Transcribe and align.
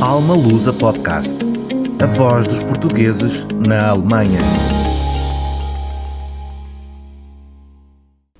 Alma 0.00 0.36
Lusa 0.36 0.72
Podcast. 0.72 1.36
A 2.00 2.06
voz 2.06 2.46
dos 2.46 2.62
portugueses 2.62 3.44
na 3.46 3.88
Alemanha. 3.88 4.38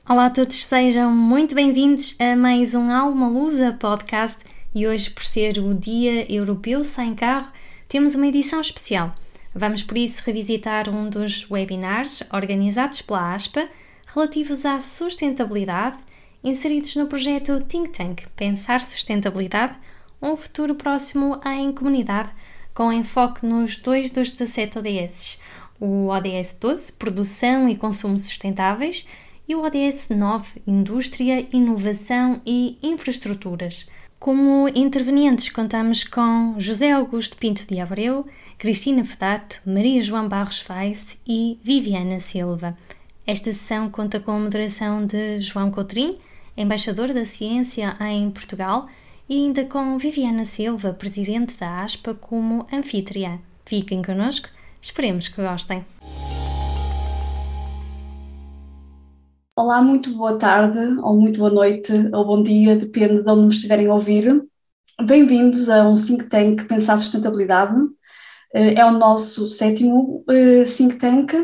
Olá 0.09 0.27
a 0.27 0.31
todos, 0.31 0.65
sejam 0.65 1.11
muito 1.11 1.57
bem-vindos 1.57 2.15
a 2.21 2.37
mais 2.37 2.77
um 2.77 2.93
Alma 2.93 3.27
Lusa 3.29 3.73
Podcast 3.73 4.39
e 4.73 4.87
hoje, 4.87 5.11
por 5.11 5.25
ser 5.25 5.59
o 5.59 5.75
Dia 5.75 6.33
Europeu 6.33 6.85
Sem 6.85 7.17
Carro, 7.17 7.51
temos 7.89 8.15
uma 8.15 8.29
edição 8.29 8.61
especial. 8.61 9.13
Vamos 9.53 9.83
por 9.83 9.99
isso 9.99 10.23
revisitar 10.25 10.89
um 10.89 11.11
dos 11.11 11.51
webinars 11.51 12.23
organizados 12.33 13.03
pela 13.03 13.35
ASPA 13.35 13.69
relativos 14.07 14.65
à 14.65 14.79
sustentabilidade, 14.79 15.99
inseridos 16.45 16.95
no 16.95 17.09
projeto 17.09 17.61
Think 17.63 17.91
Tank 17.91 18.23
Pensar 18.37 18.81
Sustentabilidade, 18.81 19.77
um 20.21 20.37
futuro 20.37 20.75
próximo 20.75 21.41
em 21.45 21.73
comunidade, 21.73 22.33
com 22.75 22.93
enfoque 22.93 23.45
nos 23.47 23.77
dois 23.77 24.11
dos 24.11 24.31
17 24.31 24.79
ODS, 24.79 25.39
o 25.81 26.09
ODS 26.09 26.57
12, 26.61 26.93
Produção 26.93 27.69
e 27.69 27.77
Consumo 27.77 28.19
Sustentáveis, 28.19 29.07
e 29.49 29.55
o 29.55 29.63
ODS 29.63 30.11
9, 30.11 30.63
Indústria, 30.67 31.47
Inovação 31.53 32.41
e 32.45 32.77
Infraestruturas. 32.83 33.89
Como 34.19 34.69
intervenientes, 34.75 35.49
contamos 35.49 36.03
com 36.03 36.55
José 36.59 36.91
Augusto 36.91 37.37
Pinto 37.37 37.67
de 37.67 37.81
Abreu, 37.81 38.27
Cristina 38.59 39.05
Fedato, 39.05 39.61
Maria 39.65 40.01
João 40.01 40.29
Barros 40.29 40.65
Weiss 40.69 41.19
e 41.27 41.59
Viviana 41.63 42.19
Silva. 42.19 42.77
Esta 43.25 43.53
sessão 43.53 43.89
conta 43.89 44.19
com 44.19 44.33
a 44.33 44.39
moderação 44.39 45.07
de 45.07 45.41
João 45.41 45.71
Coutrin, 45.71 46.19
embaixador 46.57 47.15
da 47.15 47.25
ciência 47.25 47.97
em 48.01 48.29
Portugal, 48.31 48.89
e 49.29 49.35
ainda 49.35 49.63
com 49.67 49.99
Viviana 49.99 50.47
Silva, 50.47 50.95
presidente 50.95 51.55
da 51.61 51.83
ASPA, 51.83 52.15
como 52.15 52.67
anfitriã. 52.73 53.39
Fiquem 53.67 54.03
connosco, 54.03 54.49
esperemos 54.81 55.29
que 55.29 55.43
gostem. 55.43 55.85
Olá, 59.55 59.83
muito 59.83 60.17
boa 60.17 60.39
tarde, 60.39 60.79
ou 61.03 61.21
muito 61.21 61.39
boa 61.39 61.51
noite, 61.51 61.93
ou 62.13 62.25
bom 62.25 62.43
dia, 62.43 62.77
depende 62.77 63.23
de 63.23 63.29
onde 63.29 63.43
nos 63.43 63.57
estiverem 63.57 63.89
a 63.89 63.95
ouvir. 63.95 64.43
Bem-vindos 65.05 65.69
a 65.69 65.87
um 65.87 65.97
Think 65.97 66.25
Tank 66.31 66.65
Pensar 66.65 66.97
Sustentabilidade. 66.97 67.77
Eh, 68.55 68.81
é 68.81 68.85
o 68.87 68.93
nosso 68.93 69.47
sétimo 69.47 70.25
eh, 70.31 70.65
Think 70.65 70.97
Tank 70.97 71.35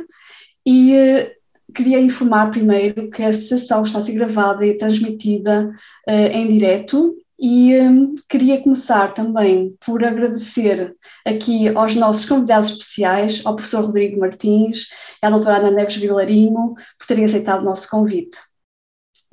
e 0.64 0.94
eh, 0.94 1.34
queria 1.74 2.00
informar 2.00 2.50
primeiro 2.50 3.10
que 3.10 3.22
a 3.22 3.34
sessão 3.34 3.82
está 3.82 3.98
a 3.98 4.02
ser 4.02 4.12
gravada 4.12 4.64
e 4.64 4.78
transmitida 4.78 5.70
em 6.06 6.46
direto 6.46 7.14
e 7.38 7.74
um, 7.80 8.14
queria 8.28 8.62
começar 8.62 9.12
também 9.12 9.76
por 9.84 10.04
agradecer 10.04 10.94
aqui 11.26 11.68
aos 11.68 11.96
nossos 11.96 12.26
convidados 12.26 12.70
especiais, 12.70 13.42
ao 13.44 13.56
professor 13.56 13.84
Rodrigo 13.86 14.20
Martins 14.20 14.86
e 15.22 15.26
à 15.26 15.30
doutora 15.30 15.58
Ana 15.58 15.70
Neves 15.70 15.96
Vilarinho, 15.96 16.74
por 16.98 17.06
terem 17.06 17.24
aceitado 17.24 17.62
o 17.62 17.64
nosso 17.64 17.88
convite. 17.90 18.38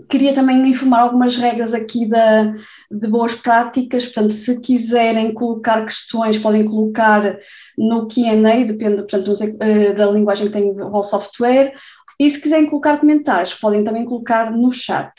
Queria 0.09 0.33
também 0.33 0.67
informar 0.67 1.01
algumas 1.01 1.35
regras 1.35 1.73
aqui 1.73 2.07
da, 2.07 2.55
de 2.89 3.07
boas 3.07 3.35
práticas, 3.35 4.05
portanto, 4.05 4.33
se 4.33 4.59
quiserem 4.59 5.31
colocar 5.31 5.85
questões, 5.85 6.39
podem 6.39 6.65
colocar 6.65 7.37
no 7.77 8.07
Q&A, 8.07 8.65
depende 8.65 9.03
portanto, 9.03 9.33
eh, 9.59 9.93
da 9.93 10.07
linguagem 10.07 10.47
que 10.47 10.53
tem 10.53 10.71
o 10.71 11.03
software, 11.03 11.73
e 12.19 12.29
se 12.29 12.41
quiserem 12.41 12.67
colocar 12.67 12.99
comentários, 12.99 13.53
podem 13.53 13.83
também 13.83 14.05
colocar 14.05 14.51
no 14.51 14.71
chat. 14.71 15.11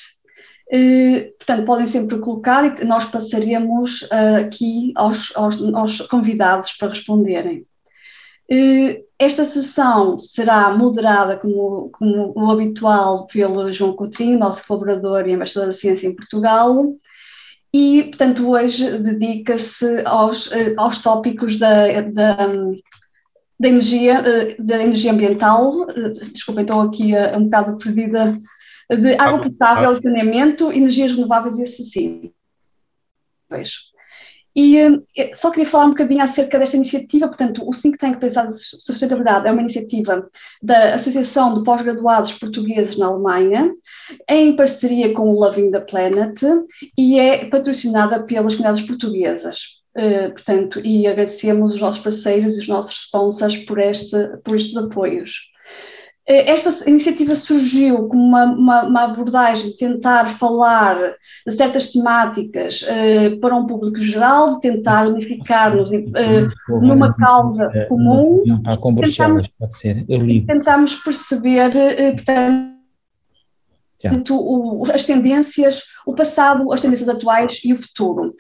Eh, 0.75 1.35
portanto, 1.39 1.67
podem 1.67 1.87
sempre 1.87 2.19
colocar 2.19 2.81
e 2.81 2.85
nós 2.87 3.05
passaremos 3.05 4.03
uh, 4.05 4.41
aqui 4.47 4.91
aos, 4.95 5.31
aos, 5.37 5.63
aos, 5.75 6.01
convidados 6.03 6.73
para 6.73 6.89
responderem. 6.89 7.67
Uh, 8.51 9.05
esta 9.19 9.45
sessão 9.45 10.17
será 10.17 10.71
moderada, 10.71 11.37
como, 11.37 11.91
como, 11.91 12.33
o 12.35 12.51
habitual, 12.51 13.27
pelo 13.27 13.71
João 13.71 13.93
Coutrinho, 13.93 14.39
nosso 14.39 14.67
colaborador 14.67 15.29
e 15.29 15.33
embaixador 15.33 15.67
da 15.67 15.75
ciência 15.75 16.07
em 16.07 16.17
Portugal, 16.17 16.95
e, 17.73 18.05
portanto, 18.05 18.49
hoje 18.51 18.99
dedica-se 18.99 20.03
aos, 20.07 20.51
aos 20.77 21.01
tópicos 21.01 21.59
da, 21.59 22.01
da, 22.03 22.35
da, 23.61 23.69
energia, 23.69 24.23
da 24.59 24.83
energia 24.83 25.13
ambiental. 25.13 25.87
Desculpem, 26.33 26.63
estou 26.63 26.81
aqui 26.81 27.13
um 27.37 27.45
bocado 27.45 27.79
perdida 27.79 28.37
de 28.91 29.15
água 29.15 29.41
potável, 29.41 29.95
saneamento, 29.97 30.73
energias 30.73 31.13
renováveis 31.13 31.57
e 31.59 31.63
acessíveis. 31.63 32.33
E 34.55 34.77
eh, 34.79 35.35
só 35.35 35.51
queria 35.51 35.69
falar 35.69 35.87
um 35.87 35.91
bocadinho 35.91 36.23
acerca 36.23 36.59
desta 36.59 36.77
iniciativa. 36.77 37.27
Portanto, 37.27 37.67
o 37.67 37.71
Think 37.71 37.97
Tank 37.97 38.19
Pensado 38.19 38.49
de 38.49 38.55
Sustentabilidade 38.55 39.49
é 39.49 39.53
uma 39.53 39.63
iniciativa 39.63 40.29
da 40.63 40.95
Associação 40.95 41.55
de 41.55 41.65
Pós-Graduados 41.65 42.35
Portugueses 42.35 42.99
na 42.99 43.07
Alemanha, 43.07 43.73
em 44.29 44.55
parceria 44.55 45.13
com 45.15 45.31
o 45.31 45.41
Loving 45.41 45.71
the 45.71 45.81
Planet, 45.81 46.39
e 46.97 47.19
é 47.19 47.47
patrocinada 47.47 48.23
pelas 48.25 48.55
comunidades 48.55 48.87
portuguesas. 48.87 49.81
Uh, 49.95 50.33
portanto, 50.33 50.81
e 50.83 51.07
agradecemos 51.07 51.75
os 51.75 51.81
nossos 51.81 52.03
parceiros 52.03 52.57
e 52.57 52.61
os 52.61 52.69
nossos 52.69 53.05
sponsors 53.05 53.57
por, 53.59 53.79
este, 53.79 54.17
por 54.43 54.57
estes 54.57 54.77
apoios. 54.77 55.52
Eh, 56.27 56.53
esta 56.53 56.89
iniciativa 56.89 57.35
surgiu 57.35 58.07
como 58.07 58.23
uma, 58.23 58.45
uma, 58.45 58.85
uma, 58.85 59.03
abordagem 59.03 59.71
de 59.71 59.77
tentar 59.77 60.39
falar 60.39 60.97
de 61.45 61.53
certas 61.53 61.89
temáticas 61.89 62.83
uh, 62.83 63.41
para 63.41 63.57
um 63.57 63.67
público 63.67 63.99
geral, 63.99 64.53
de 64.53 64.61
tentar 64.61 65.09
unificar-nos 65.09 65.91
uh, 65.91 66.81
numa 66.81 67.13
causa 67.15 67.69
comum. 67.89 68.41
Há 68.65 68.77
com 68.77 68.95
Bruxelas, 68.95 69.49
pode 69.49 69.77
ser, 69.77 70.05
eu 70.09 70.21
ligo. 70.21 70.47
Tentamos 70.47 70.95
perceber, 70.95 71.71
uh, 71.71 72.15
portanto, 72.15 72.71
o, 74.37 74.85
as 74.93 75.05
tendências, 75.05 75.83
o 76.07 76.15
passado, 76.15 76.73
as 76.73 76.81
tendências 76.81 77.09
atuais 77.09 77.59
e 77.65 77.73
o 77.73 77.77
futuro. 77.77 78.33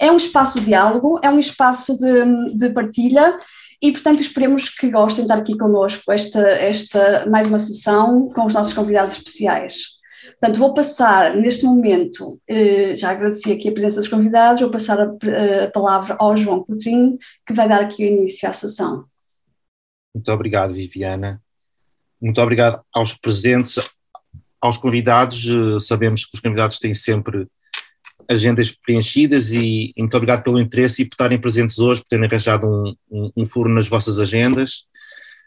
É 0.00 0.10
um 0.10 0.16
espaço 0.16 0.58
de 0.58 0.64
diálogo, 0.64 1.20
é 1.22 1.28
um 1.28 1.38
espaço 1.38 1.98
de, 1.98 2.56
de 2.56 2.70
partilha 2.70 3.38
e, 3.82 3.92
portanto, 3.92 4.22
esperemos 4.22 4.68
que 4.68 4.90
gostem 4.90 5.24
de 5.24 5.30
estar 5.30 5.38
aqui 5.38 5.56
connosco 5.56 6.10
esta, 6.10 6.40
esta 6.40 7.26
mais 7.26 7.46
uma 7.46 7.58
sessão 7.58 8.30
com 8.30 8.46
os 8.46 8.54
nossos 8.54 8.72
convidados 8.72 9.16
especiais. 9.16 9.96
Portanto, 10.40 10.58
vou 10.58 10.74
passar 10.74 11.36
neste 11.36 11.64
momento, 11.64 12.40
eh, 12.48 12.96
já 12.96 13.10
agradeci 13.10 13.52
aqui 13.52 13.68
a 13.68 13.72
presença 13.72 14.00
dos 14.00 14.08
convidados, 14.08 14.60
vou 14.60 14.70
passar 14.70 14.98
a, 15.00 15.04
a 15.64 15.70
palavra 15.70 16.16
ao 16.18 16.36
João 16.36 16.64
Coutinho, 16.64 17.16
que 17.46 17.54
vai 17.54 17.68
dar 17.68 17.80
aqui 17.80 18.04
o 18.04 18.08
início 18.08 18.48
à 18.48 18.52
sessão. 18.52 19.04
Muito 20.14 20.32
obrigado, 20.32 20.74
Viviana. 20.74 21.40
Muito 22.20 22.40
obrigado 22.40 22.82
aos 22.92 23.12
presentes, 23.12 23.90
aos 24.60 24.78
convidados. 24.78 25.46
Eh, 25.46 25.78
sabemos 25.78 26.24
que 26.24 26.34
os 26.34 26.40
convidados 26.40 26.78
têm 26.78 26.92
sempre 26.92 27.46
agendas 28.28 28.70
preenchidas 28.70 29.52
e, 29.52 29.92
e, 29.96 30.02
muito 30.02 30.16
obrigado 30.16 30.42
pelo 30.42 30.60
interesse 30.60 31.02
e 31.02 31.04
por 31.04 31.14
estarem 31.14 31.40
presentes 31.40 31.78
hoje, 31.78 32.02
por 32.02 32.08
terem 32.08 32.26
arranjado 32.26 32.66
um, 32.68 32.94
um, 33.10 33.30
um 33.38 33.46
furo 33.46 33.68
nas 33.68 33.88
vossas 33.88 34.18
agendas, 34.18 34.84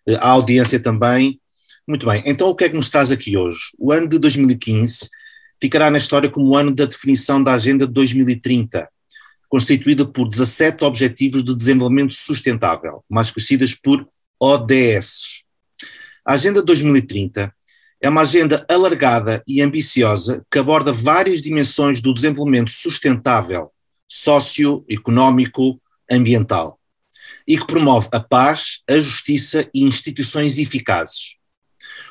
a 0.08 0.12
eh, 0.12 0.18
audiência 0.20 0.80
também. 0.80 1.40
Muito 1.88 2.06
bem, 2.06 2.24
então 2.26 2.48
o 2.48 2.56
que 2.56 2.66
é 2.66 2.70
que 2.70 2.76
nos 2.76 2.90
traz 2.90 3.12
aqui 3.12 3.38
hoje? 3.38 3.60
O 3.78 3.92
ano 3.92 4.08
de 4.08 4.20
2015 4.20 5.10
ficará 5.62 5.90
na 5.90 5.98
história 5.98 6.30
como 6.30 6.50
o 6.50 6.56
ano 6.56 6.74
da 6.74 6.86
definição 6.86 7.44
da 7.44 7.54
Agenda 7.54 7.86
de 7.86 7.94
2030, 7.94 8.88
constituída 9.50 10.06
por 10.06 10.30
17 10.30 10.84
Objetivos 10.84 11.44
de 11.44 11.56
Desenvolvimento 11.56 12.14
Sustentável, 12.14 13.04
mais 13.10 13.32
conhecidas 13.32 13.76
por 13.76 14.08
ODS. 14.40 15.44
A 16.26 16.34
Agenda 16.34 16.62
2030 16.62 17.54
é 18.02 18.10
uma 18.10 18.22
agenda 18.22 18.66
alargada 18.70 19.44
e 19.48 19.62
ambiciosa 19.62 20.46
que 20.50 20.60
aborda 20.60 20.94
várias 20.94 21.42
dimensões 21.42 22.02
do 22.02 22.14
desenvolvimento 22.14 22.72
sustentável, 22.72 23.72
socioeconómico, 24.08 25.80
ambiental 26.10 26.80
e 27.48 27.58
que 27.58 27.66
promove 27.66 28.10
a 28.12 28.20
paz, 28.20 28.82
a 28.88 28.96
justiça 28.96 29.68
e 29.74 29.84
instituições 29.84 30.58
eficazes. 30.60 31.36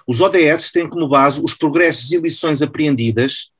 Os 0.06 0.20
ODS 0.20 0.70
têm 0.72 0.88
como 0.88 1.08
base 1.08 1.40
os 1.42 1.54
progressos 1.54 2.10
e 2.12 2.18
lições 2.18 2.60
apreendidas 2.60 3.50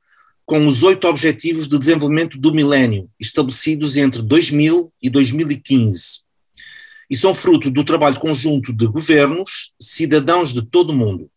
com 0.45 0.65
os 0.65 0.83
oito 0.83 1.07
Objetivos 1.07 1.69
de 1.69 1.79
Desenvolvimento 1.79 2.39
do 2.39 2.55
Milénio, 2.55 3.09
estabelecidos 3.21 3.97
entre 3.97 4.23
2000 4.23 4.93
e 5.03 5.11
2015, 5.11 6.23
e 7.11 7.17
são 7.17 7.35
fruto 7.35 7.71
do 7.71 7.85
trabalho 7.85 8.19
conjunto 8.19 8.73
de 8.73 8.87
governos, 8.87 9.73
cidadãos 9.81 10.53
de 10.53 10.63
todo 10.63 10.91
o 10.91 10.97
mundo, 10.97 11.31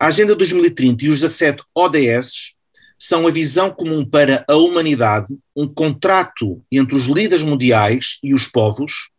a 0.00 0.06
Agenda 0.06 0.34
2030 0.34 1.04
e 1.04 1.08
os 1.10 1.20
17 1.20 1.62
ODS 1.76 2.54
são 2.98 3.26
a 3.26 3.30
visão 3.30 3.70
comum 3.70 4.02
para 4.02 4.42
a 4.48 4.54
humanidade, 4.54 5.38
um 5.54 5.68
contrato 5.68 6.64
entre 6.72 6.96
os 6.96 7.04
líderes 7.04 7.44
mundiais 7.44 8.18
e 8.22 8.32
os 8.32 8.48
povos 8.48 9.10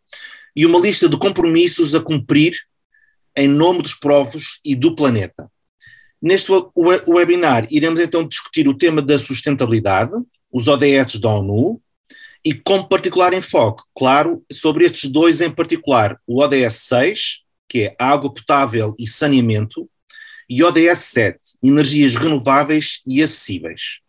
e 0.56 0.66
uma 0.66 0.80
lista 0.80 1.08
de 1.08 1.20
compromissos 1.20 1.94
a 1.94 2.02
cumprir 2.02 2.56
em 3.38 3.48
nome 3.48 3.84
dos 3.84 3.94
povos 3.94 4.60
e 4.66 4.76
do 4.76 4.96
planeta. 4.96 5.48
Neste 6.20 6.52
webinar, 7.08 7.68
iremos 7.70 8.00
então 8.00 8.28
discutir 8.28 8.68
o 8.68 8.78
tema 8.78 9.04
da 9.04 9.20
sustentabilidade, 9.20 10.12
os 10.52 10.68
ODS 10.68 11.20
da 11.20 11.30
ONU 11.30 11.80
e 12.44 12.56
com 12.56 12.84
particular 12.84 13.34
enfoque, 13.34 13.84
claro, 13.96 14.44
sobre 14.52 14.86
estes 14.86 15.12
dois 15.12 15.42
em 15.42 15.50
particular, 15.52 16.20
o 16.26 16.42
ODS 16.42 16.74
6, 16.74 17.40
que 17.70 17.84
é 17.84 17.96
água 18.00 18.34
potável 18.34 18.96
e 19.00 19.08
saneamento, 19.08 19.88
e 20.54 20.62
ODS 20.66 20.98
7, 20.98 21.40
energias 21.64 22.14
renováveis 22.14 23.00
e 23.08 23.24
acessíveis. 23.24 24.02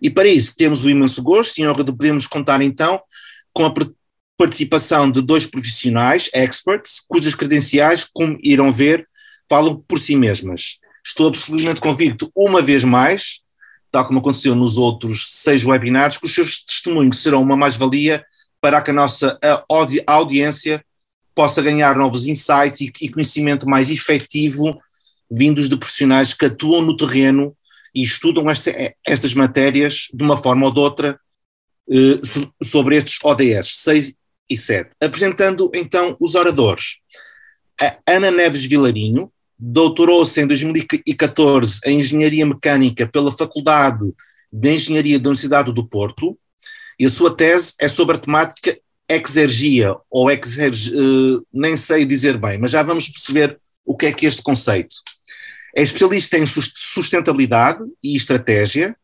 E 0.00 0.08
para 0.08 0.28
isso 0.28 0.54
temos 0.56 0.84
o 0.84 0.90
imenso 0.90 1.20
gosto 1.24 1.58
e 1.58 1.66
honra 1.66 1.82
de 1.82 1.90
podermos 1.90 2.28
contar 2.28 2.62
então 2.62 3.02
com 3.52 3.66
a 3.66 3.74
participação 4.38 5.10
de 5.10 5.20
dois 5.20 5.44
profissionais, 5.44 6.30
experts, 6.32 7.02
cujas 7.08 7.34
credenciais, 7.34 8.08
como 8.12 8.38
irão 8.44 8.70
ver, 8.70 9.08
falam 9.50 9.82
por 9.88 9.98
si 9.98 10.14
mesmas. 10.14 10.78
Estou 11.04 11.26
absolutamente 11.26 11.80
convicto, 11.80 12.30
uma 12.32 12.62
vez 12.62 12.84
mais, 12.84 13.40
tal 13.90 14.06
como 14.06 14.20
aconteceu 14.20 14.54
nos 14.54 14.78
outros 14.78 15.32
seis 15.32 15.64
webinars, 15.64 16.16
que 16.16 16.26
os 16.26 16.34
seus 16.34 16.64
testemunhos 16.64 17.20
serão 17.20 17.42
uma 17.42 17.56
mais-valia 17.56 18.24
para 18.60 18.80
que 18.80 18.92
a 18.92 18.94
nossa 18.94 19.36
audi 19.68 20.00
audiência 20.06 20.84
possa 21.34 21.60
ganhar 21.60 21.96
novos 21.96 22.24
insights 22.24 22.82
e, 22.82 22.92
e 23.00 23.08
conhecimento 23.08 23.68
mais 23.68 23.90
efetivo 23.90 24.80
vindos 25.32 25.68
de 25.68 25.76
profissionais 25.76 26.34
que 26.34 26.44
atuam 26.44 26.82
no 26.82 26.96
terreno 26.96 27.56
e 27.94 28.02
estudam 28.02 28.50
esta, 28.50 28.70
estas 29.06 29.34
matérias 29.34 30.08
de 30.12 30.22
uma 30.22 30.36
forma 30.36 30.66
ou 30.66 30.72
de 30.72 30.80
outra 30.80 31.18
eh, 31.90 32.20
sobre 32.62 32.96
estes 32.96 33.18
ODS 33.24 33.76
6 33.82 34.14
e 34.50 34.56
7. 34.56 34.90
Apresentando 35.00 35.70
então 35.74 36.16
os 36.20 36.34
oradores. 36.34 36.98
A 37.80 37.98
Ana 38.06 38.30
Neves 38.30 38.64
Vilarinho, 38.64 39.32
doutorou-se 39.58 40.40
em 40.40 40.46
2014 40.46 41.80
em 41.86 42.00
Engenharia 42.00 42.44
Mecânica 42.44 43.06
pela 43.06 43.32
Faculdade 43.32 44.04
de 44.52 44.74
Engenharia 44.74 45.18
da 45.18 45.30
Universidade 45.30 45.72
do 45.72 45.88
Porto, 45.88 46.38
e 46.98 47.06
a 47.06 47.08
sua 47.08 47.34
tese 47.34 47.74
é 47.80 47.88
sobre 47.88 48.16
a 48.16 48.20
temática 48.20 48.78
exergia, 49.08 49.96
ou 50.10 50.30
exergia, 50.30 50.98
uh, 51.00 51.46
nem 51.52 51.76
sei 51.76 52.04
dizer 52.04 52.36
bem, 52.36 52.58
mas 52.58 52.70
já 52.70 52.82
vamos 52.82 53.08
perceber 53.08 53.58
o 53.84 53.96
que 53.96 54.06
é 54.06 54.12
que 54.12 54.26
este 54.26 54.42
conceito. 54.42 54.96
É 55.74 55.82
especialista 55.82 56.38
em 56.38 56.44
sustentabilidade 56.46 57.82
e 58.02 58.16
estratégia, 58.16 58.96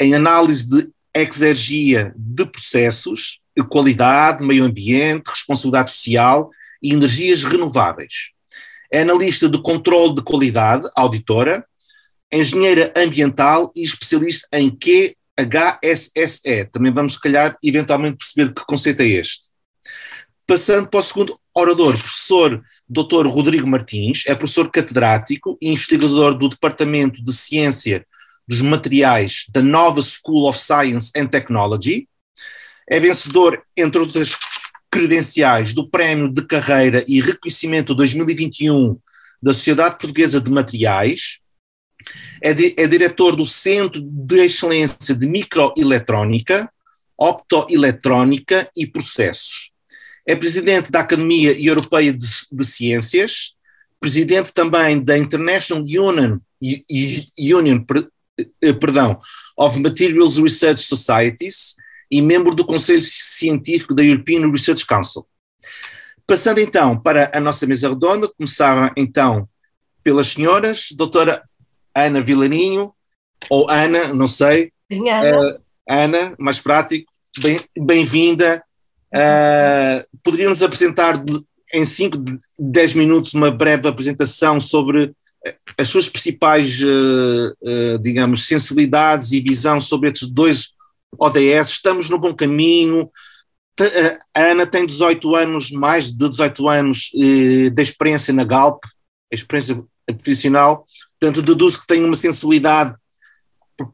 em 0.00 0.14
análise 0.14 0.68
de 0.68 0.88
exergia 1.14 2.14
de 2.16 2.46
processos, 2.46 3.40
qualidade, 3.68 4.44
meio 4.44 4.64
ambiente, 4.64 5.28
responsabilidade 5.28 5.90
social 5.90 6.50
e 6.82 6.92
energias 6.92 7.44
renováveis 7.44 8.32
é 8.92 9.00
analista 9.00 9.48
de 9.48 9.60
controle 9.60 10.14
de 10.14 10.22
qualidade, 10.22 10.86
auditora, 10.94 11.64
engenheira 12.30 12.92
ambiental 12.94 13.72
e 13.74 13.82
especialista 13.82 14.46
em 14.52 14.70
QHSSE. 14.70 16.66
Também 16.70 16.92
vamos, 16.92 17.14
se 17.14 17.20
calhar, 17.20 17.56
eventualmente 17.64 18.18
perceber 18.18 18.52
que 18.52 18.66
conceito 18.66 19.00
é 19.00 19.08
este. 19.08 19.48
Passando 20.46 20.88
para 20.88 21.00
o 21.00 21.02
segundo 21.02 21.40
orador, 21.54 21.96
professor 21.98 22.62
Dr. 22.88 23.26
Rodrigo 23.26 23.66
Martins, 23.66 24.24
é 24.26 24.34
professor 24.34 24.70
catedrático 24.70 25.56
e 25.60 25.70
investigador 25.70 26.34
do 26.34 26.48
Departamento 26.48 27.22
de 27.22 27.32
Ciência 27.32 28.06
dos 28.46 28.60
Materiais 28.60 29.46
da 29.50 29.62
Nova 29.62 30.00
School 30.02 30.48
of 30.48 30.58
Science 30.58 31.10
and 31.16 31.26
Technology. 31.26 32.08
É 32.88 32.98
vencedor, 32.98 33.62
entre 33.76 34.00
outras 34.00 34.36
credenciais 34.90 35.72
do 35.72 35.88
Prémio 35.88 36.28
de 36.28 36.44
Carreira 36.46 37.04
e 37.08 37.20
Reconhecimento 37.20 37.94
2021 37.94 38.98
da 39.42 39.52
Sociedade 39.52 39.96
Portuguesa 39.98 40.40
de 40.40 40.50
Materiais, 40.50 41.40
é, 42.42 42.50
é 42.50 42.86
diretor 42.86 43.34
do 43.36 43.44
Centro 43.44 44.02
de 44.02 44.44
Excelência 44.44 45.14
de 45.14 45.26
Microeletrónica, 45.28 46.70
Optoeletrónica 47.18 48.68
e 48.76 48.86
Processos. 48.86 49.71
É 50.26 50.36
presidente 50.36 50.90
da 50.90 51.00
Academia 51.00 51.52
Europeia 51.60 52.12
de, 52.12 52.26
de 52.52 52.64
Ciências, 52.64 53.54
presidente 54.00 54.52
também 54.52 55.02
da 55.02 55.18
International 55.18 55.84
Union, 55.84 56.38
Union 57.38 57.84
eh, 58.62 58.72
perdão, 58.72 59.18
of 59.56 59.78
Materials 59.80 60.38
Research 60.38 60.80
Societies 60.80 61.74
e 62.10 62.20
membro 62.20 62.54
do 62.54 62.64
Conselho 62.64 63.02
Científico 63.02 63.94
da 63.94 64.02
European 64.02 64.50
Research 64.50 64.86
Council. 64.86 65.26
Passando 66.26 66.60
então 66.60 66.98
para 66.98 67.30
a 67.34 67.40
nossa 67.40 67.66
mesa 67.66 67.88
redonda, 67.88 68.28
começava 68.28 68.92
então 68.96 69.48
pelas 70.02 70.28
senhoras, 70.28 70.88
doutora 70.92 71.42
Ana 71.94 72.20
Vilarinho, 72.20 72.92
ou 73.50 73.68
Ana, 73.70 74.12
não 74.14 74.28
sei. 74.28 74.72
Ana. 74.90 75.54
Uh, 75.54 75.62
Ana, 75.88 76.34
mais 76.38 76.60
prático, 76.60 77.10
bem-vinda. 77.78 78.62
Uh, 79.14 80.04
Poderia-nos 80.22 80.62
apresentar 80.62 81.22
em 81.72 81.84
5, 81.84 82.18
10 82.58 82.94
minutos 82.94 83.34
uma 83.34 83.50
breve 83.50 83.88
apresentação 83.88 84.60
sobre 84.60 85.12
as 85.76 85.88
suas 85.88 86.08
principais, 86.08 86.80
uh, 86.80 87.98
digamos, 88.00 88.46
sensibilidades 88.46 89.32
e 89.32 89.40
visão 89.40 89.80
sobre 89.80 90.10
estes 90.10 90.30
dois 90.30 90.72
ODS, 91.18 91.70
estamos 91.70 92.08
no 92.08 92.18
bom 92.18 92.34
caminho. 92.34 93.10
A 94.34 94.40
Ana 94.40 94.66
tem 94.66 94.86
18 94.86 95.34
anos, 95.34 95.70
mais 95.70 96.12
de 96.12 96.28
18 96.28 96.68
anos 96.68 97.10
eh, 97.14 97.70
de 97.70 97.82
experiência 97.82 98.32
na 98.32 98.44
Galp, 98.44 98.84
experiência 99.30 99.82
profissional, 100.06 100.86
portanto 101.18 101.42
deduzo 101.42 101.80
que 101.80 101.86
tem 101.86 102.04
uma 102.04 102.14
sensibilidade 102.14 102.94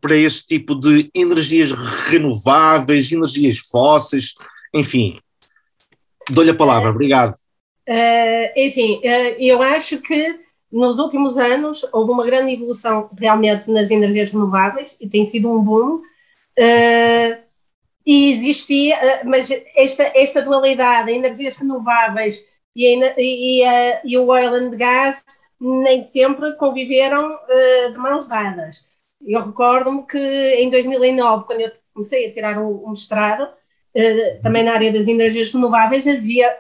para 0.01 0.17
este 0.17 0.49
tipo 0.49 0.75
de 0.75 1.11
energias 1.15 1.73
renováveis, 2.09 3.11
energias 3.13 3.59
fósseis, 3.59 4.35
enfim. 4.75 5.19
Dou-lhe 6.31 6.51
a 6.51 6.57
palavra, 6.57 6.91
obrigado. 6.91 7.33
Uh, 7.89 8.53
é 8.55 8.67
assim, 8.67 8.99
uh, 8.99 9.37
eu 9.39 9.63
acho 9.63 9.99
que 9.99 10.41
nos 10.71 10.99
últimos 10.99 11.39
anos 11.39 11.87
houve 11.93 12.11
uma 12.11 12.27
grande 12.27 12.53
evolução 12.53 13.11
realmente 13.19 13.71
nas 13.71 13.91
energias 13.91 14.31
renováveis 14.33 14.97
e 15.01 15.09
tem 15.09 15.25
sido 15.25 15.51
um 15.51 15.63
boom 15.63 16.03
Uh, 16.59 17.39
e 18.05 18.31
existia, 18.31 18.97
mas 19.25 19.49
esta, 19.77 20.11
esta 20.17 20.43
dualidade, 20.43 21.13
energias 21.13 21.57
renováveis 21.57 22.45
e, 22.75 22.97
e, 22.97 23.65
a, 23.65 24.01
e, 24.05 24.19
o 24.19 24.27
oil 24.27 24.55
and 24.55 24.71
gas 24.71 25.23
nem 25.61 26.03
sempre 26.03 26.57
conviveram 26.57 27.33
uh, 27.33 27.93
de 27.93 27.99
mãos 27.99 28.27
dadas. 28.27 28.89
Eu 29.25 29.45
recordo-me 29.47 30.05
que 30.05 30.19
em 30.19 30.69
2009, 30.69 31.45
quando 31.45 31.61
eu 31.61 31.73
comecei 31.95 32.27
a 32.27 32.33
tirar 32.33 32.59
um, 32.59 32.87
um 32.87 32.91
mestrado, 32.91 33.49
também 34.43 34.65
na 34.65 34.73
área 34.73 34.93
das 34.93 35.09
energias 35.09 35.51
renováveis, 35.51 36.07
havia 36.07 36.57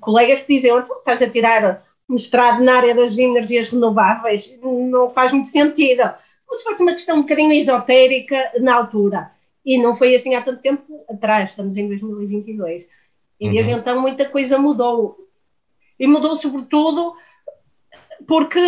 colegas 0.00 0.42
que 0.42 0.54
diziam: 0.54 0.82
tu 0.82 0.92
estás 0.94 1.22
a 1.22 1.30
tirar 1.30 1.84
mestrado 2.08 2.62
na 2.62 2.76
área 2.76 2.94
das 2.94 3.18
energias 3.18 3.68
renováveis, 3.68 4.58
não 4.62 5.08
faz 5.10 5.32
muito 5.32 5.48
sentido 5.48 6.02
como 6.50 6.58
se 6.58 6.64
fosse 6.64 6.82
uma 6.82 6.92
questão 6.92 7.18
um 7.18 7.20
bocadinho 7.20 7.52
esotérica 7.52 8.52
na 8.60 8.74
altura. 8.74 9.30
E 9.64 9.78
não 9.78 9.94
foi 9.94 10.16
assim 10.16 10.34
há 10.34 10.42
tanto 10.42 10.60
tempo 10.60 11.04
atrás, 11.08 11.50
estamos 11.50 11.76
em 11.76 11.86
2022. 11.86 12.88
E 13.38 13.46
uhum. 13.46 13.52
desde 13.52 13.70
então 13.70 14.00
muita 14.00 14.28
coisa 14.28 14.58
mudou. 14.58 15.28
E 15.96 16.08
mudou 16.08 16.36
sobretudo 16.36 17.14
porque 18.26 18.60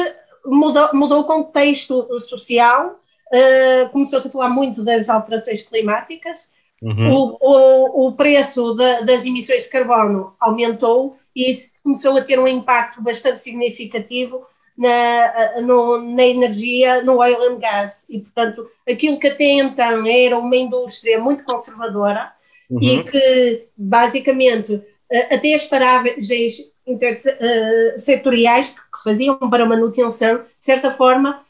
mudou, 0.47 0.91
mudou 0.95 1.21
o 1.21 1.25
contexto 1.25 2.07
social, 2.21 3.01
uh, 3.35 3.89
começou-se 3.91 4.29
a 4.29 4.31
falar 4.31 4.49
muito 4.49 4.85
das 4.85 5.09
alterações 5.09 5.63
climáticas, 5.63 6.53
uhum. 6.83 7.15
o, 7.15 7.39
o, 7.41 8.09
o, 8.09 8.13
preço 8.13 8.75
de, 8.75 9.05
das 9.05 9.25
emissões 9.25 9.63
de 9.63 9.71
carbono 9.71 10.35
aumentou 10.41 11.17
e 11.35 11.51
isso 11.51 11.75
começou 11.83 12.17
a 12.17 12.23
ter 12.23 12.39
um 12.39 12.47
impacto 12.47 13.03
bastante 13.03 13.39
significativo 13.39 14.45
na, 14.77 15.61
no, 15.63 15.99
na 15.99 16.25
energia, 16.25 17.03
no 17.03 17.19
oil 17.19 17.43
and 17.51 17.59
gas. 17.59 18.09
E, 18.11 18.19
portanto, 18.21 18.69
aquilo 18.89 19.19
que 19.19 19.29
até 19.29 19.45
então 19.45 20.07
era 20.07 20.39
uma 20.39 20.57
indústria 20.57 21.19
muito 21.19 21.45
conservadora 21.45 22.33
uhum. 22.71 22.83
e 22.83 23.05
que, 23.05 23.67
basicamente, 23.77 24.83
até 25.31 25.55
as 25.55 25.65
paragens 25.65 26.73
intersetoriais 26.87 28.71
que 28.71 29.03
faziam 29.05 29.37
para 29.37 29.67
manutenção, 29.67 30.39
de 30.39 30.45
certa 30.59 30.91
forma, 30.91 31.45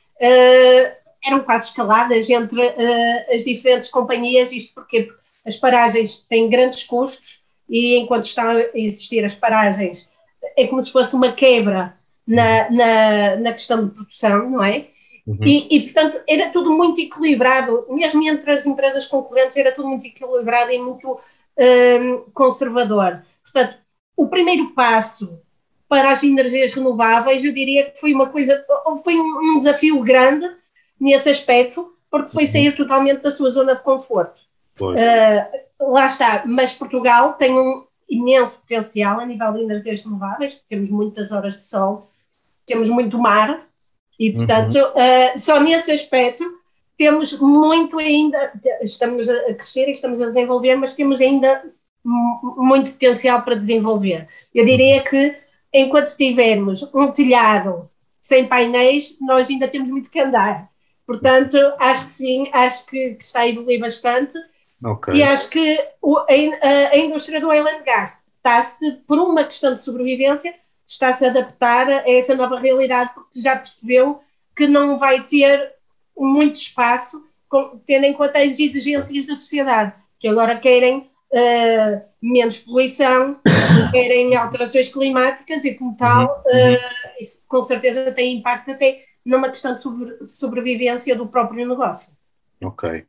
eram 1.24 1.40
quase 1.40 1.68
escaladas 1.68 2.28
entre 2.28 2.62
as 3.32 3.44
diferentes 3.44 3.88
companhias. 3.88 4.52
Isto 4.52 4.74
porque 4.74 5.08
as 5.44 5.56
paragens 5.56 6.18
têm 6.18 6.48
grandes 6.48 6.84
custos 6.84 7.42
e 7.68 7.96
enquanto 7.96 8.26
estão 8.26 8.48
a 8.48 8.60
existir 8.74 9.24
as 9.24 9.34
paragens, 9.34 10.08
é 10.56 10.66
como 10.66 10.80
se 10.82 10.92
fosse 10.92 11.14
uma 11.14 11.32
quebra 11.32 11.96
na, 12.26 12.70
na, 12.70 13.36
na 13.36 13.52
questão 13.52 13.84
de 13.84 13.94
produção, 13.94 14.50
não 14.50 14.62
é? 14.62 14.88
Uhum. 15.26 15.38
E, 15.44 15.76
e, 15.76 15.80
portanto, 15.82 16.20
era 16.28 16.50
tudo 16.50 16.70
muito 16.70 17.00
equilibrado, 17.00 17.86
mesmo 17.90 18.22
entre 18.28 18.50
as 18.50 18.66
empresas 18.66 19.06
concorrentes, 19.06 19.56
era 19.56 19.72
tudo 19.72 19.88
muito 19.88 20.06
equilibrado 20.06 20.72
e 20.72 20.78
muito 20.78 21.18
um, 21.58 22.18
conservador. 22.32 23.24
Portanto, 23.42 23.78
o 24.16 24.28
primeiro 24.28 24.70
passo 24.70 25.40
para 25.88 26.10
as 26.10 26.22
energias 26.22 26.72
renováveis, 26.72 27.44
eu 27.44 27.52
diria 27.52 27.90
que 27.90 28.00
foi 28.00 28.12
uma 28.12 28.28
coisa, 28.28 28.64
foi 29.04 29.14
um, 29.14 29.56
um 29.56 29.58
desafio 29.58 30.00
grande 30.00 30.50
nesse 30.98 31.30
aspecto, 31.30 31.94
porque 32.10 32.32
foi 32.32 32.44
uhum. 32.44 32.50
sair 32.50 32.76
totalmente 32.76 33.20
da 33.20 33.30
sua 33.30 33.50
zona 33.50 33.74
de 33.76 33.82
conforto. 33.82 34.42
Uh, 34.80 35.92
lá 35.92 36.06
está, 36.06 36.44
mas 36.46 36.74
Portugal 36.74 37.34
tem 37.34 37.52
um 37.52 37.84
imenso 38.08 38.60
potencial 38.60 39.20
a 39.20 39.26
nível 39.26 39.52
de 39.52 39.62
energias 39.62 40.02
renováveis, 40.04 40.60
temos 40.68 40.90
muitas 40.90 41.32
horas 41.32 41.56
de 41.56 41.64
sol, 41.64 42.10
temos 42.66 42.88
muito 42.88 43.18
mar, 43.18 43.66
e 44.18 44.32
portanto, 44.32 44.76
uhum. 44.76 44.90
uh, 44.90 45.38
só 45.38 45.60
nesse 45.60 45.90
aspecto 45.90 46.44
temos 46.96 47.38
muito 47.40 47.98
ainda, 47.98 48.52
estamos 48.82 49.28
a 49.28 49.54
crescer 49.54 49.88
e 49.88 49.92
estamos 49.92 50.20
a 50.20 50.26
desenvolver, 50.26 50.76
mas 50.76 50.94
temos 50.94 51.20
ainda 51.20 51.62
muito 52.04 52.92
potencial 52.92 53.42
para 53.42 53.54
desenvolver. 53.54 54.28
Eu 54.54 54.64
diria 54.64 54.98
uhum. 54.98 55.04
que 55.04 55.36
enquanto 55.72 56.16
tivermos 56.16 56.82
um 56.94 57.10
telhado 57.10 57.88
sem 58.20 58.46
painéis, 58.46 59.16
nós 59.20 59.50
ainda 59.50 59.66
temos 59.66 59.90
muito 59.90 60.10
que 60.10 60.20
andar. 60.20 60.70
Portanto, 61.06 61.56
acho 61.80 62.04
que 62.04 62.10
sim, 62.10 62.48
acho 62.52 62.86
que, 62.86 63.14
que 63.14 63.24
está 63.24 63.40
a 63.40 63.48
evoluir 63.48 63.80
bastante. 63.80 64.38
Okay. 64.84 65.14
E 65.14 65.22
acho 65.22 65.48
que 65.48 65.78
a, 66.28 66.96
indústria 66.96 67.40
do 67.40 67.48
oil 67.48 67.66
and 67.66 67.82
gas 67.84 68.24
está-se, 68.36 68.92
por 69.06 69.18
uma 69.18 69.44
questão 69.44 69.72
de 69.72 69.82
sobrevivência, 69.82 70.54
está-se 70.86 71.24
a 71.24 71.28
adaptar 71.28 71.88
a 71.88 72.10
essa 72.10 72.34
nova 72.34 72.58
realidade, 72.58 73.12
porque 73.14 73.40
já 73.40 73.54
percebeu 73.54 74.20
que 74.56 74.66
não 74.66 74.98
vai 74.98 75.22
ter 75.22 75.72
muito 76.16 76.56
espaço, 76.56 77.24
tendo 77.86 78.04
em 78.04 78.12
conta 78.12 78.40
as 78.40 78.58
exigências 78.58 79.24
da 79.24 79.36
sociedade, 79.36 79.94
que 80.18 80.26
agora 80.26 80.58
querem 80.58 81.10
uh, 81.32 82.02
menos 82.20 82.58
poluição, 82.58 83.40
querem 83.92 84.34
alterações 84.36 84.88
climáticas 84.88 85.64
e, 85.64 85.74
como 85.74 85.96
tal, 85.96 86.42
uh, 86.46 87.20
isso 87.20 87.44
com 87.48 87.62
certeza 87.62 88.10
tem 88.10 88.36
impacto 88.38 88.72
até 88.72 89.04
numa 89.24 89.48
questão 89.48 89.72
de, 89.72 89.80
sobre, 89.80 90.18
de 90.18 90.30
sobrevivência 90.30 91.14
do 91.14 91.28
próprio 91.28 91.66
negócio. 91.66 92.16
Ok. 92.62 93.06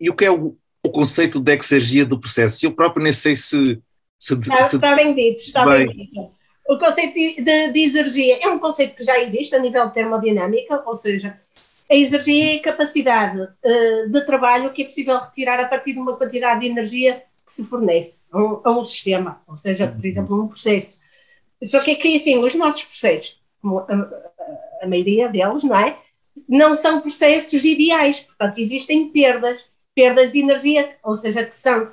E 0.00 0.10
o 0.10 0.14
que 0.14 0.24
é 0.24 0.30
o, 0.30 0.56
o 0.86 0.90
conceito 0.90 1.40
de 1.40 1.52
exergia 1.52 2.04
do 2.04 2.18
processo? 2.18 2.64
Eu 2.64 2.72
próprio 2.72 3.02
nem 3.02 3.12
sei 3.12 3.36
se. 3.36 3.80
se, 4.18 4.34
está, 4.34 4.62
se 4.62 4.76
está 4.76 4.94
bem 4.94 5.14
dito, 5.14 5.40
está 5.40 5.64
bem, 5.64 5.86
bem 5.86 5.96
dito. 5.96 6.30
O 6.68 6.78
conceito 6.78 7.14
de, 7.14 7.72
de 7.72 7.80
exergia 7.80 8.38
é 8.42 8.48
um 8.48 8.58
conceito 8.58 8.96
que 8.96 9.04
já 9.04 9.20
existe 9.20 9.54
a 9.54 9.58
nível 9.58 9.86
de 9.86 9.94
termodinâmica, 9.94 10.82
ou 10.86 10.96
seja, 10.96 11.40
a 11.88 11.94
exergia 11.94 12.54
é 12.54 12.56
a 12.56 12.62
capacidade 12.62 13.40
uh, 13.40 14.10
de 14.10 14.26
trabalho 14.26 14.72
que 14.72 14.82
é 14.82 14.84
possível 14.86 15.18
retirar 15.18 15.60
a 15.60 15.68
partir 15.68 15.92
de 15.92 16.00
uma 16.00 16.16
quantidade 16.16 16.60
de 16.60 16.66
energia 16.66 17.22
que 17.44 17.52
se 17.52 17.64
fornece 17.64 18.26
a 18.32 18.38
um, 18.38 18.60
a 18.64 18.78
um 18.78 18.84
sistema, 18.84 19.40
ou 19.46 19.56
seja, 19.56 19.86
por 19.86 20.04
exemplo, 20.04 20.42
um 20.42 20.48
processo. 20.48 21.00
Só 21.62 21.80
que 21.80 21.92
aqui, 21.92 22.16
assim, 22.16 22.38
os 22.42 22.54
nossos 22.56 22.84
processos, 22.84 23.40
como 23.62 23.78
a, 23.78 24.82
a 24.82 24.88
maioria 24.88 25.28
deles, 25.28 25.62
não 25.62 25.76
é? 25.76 25.96
Não 26.48 26.74
são 26.74 27.00
processos 27.00 27.64
ideais, 27.64 28.20
portanto, 28.20 28.58
existem 28.58 29.08
perdas, 29.10 29.70
perdas 29.96 30.30
de 30.30 30.40
energia, 30.40 30.90
ou 31.02 31.16
seja, 31.16 31.42
que 31.42 31.54
são 31.54 31.90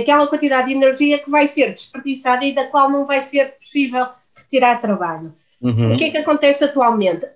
aquela 0.00 0.28
quantidade 0.28 0.68
de 0.68 0.74
energia 0.74 1.18
que 1.18 1.28
vai 1.28 1.46
ser 1.48 1.74
desperdiçada 1.74 2.44
e 2.44 2.54
da 2.54 2.66
qual 2.66 2.88
não 2.88 3.04
vai 3.04 3.20
ser 3.20 3.54
possível 3.58 4.06
retirar 4.36 4.80
trabalho. 4.80 5.34
Uhum. 5.60 5.94
O 5.94 5.98
que 5.98 6.04
é 6.04 6.10
que 6.10 6.18
acontece 6.18 6.64
atualmente? 6.64 7.26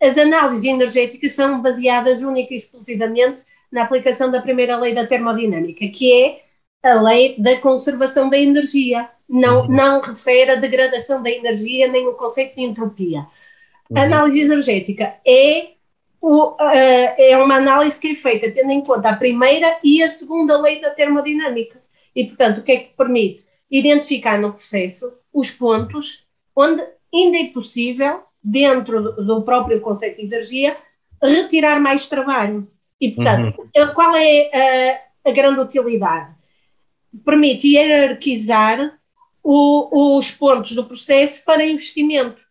As 0.00 0.16
análises 0.16 0.64
energéticas 0.64 1.32
são 1.32 1.60
baseadas 1.60 2.22
única 2.22 2.54
e 2.54 2.58
exclusivamente 2.58 3.42
na 3.72 3.82
aplicação 3.82 4.30
da 4.30 4.40
primeira 4.40 4.76
lei 4.78 4.94
da 4.94 5.06
termodinâmica, 5.06 5.86
que 5.88 6.12
é 6.12 6.42
a 6.82 7.00
lei 7.00 7.34
da 7.38 7.56
conservação 7.56 8.30
da 8.30 8.38
energia. 8.38 9.08
Não, 9.28 9.62
uhum. 9.62 9.68
não 9.68 10.00
refere 10.00 10.52
a 10.52 10.56
degradação 10.56 11.22
da 11.22 11.30
energia 11.30 11.88
nem 11.88 12.06
o 12.06 12.14
conceito 12.14 12.56
de 12.56 12.62
entropia. 12.62 13.20
Uhum. 13.88 13.98
A 13.98 14.02
análise 14.02 14.40
energética 14.40 15.14
é, 15.26 15.70
o, 16.20 16.52
uh, 16.52 16.56
é 16.60 17.36
uma 17.38 17.56
análise 17.56 17.98
que 17.98 18.10
é 18.10 18.14
feita 18.14 18.50
tendo 18.50 18.70
em 18.70 18.82
conta 18.82 19.08
a 19.08 19.16
primeira 19.16 19.78
e 19.82 20.02
a 20.02 20.08
segunda 20.08 20.60
lei 20.60 20.80
da 20.80 20.90
termodinâmica. 20.90 21.80
E, 22.14 22.26
portanto, 22.26 22.58
o 22.58 22.62
que 22.62 22.72
é 22.72 22.76
que 22.76 22.96
permite? 22.96 23.44
Identificar 23.70 24.38
no 24.38 24.52
processo 24.52 25.16
os 25.32 25.50
pontos 25.50 26.26
onde 26.54 26.82
ainda 27.12 27.38
é 27.38 27.46
possível, 27.46 28.22
dentro 28.42 29.02
do, 29.02 29.24
do 29.24 29.42
próprio 29.42 29.80
conceito 29.80 30.16
de 30.16 30.26
energia, 30.26 30.76
retirar 31.22 31.80
mais 31.80 32.06
trabalho. 32.06 32.70
E, 33.00 33.10
portanto, 33.12 33.60
uhum. 33.74 33.94
qual 33.94 34.14
é 34.16 35.00
a, 35.24 35.30
a, 35.30 35.32
grande 35.32 35.60
utilidade? 35.60 36.34
Permite 37.24 37.68
hierarquizar 37.68 38.98
o, 39.42 40.18
os 40.18 40.30
pontos 40.30 40.74
do 40.74 40.84
processo 40.84 41.42
para 41.44 41.64
investimento 41.64 42.42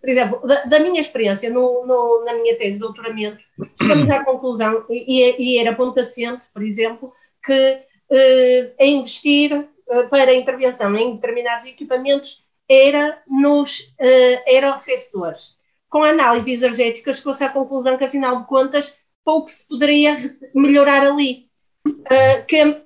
por 0.00 0.08
exemplo, 0.08 0.40
da, 0.46 0.64
da 0.64 0.80
minha 0.80 1.00
experiência 1.00 1.50
no, 1.50 1.86
no, 1.86 2.24
na 2.24 2.34
minha 2.34 2.56
tese 2.56 2.74
de 2.74 2.80
doutoramento, 2.80 3.38
chegamos 3.80 4.10
à 4.10 4.24
conclusão, 4.24 4.84
e, 4.90 5.34
e 5.38 5.58
era 5.58 5.74
ponto 5.74 5.98
assente, 6.00 6.46
por 6.52 6.62
exemplo, 6.62 7.12
que 7.44 7.82
eh, 8.10 8.72
a 8.78 8.84
investir 8.84 9.52
eh, 9.88 10.02
para 10.04 10.34
intervenção 10.34 10.96
em 10.96 11.14
determinados 11.14 11.66
equipamentos 11.66 12.44
era 12.68 13.22
nos 13.28 13.94
eh, 13.98 14.42
aerofecedores. 14.46 15.56
Com 15.88 16.02
análises 16.02 16.62
energéticas, 16.62 17.18
chegou-se 17.18 17.44
à 17.44 17.48
conclusão 17.48 17.96
que, 17.96 18.04
afinal 18.04 18.40
de 18.40 18.46
contas, 18.46 18.98
pouco 19.24 19.50
se 19.50 19.68
poderia 19.68 20.36
melhorar 20.54 21.02
ali. 21.04 21.46
Uh, 21.86 22.46
que 22.48 22.85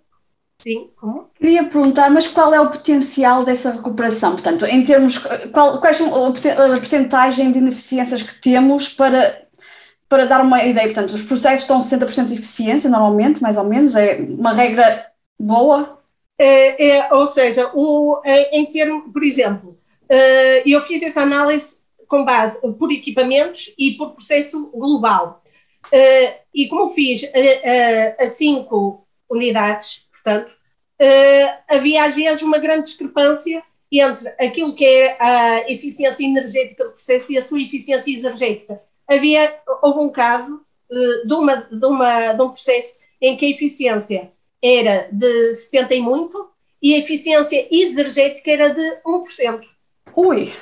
Sim, 0.60 0.90
como? 0.96 1.30
Queria 1.38 1.64
perguntar, 1.64 2.10
mas 2.10 2.28
qual 2.28 2.52
é 2.52 2.60
o 2.60 2.70
potencial 2.70 3.44
dessa 3.44 3.70
recuperação? 3.70 4.32
Portanto, 4.32 4.66
em 4.66 4.84
termos, 4.84 5.18
qual, 5.52 5.80
quais 5.80 5.96
são 5.96 6.26
a 6.26 6.32
percentagem 6.78 7.50
de 7.50 7.58
ineficiências 7.58 8.22
que 8.22 8.40
temos 8.42 8.88
para, 8.88 9.46
para 10.06 10.26
dar 10.26 10.42
uma 10.42 10.62
ideia? 10.62 10.92
Portanto, 10.92 11.14
os 11.14 11.22
processos 11.22 11.62
estão 11.62 11.80
60% 11.80 12.26
de 12.26 12.34
eficiência, 12.34 12.90
normalmente, 12.90 13.42
mais 13.42 13.56
ou 13.56 13.64
menos, 13.64 13.94
é 13.96 14.18
uma 14.20 14.52
regra 14.52 15.06
boa? 15.38 15.98
É, 16.38 16.88
é, 16.88 17.14
ou 17.14 17.26
seja, 17.26 17.70
o, 17.74 18.20
é, 18.24 18.58
em 18.58 18.66
termos, 18.66 19.10
por 19.12 19.22
exemplo, 19.22 19.78
uh, 20.10 20.62
eu 20.68 20.80
fiz 20.82 21.02
essa 21.02 21.22
análise 21.22 21.84
com 22.06 22.24
base 22.24 22.60
por 22.74 22.92
equipamentos 22.92 23.72
e 23.78 23.92
por 23.92 24.12
processo 24.12 24.70
global. 24.74 25.42
Uh, 25.86 26.34
e 26.54 26.68
como 26.68 26.90
fiz 26.90 27.24
a, 27.24 28.22
a, 28.22 28.24
a 28.24 28.28
cinco 28.28 29.06
unidades, 29.30 30.09
Portanto, 30.22 30.50
uh, 30.50 31.62
havia 31.68 32.04
às 32.04 32.14
vezes 32.14 32.42
uma 32.42 32.58
grande 32.58 32.84
discrepância 32.84 33.62
entre 33.92 34.28
aquilo 34.38 34.74
que 34.74 34.84
é 34.84 35.16
a 35.20 35.70
eficiência 35.70 36.24
energética 36.24 36.84
do 36.84 36.92
processo 36.92 37.32
e 37.32 37.38
a 37.38 37.42
sua 37.42 37.60
eficiência 37.60 38.12
exergética. 38.12 38.80
Havia, 39.08 39.52
houve 39.82 40.00
um 40.00 40.10
caso 40.10 40.60
uh, 40.90 41.26
de, 41.26 41.34
uma, 41.34 41.56
de, 41.56 41.86
uma, 41.86 42.32
de 42.32 42.42
um 42.42 42.50
processo 42.50 43.00
em 43.20 43.36
que 43.36 43.46
a 43.46 43.50
eficiência 43.50 44.30
era 44.62 45.08
de 45.10 45.54
70 45.54 45.94
e 45.94 46.00
muito 46.00 46.50
e 46.82 46.94
a 46.94 46.98
eficiência 46.98 47.66
exergética 47.70 48.50
era 48.50 48.70
de 48.70 49.02
1%. 49.04 49.62
Ui! 50.16 50.52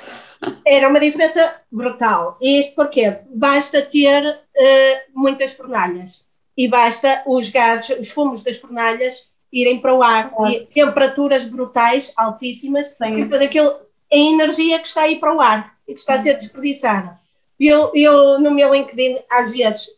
Era 0.65 0.87
uma 0.87 0.99
diferença 0.99 1.61
brutal. 1.71 2.37
E 2.41 2.59
isto 2.59 2.75
porquê? 2.75 3.19
Basta 3.29 3.81
ter 3.81 4.25
uh, 4.25 4.99
muitas 5.13 5.53
fornalhas 5.53 6.27
e 6.57 6.67
basta 6.67 7.23
os 7.25 7.49
gases, 7.49 7.97
os 7.97 8.11
fumos 8.11 8.43
das 8.43 8.57
fornalhas 8.57 9.28
irem 9.51 9.79
para 9.79 9.95
o 9.95 10.03
ar, 10.03 10.31
e 10.49 10.65
temperaturas 10.65 11.45
brutais, 11.45 12.13
altíssimas, 12.15 12.87
Sim. 12.87 13.13
e 13.13 13.23
depois 13.23 13.41
aquilo, 13.41 13.69
a 14.11 14.15
energia 14.15 14.79
que 14.79 14.87
está 14.87 15.03
aí 15.03 15.19
para 15.19 15.35
o 15.35 15.41
ar 15.41 15.75
e 15.87 15.93
que 15.93 15.99
está 15.99 16.15
a 16.15 16.19
ser 16.19 16.35
desperdiçada. 16.35 17.19
Eu, 17.59 17.91
eu 17.93 18.39
no 18.39 18.51
meu 18.51 18.73
LinkedIn, 18.73 19.17
às 19.29 19.51
vezes, 19.51 19.89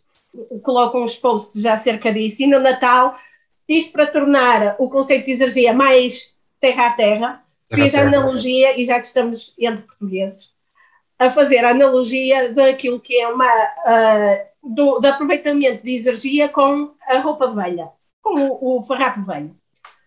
coloco 0.63 0.99
uns 0.99 1.15
posts 1.15 1.61
já 1.61 1.73
acerca 1.73 2.11
disso, 2.11 2.43
e 2.43 2.47
no 2.47 2.59
Natal, 2.59 3.17
isto 3.67 3.91
para 3.91 4.07
tornar 4.07 4.75
o 4.79 4.89
conceito 4.89 5.25
de 5.25 5.33
energia 5.33 5.73
mais 5.73 6.35
terra 6.59 6.87
a 6.87 6.93
terra, 6.93 7.43
fiz 7.73 7.93
a 7.95 8.01
analogia, 8.01 8.79
e 8.79 8.85
já 8.85 8.99
que 8.99 9.07
estamos 9.07 9.53
entre 9.59 9.83
portugueses, 9.83 10.51
a 11.19 11.29
fazer 11.29 11.63
a 11.63 11.71
analogia 11.71 12.53
daquilo 12.53 12.99
que 12.99 13.19
é 13.19 13.27
uma. 13.27 13.45
Uh, 13.45 14.51
do, 14.63 14.99
do 14.99 15.07
aproveitamento 15.07 15.83
de 15.83 15.97
energia 15.97 16.47
com 16.47 16.91
a 17.07 17.17
roupa 17.17 17.47
velha 17.47 17.89
como 18.21 18.59
o 18.61 18.81
farrapo 18.81 19.21
velho. 19.21 19.55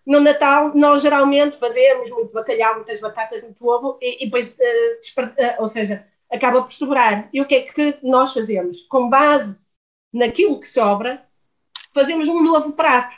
No 0.07 0.21
Natal, 0.21 0.73
nós 0.75 1.03
geralmente 1.03 1.57
fazemos 1.57 2.11
muito 2.11 2.33
bacalhau, 2.33 2.77
muitas 2.77 3.01
batatas, 3.01 3.43
muito 3.43 3.67
ovo, 3.67 3.99
e, 4.03 4.23
e 4.23 4.27
depois, 4.27 4.51
uh, 4.51 5.21
uh, 5.23 5.63
ou 5.63 5.67
seja, 5.67 6.07
acaba 6.31 6.63
por 6.63 6.73
sobrar. 6.73 7.29
E 7.33 7.41
o 7.41 7.47
que 7.47 7.55
é 7.55 7.61
que 7.63 7.99
nós 8.03 8.35
fazemos? 8.35 8.83
Com 8.83 9.09
base 9.09 9.61
naquilo 10.13 10.61
que 10.61 10.69
sobra, 10.69 11.25
fazemos 11.93 12.29
um 12.29 12.43
novo 12.43 12.73
prato, 12.73 13.17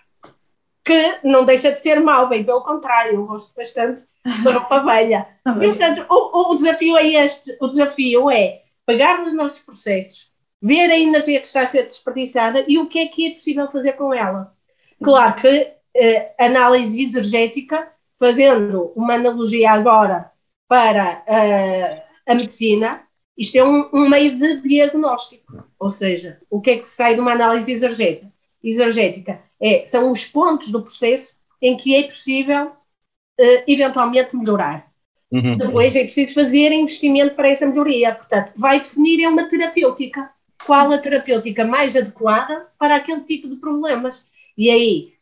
que 0.85 1.19
não 1.25 1.45
deixa 1.45 1.73
de 1.73 1.81
ser 1.81 1.99
mau, 1.99 2.29
bem 2.29 2.45
pelo 2.45 2.63
contrário, 2.63 3.15
eu 3.15 3.27
gosto 3.27 3.53
bastante 3.57 4.05
da 4.45 4.53
roupa 4.53 4.81
velha. 4.81 5.27
e, 5.45 5.67
portanto, 5.67 6.07
o, 6.09 6.53
o 6.53 6.55
desafio 6.55 6.97
é 6.97 7.07
este: 7.07 7.57
o 7.61 7.67
desafio 7.67 8.31
é 8.31 8.63
pegar 8.87 9.19
nos 9.19 9.35
nossos 9.35 9.65
processos, 9.65 10.33
ver 10.63 10.89
a 10.89 10.97
energia 10.97 11.41
que 11.41 11.47
está 11.49 11.63
a 11.63 11.67
ser 11.67 11.83
desperdiçada 11.83 12.65
e 12.69 12.79
o 12.79 12.87
que 12.87 13.01
é 13.01 13.09
que 13.09 13.27
é 13.27 13.35
possível 13.35 13.69
fazer 13.69 13.95
com 13.95 14.15
ela. 14.15 14.56
Claro 15.03 15.41
que 15.41 15.77
eh, 15.95 16.35
análise 16.39 17.03
exergética, 17.03 17.89
fazendo 18.19 18.93
uma 18.95 19.15
analogia 19.15 19.73
agora 19.73 20.31
para 20.69 21.23
uh, 21.27 22.31
a 22.31 22.35
medicina, 22.35 23.03
isto 23.37 23.57
é 23.57 23.65
um, 23.65 23.89
um, 23.93 24.09
meio 24.09 24.37
de 24.39 24.63
diagnóstico, 24.63 25.65
ou 25.79 25.91
seja, 25.91 26.41
o 26.51 26.61
que 26.61 26.71
é 26.71 26.77
que 26.79 26.89
sai 26.89 27.15
de 27.15 27.21
uma 27.21 27.33
análise 27.33 27.71
exergética? 27.71 28.33
exergética 28.63 29.41
é, 29.61 29.85
são 29.85 30.11
os 30.11 30.25
pontos 30.25 30.71
do 30.71 30.83
processo 30.83 31.37
em 31.63 31.77
que 31.77 31.95
é 31.95 32.03
possível 32.05 32.67
uh, 32.67 33.63
eventualmente 33.67 34.37
melhorar. 34.37 34.91
Uhum. 35.31 35.55
Depois 35.55 35.95
é 35.97 36.03
preciso 36.03 36.35
fazer 36.35 36.73
investimento 36.73 37.35
para 37.35 37.49
essa 37.49 37.67
melhoria. 37.67 38.15
Portanto, 38.15 38.53
vai 38.57 38.81
definir 38.81 39.23
é 39.23 39.29
uma 39.29 39.49
terapêutica. 39.49 40.31
Qual 40.65 40.91
a 40.93 40.99
terapêutica 40.99 41.65
mais 41.65 41.95
adequada 41.95 42.67
para 42.79 42.97
aquele 42.97 43.21
tipo 43.23 43.49
de 43.49 43.57
problemas? 43.57 44.27
E 44.57 44.71
aí, 44.71 45.13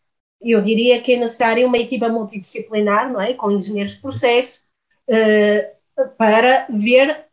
eu 0.40 0.60
diria 0.60 1.00
que 1.00 1.14
é 1.14 1.16
necessária 1.16 1.66
uma 1.66 1.78
equipa 1.78 2.08
multidisciplinar, 2.08 3.12
não 3.12 3.20
é? 3.20 3.32
Com 3.34 3.50
engenheiros 3.50 3.94
de 3.94 4.00
processo, 4.00 4.66
uh, 5.08 6.08
para 6.16 6.66
ver 6.70 7.26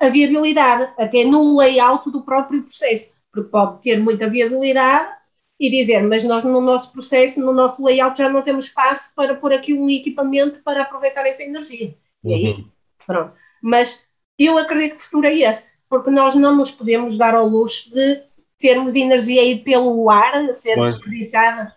a 0.00 0.08
viabilidade, 0.08 0.92
até 0.98 1.24
no 1.24 1.56
layout 1.56 2.10
do 2.10 2.24
próprio 2.24 2.62
processo, 2.62 3.14
porque 3.30 3.48
pode 3.48 3.82
ter 3.82 3.98
muita 3.98 4.28
viabilidade 4.28 5.10
e 5.60 5.70
dizer, 5.70 6.02
mas 6.02 6.24
nós 6.24 6.42
no 6.42 6.60
nosso 6.60 6.92
processo, 6.92 7.40
no 7.40 7.52
nosso 7.52 7.84
layout 7.84 8.18
já 8.18 8.28
não 8.28 8.42
temos 8.42 8.66
espaço 8.66 9.14
para 9.14 9.34
pôr 9.34 9.52
aqui 9.52 9.72
um 9.72 9.88
equipamento 9.88 10.60
para 10.62 10.82
aproveitar 10.82 11.26
essa 11.26 11.44
energia. 11.44 11.94
E 12.24 12.34
aí, 12.34 12.46
uhum. 12.48 12.68
pronto. 13.06 13.32
Mas 13.62 14.02
eu 14.38 14.58
acredito 14.58 14.96
que 14.96 15.02
o 15.02 15.04
futuro 15.04 15.26
é 15.26 15.34
esse, 15.34 15.82
porque 15.88 16.10
nós 16.10 16.34
não 16.34 16.56
nos 16.56 16.70
podemos 16.70 17.16
dar 17.16 17.34
ao 17.34 17.46
luxo 17.46 17.92
de 17.92 18.22
termos 18.62 18.96
energia 18.96 19.42
aí 19.42 19.58
pelo 19.58 20.08
ar 20.08 20.34
a 20.34 20.52
ser 20.54 20.76
desperdiçada 20.80 21.74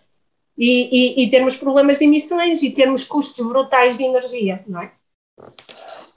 e, 0.56 1.20
e, 1.20 1.24
e, 1.24 1.30
termos 1.30 1.56
problemas 1.56 1.98
de 1.98 2.04
emissões 2.04 2.62
e 2.62 2.70
termos 2.70 3.04
custos 3.04 3.46
brutais 3.46 3.98
de 3.98 4.04
energia, 4.04 4.64
não 4.66 4.80
é? 4.80 4.92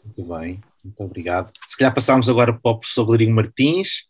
Muito 0.05 0.33
bem, 0.33 0.61
muito 0.81 1.03
obrigado. 1.03 1.51
Se 1.67 1.75
calhar 1.75 1.93
passamos 1.93 2.29
agora 2.29 2.53
para 2.53 2.71
o 2.71 2.79
professor 2.79 3.03
Rodrigo 3.03 3.33
Martins. 3.33 4.07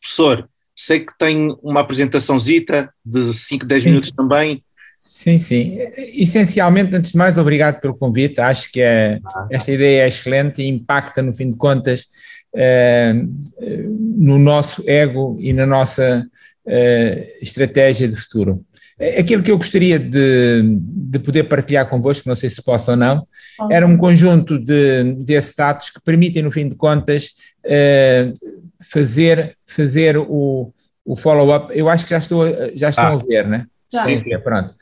Professor, 0.00 0.48
Sei 0.80 1.00
que 1.00 1.12
tem 1.18 1.58
uma 1.60 1.80
apresentaçãozita 1.80 2.94
de 3.04 3.20
5, 3.34 3.66
10 3.66 3.84
minutos 3.86 4.12
também. 4.12 4.62
Sim, 4.96 5.36
sim. 5.36 5.76
Essencialmente, 6.14 6.94
antes 6.94 7.10
de 7.10 7.18
mais, 7.18 7.36
obrigado 7.36 7.80
pelo 7.80 7.98
convite. 7.98 8.40
Acho 8.40 8.70
que 8.70 8.80
é, 8.80 9.18
esta 9.50 9.72
ideia 9.72 10.04
é 10.04 10.08
excelente 10.08 10.62
e 10.62 10.68
impacta, 10.68 11.20
no 11.20 11.34
fim 11.34 11.50
de 11.50 11.56
contas, 11.56 12.06
no 14.16 14.38
nosso 14.38 14.82
ego 14.88 15.36
e 15.40 15.52
na 15.52 15.66
nossa 15.66 16.26
eh, 16.66 17.38
estratégia 17.40 18.08
de 18.08 18.16
futuro. 18.16 18.64
Aquilo 19.16 19.42
que 19.42 19.50
eu 19.50 19.56
gostaria 19.56 19.96
de, 19.98 20.62
de 20.80 21.18
poder 21.20 21.44
partilhar 21.44 21.88
convosco, 21.88 22.28
não 22.28 22.34
sei 22.34 22.50
se 22.50 22.60
posso 22.60 22.90
ou 22.90 22.96
não, 22.96 23.26
era 23.70 23.86
um 23.86 23.96
conjunto 23.96 24.58
de, 24.58 25.14
de 25.14 25.36
status 25.40 25.88
que 25.88 26.00
permitem, 26.00 26.42
no 26.42 26.50
fim 26.50 26.68
de 26.68 26.74
contas, 26.74 27.30
eh, 27.64 28.32
fazer, 28.82 29.56
fazer 29.64 30.16
o, 30.16 30.72
o 31.04 31.16
follow-up. 31.16 31.72
Eu 31.76 31.88
acho 31.88 32.04
que 32.04 32.10
já, 32.10 32.18
estou, 32.18 32.44
já 32.74 32.90
estão 32.90 33.06
ah. 33.06 33.12
a 33.12 33.16
ver, 33.16 33.46
né? 33.46 33.66
Já. 33.90 34.04
Sim, 34.04 34.22
pronto. 34.44 34.74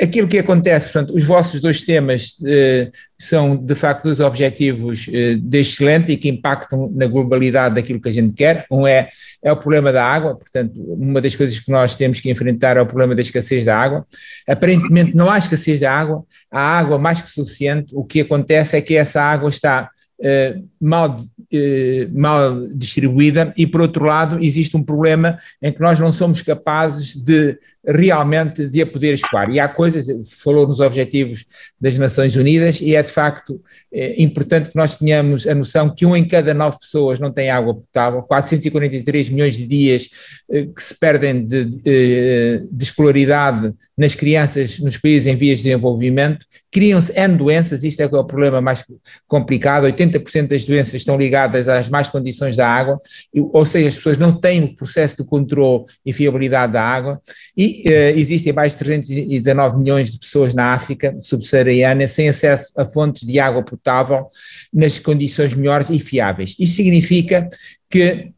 Aquilo 0.00 0.28
que 0.28 0.38
acontece, 0.38 0.92
portanto, 0.92 1.16
os 1.16 1.24
vossos 1.24 1.60
dois 1.60 1.82
temas 1.82 2.36
eh, 2.46 2.92
são 3.18 3.56
de 3.56 3.74
facto 3.74 4.04
dois 4.04 4.20
objetivos 4.20 5.08
eh, 5.12 5.34
de 5.34 5.58
excelente 5.58 6.12
e 6.12 6.16
que 6.16 6.28
impactam 6.28 6.88
na 6.94 7.08
globalidade 7.08 7.74
daquilo 7.74 8.00
que 8.00 8.08
a 8.08 8.12
gente 8.12 8.32
quer. 8.32 8.64
Um 8.70 8.86
é, 8.86 9.08
é 9.42 9.50
o 9.50 9.56
problema 9.56 9.92
da 9.92 10.04
água, 10.04 10.36
portanto, 10.36 10.80
uma 10.80 11.20
das 11.20 11.34
coisas 11.34 11.58
que 11.58 11.70
nós 11.70 11.96
temos 11.96 12.20
que 12.20 12.30
enfrentar 12.30 12.76
é 12.76 12.80
o 12.80 12.86
problema 12.86 13.14
da 13.16 13.22
escassez 13.22 13.64
da 13.64 13.76
água. 13.76 14.06
Aparentemente 14.46 15.16
não 15.16 15.28
há 15.28 15.36
escassez 15.36 15.80
da 15.80 15.92
água, 15.92 16.24
há 16.48 16.78
água 16.78 16.96
mais 16.96 17.20
que 17.20 17.30
suficiente. 17.30 17.92
O 17.96 18.04
que 18.04 18.20
acontece 18.20 18.76
é 18.76 18.80
que 18.80 18.94
essa 18.94 19.20
água 19.20 19.50
está 19.50 19.90
eh, 20.22 20.58
mal, 20.80 21.20
eh, 21.52 22.08
mal 22.12 22.68
distribuída 22.68 23.52
e, 23.56 23.66
por 23.66 23.80
outro 23.80 24.04
lado, 24.04 24.38
existe 24.42 24.76
um 24.76 24.82
problema 24.82 25.40
em 25.60 25.72
que 25.72 25.80
nós 25.80 25.98
não 25.98 26.12
somos 26.12 26.40
capazes 26.40 27.16
de 27.16 27.58
realmente 27.86 28.68
de 28.68 28.82
a 28.82 28.86
poder 28.86 29.14
escoar. 29.14 29.50
E 29.50 29.60
há 29.60 29.68
coisas, 29.68 30.06
falou 30.42 30.66
nos 30.66 30.80
objetivos 30.80 31.44
das 31.80 31.98
Nações 31.98 32.36
Unidas, 32.36 32.80
e 32.80 32.94
é 32.94 33.02
de 33.02 33.10
facto 33.10 33.60
é, 33.92 34.20
importante 34.22 34.70
que 34.70 34.76
nós 34.76 34.96
tenhamos 34.96 35.46
a 35.46 35.54
noção 35.54 35.94
que 35.94 36.06
um 36.06 36.16
em 36.16 36.26
cada 36.26 36.54
nove 36.54 36.78
pessoas 36.78 37.18
não 37.18 37.30
tem 37.30 37.50
água 37.50 37.74
potável, 37.74 38.22
443 38.22 39.28
milhões 39.28 39.56
de 39.56 39.66
dias 39.66 40.08
eh, 40.50 40.66
que 40.66 40.82
se 40.82 40.94
perdem 40.98 41.46
de, 41.46 41.64
de, 41.64 41.80
eh, 41.86 42.62
de 42.70 42.84
escolaridade 42.84 43.72
nas 43.96 44.14
crianças 44.14 44.78
nos 44.80 44.96
países 44.96 45.26
em 45.26 45.36
vias 45.36 45.58
de 45.58 45.64
desenvolvimento, 45.64 46.44
criam-se 46.70 47.12
N 47.12 47.36
doenças, 47.36 47.84
isto 47.84 48.00
é, 48.00 48.04
é 48.04 48.08
o 48.08 48.24
problema 48.24 48.60
mais 48.60 48.84
complicado, 49.28 49.86
80% 49.86 50.48
das 50.48 50.64
doenças 50.64 50.94
estão 50.94 51.16
ligadas 51.16 51.68
às 51.68 51.88
más 51.88 52.08
condições 52.08 52.56
da 52.56 52.68
água, 52.68 52.98
ou 53.32 53.64
seja, 53.64 53.88
as 53.88 53.96
pessoas 53.96 54.18
não 54.18 54.32
têm 54.32 54.64
o 54.64 54.74
processo 54.74 55.18
de 55.18 55.24
controle 55.24 55.84
e 56.04 56.12
fiabilidade 56.12 56.72
da 56.72 56.82
água, 56.82 57.20
e 57.56 57.73
uh, 57.86 58.18
existem 58.18 58.52
mais 58.52 58.72
de 58.72 58.78
319 58.78 59.78
milhões 59.78 60.12
de 60.12 60.18
pessoas 60.18 60.52
na 60.52 60.72
África 60.72 61.16
subsaariana 61.20 62.06
sem 62.08 62.28
acesso 62.28 62.72
a 62.76 62.84
fontes 62.84 63.26
de 63.26 63.38
água 63.38 63.62
potável 63.62 64.26
nas 64.72 64.98
condições 64.98 65.54
melhores 65.54 65.90
e 65.90 65.98
fiáveis. 65.98 66.54
Isto 66.58 66.76
significa 66.76 67.48
que 67.88 68.33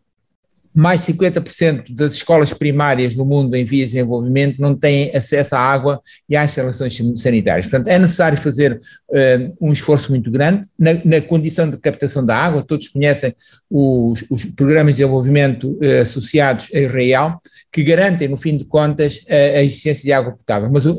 mais 0.77 1.01
50% 1.01 1.95
das 1.95 2.13
escolas 2.13 2.53
primárias 2.53 3.15
no 3.15 3.25
mundo 3.25 3.57
em 3.57 3.65
vias 3.65 3.89
de 3.89 3.95
desenvolvimento 3.95 4.61
não 4.61 4.75
têm 4.75 5.11
acesso 5.17 5.57
à 5.57 5.59
água 5.59 6.03
e 6.29 6.37
às 6.37 6.51
instalações 6.51 7.01
sanitárias. 7.15 7.67
Portanto, 7.67 7.89
é 7.89 7.99
necessário 7.99 8.37
fazer 8.37 8.73
uh, 8.75 9.57
um 9.59 9.73
esforço 9.73 10.11
muito 10.11 10.31
grande 10.31 10.67
na, 10.79 10.93
na, 11.03 11.21
condição 11.23 11.71
de 11.71 11.79
captação 11.79 12.25
da 12.25 12.37
água. 12.37 12.63
Todos 12.63 12.89
conhecem 12.89 13.35
os, 13.71 14.23
os 14.29 14.45
programas 14.45 14.95
de 14.95 15.03
desenvolvimento 15.03 15.79
uh, 15.83 16.03
associados 16.03 16.69
a 16.75 16.79
Israel, 16.79 17.41
que 17.73 17.83
garantem, 17.83 18.29
no 18.29 18.37
fim 18.37 18.59
de 18.59 18.67
contas, 18.67 19.25
a, 19.31 19.59
a 19.59 19.63
existência 19.63 20.05
de 20.05 20.13
água 20.13 20.33
potável. 20.33 20.71
Mas 20.71 20.85
o, 20.85 20.99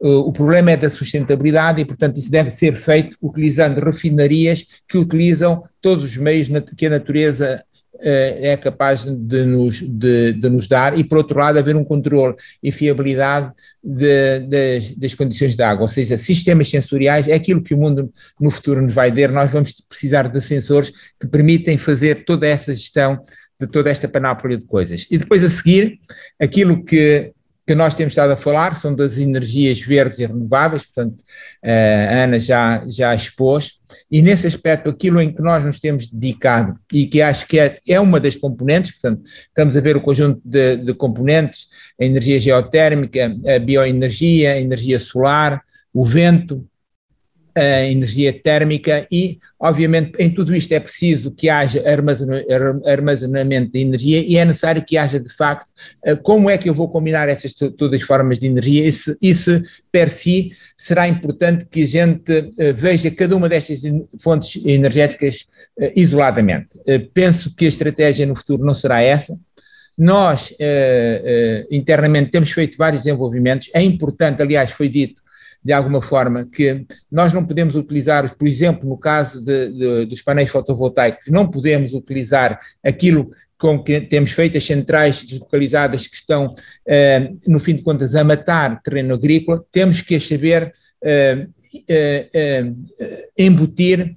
o 0.00 0.32
problema 0.32 0.72
é 0.72 0.76
da 0.76 0.90
sustentabilidade 0.90 1.80
e, 1.80 1.86
portanto, 1.86 2.18
isso 2.18 2.30
deve 2.30 2.50
ser 2.50 2.74
feito 2.74 3.16
utilizando 3.22 3.80
refinarias 3.80 4.66
que 4.86 4.98
utilizam 4.98 5.64
todos 5.80 6.04
os 6.04 6.16
meios 6.16 6.48
que 6.76 6.86
a 6.86 6.90
natureza 6.90 7.46
eh, 7.46 7.64
é 8.02 8.56
capaz 8.56 9.04
de 9.04 9.44
nos, 9.44 9.80
de, 9.80 10.32
de, 10.32 10.48
nos 10.48 10.66
dar, 10.66 10.98
e 10.98 11.04
por 11.04 11.18
outro 11.18 11.38
lado, 11.38 11.58
haver 11.58 11.76
um 11.76 11.84
controle 11.84 12.34
e 12.62 12.72
fiabilidade 12.72 13.52
de, 13.82 14.40
de, 14.40 14.96
das 14.96 15.14
condições 15.14 15.56
de 15.56 15.62
água, 15.62 15.82
ou 15.82 15.88
seja, 15.88 16.16
sistemas 16.16 16.68
sensoriais 16.68 17.28
é 17.28 17.34
aquilo 17.34 17.62
que 17.62 17.74
o 17.74 17.78
mundo 17.78 18.10
no 18.40 18.50
futuro 18.50 18.82
nos 18.82 18.92
vai 18.92 19.10
ver. 19.10 19.30
Nós 19.30 19.50
vamos 19.50 19.72
precisar 19.88 20.28
de 20.28 20.40
sensores 20.40 20.90
que 21.18 21.26
permitem 21.26 21.76
fazer 21.76 22.24
toda 22.24 22.46
essa 22.46 22.74
gestão 22.74 23.20
de 23.60 23.66
toda 23.66 23.90
esta 23.90 24.08
panóplia 24.08 24.56
de 24.56 24.64
coisas. 24.64 25.06
E 25.10 25.18
depois 25.18 25.44
a 25.44 25.48
seguir, 25.48 25.98
aquilo 26.40 26.82
que 26.82 27.32
que 27.70 27.74
nós 27.76 27.94
temos 27.94 28.14
estado 28.14 28.32
a 28.32 28.36
falar 28.36 28.74
são 28.74 28.96
das 28.96 29.16
energias 29.16 29.78
verdes 29.78 30.18
e 30.18 30.26
renováveis, 30.26 30.82
portanto, 30.82 31.22
a 31.62 32.24
Ana 32.24 32.40
já, 32.40 32.82
já 32.88 33.14
expôs, 33.14 33.74
e 34.10 34.20
nesse 34.20 34.48
aspecto, 34.48 34.90
aquilo 34.90 35.20
em 35.20 35.32
que 35.32 35.40
nós 35.40 35.64
nos 35.64 35.78
temos 35.78 36.08
dedicado 36.08 36.76
e 36.92 37.06
que 37.06 37.22
acho 37.22 37.46
que 37.46 37.60
é, 37.60 37.78
é 37.86 38.00
uma 38.00 38.18
das 38.18 38.36
componentes, 38.36 38.90
portanto, 38.90 39.22
estamos 39.24 39.76
a 39.76 39.80
ver 39.80 39.96
o 39.96 40.00
conjunto 40.00 40.40
de, 40.44 40.78
de 40.78 40.92
componentes, 40.94 41.68
a 42.00 42.04
energia 42.04 42.40
geotérmica, 42.40 43.32
a 43.46 43.60
bioenergia, 43.60 44.54
a 44.54 44.60
energia 44.60 44.98
solar, 44.98 45.62
o 45.94 46.04
vento, 46.04 46.66
a 47.60 47.84
energia 47.84 48.32
térmica 48.32 49.06
e, 49.12 49.38
obviamente, 49.58 50.12
em 50.18 50.30
tudo 50.30 50.54
isto 50.54 50.72
é 50.72 50.80
preciso 50.80 51.30
que 51.30 51.50
haja 51.50 51.82
armazenamento 52.86 53.72
de 53.72 53.80
energia 53.80 54.24
e 54.26 54.36
é 54.36 54.44
necessário 54.44 54.84
que 54.84 54.96
haja, 54.96 55.20
de 55.20 55.32
facto, 55.34 55.68
eh, 56.04 56.16
como 56.16 56.48
é 56.48 56.56
que 56.56 56.68
eu 56.68 56.74
vou 56.74 56.88
combinar 56.88 57.28
essas 57.28 57.52
todas 57.52 58.00
as 58.00 58.06
formas 58.06 58.38
de 58.38 58.46
energia 58.46 58.86
isso, 58.86 59.14
isso 59.20 59.62
per 59.92 60.08
si 60.08 60.52
será 60.76 61.06
importante 61.06 61.66
que 61.70 61.82
a 61.82 61.86
gente 61.86 62.52
eh, 62.58 62.72
veja 62.72 63.10
cada 63.10 63.36
uma 63.36 63.48
destas 63.48 63.80
fontes 64.18 64.64
energéticas 64.64 65.46
eh, 65.78 65.92
isoladamente. 65.94 66.80
Penso 67.12 67.54
que 67.54 67.66
a 67.66 67.68
estratégia 67.68 68.24
no 68.24 68.34
futuro 68.34 68.64
não 68.64 68.74
será 68.74 69.02
essa, 69.02 69.38
nós, 69.98 70.54
internamente, 71.70 72.30
temos 72.30 72.50
feito 72.52 72.78
vários 72.78 73.02
desenvolvimentos. 73.02 73.68
É 73.74 73.82
importante, 73.82 74.40
aliás, 74.40 74.70
foi 74.70 74.88
dito 74.88 75.20
de 75.62 75.72
alguma 75.72 76.00
forma, 76.00 76.46
que 76.46 76.86
nós 77.10 77.32
não 77.32 77.44
podemos 77.44 77.74
utilizar, 77.74 78.34
por 78.34 78.48
exemplo, 78.48 78.88
no 78.88 78.96
caso 78.96 79.42
de, 79.42 79.68
de, 79.72 80.06
dos 80.06 80.22
painéis 80.22 80.48
fotovoltaicos, 80.48 81.28
não 81.28 81.48
podemos 81.48 81.92
utilizar 81.92 82.58
aquilo 82.82 83.30
com 83.58 83.82
que 83.82 84.00
temos 84.00 84.32
feito 84.32 84.56
as 84.56 84.64
centrais 84.64 85.22
deslocalizadas 85.22 86.06
que 86.06 86.16
estão, 86.16 86.54
eh, 86.88 87.30
no 87.46 87.60
fim 87.60 87.76
de 87.76 87.82
contas, 87.82 88.16
a 88.16 88.24
matar 88.24 88.80
terreno 88.80 89.14
agrícola, 89.14 89.62
temos 89.70 90.00
que 90.00 90.18
saber 90.18 90.72
eh, 91.04 91.46
eh, 91.88 92.72
embutir, 93.36 94.14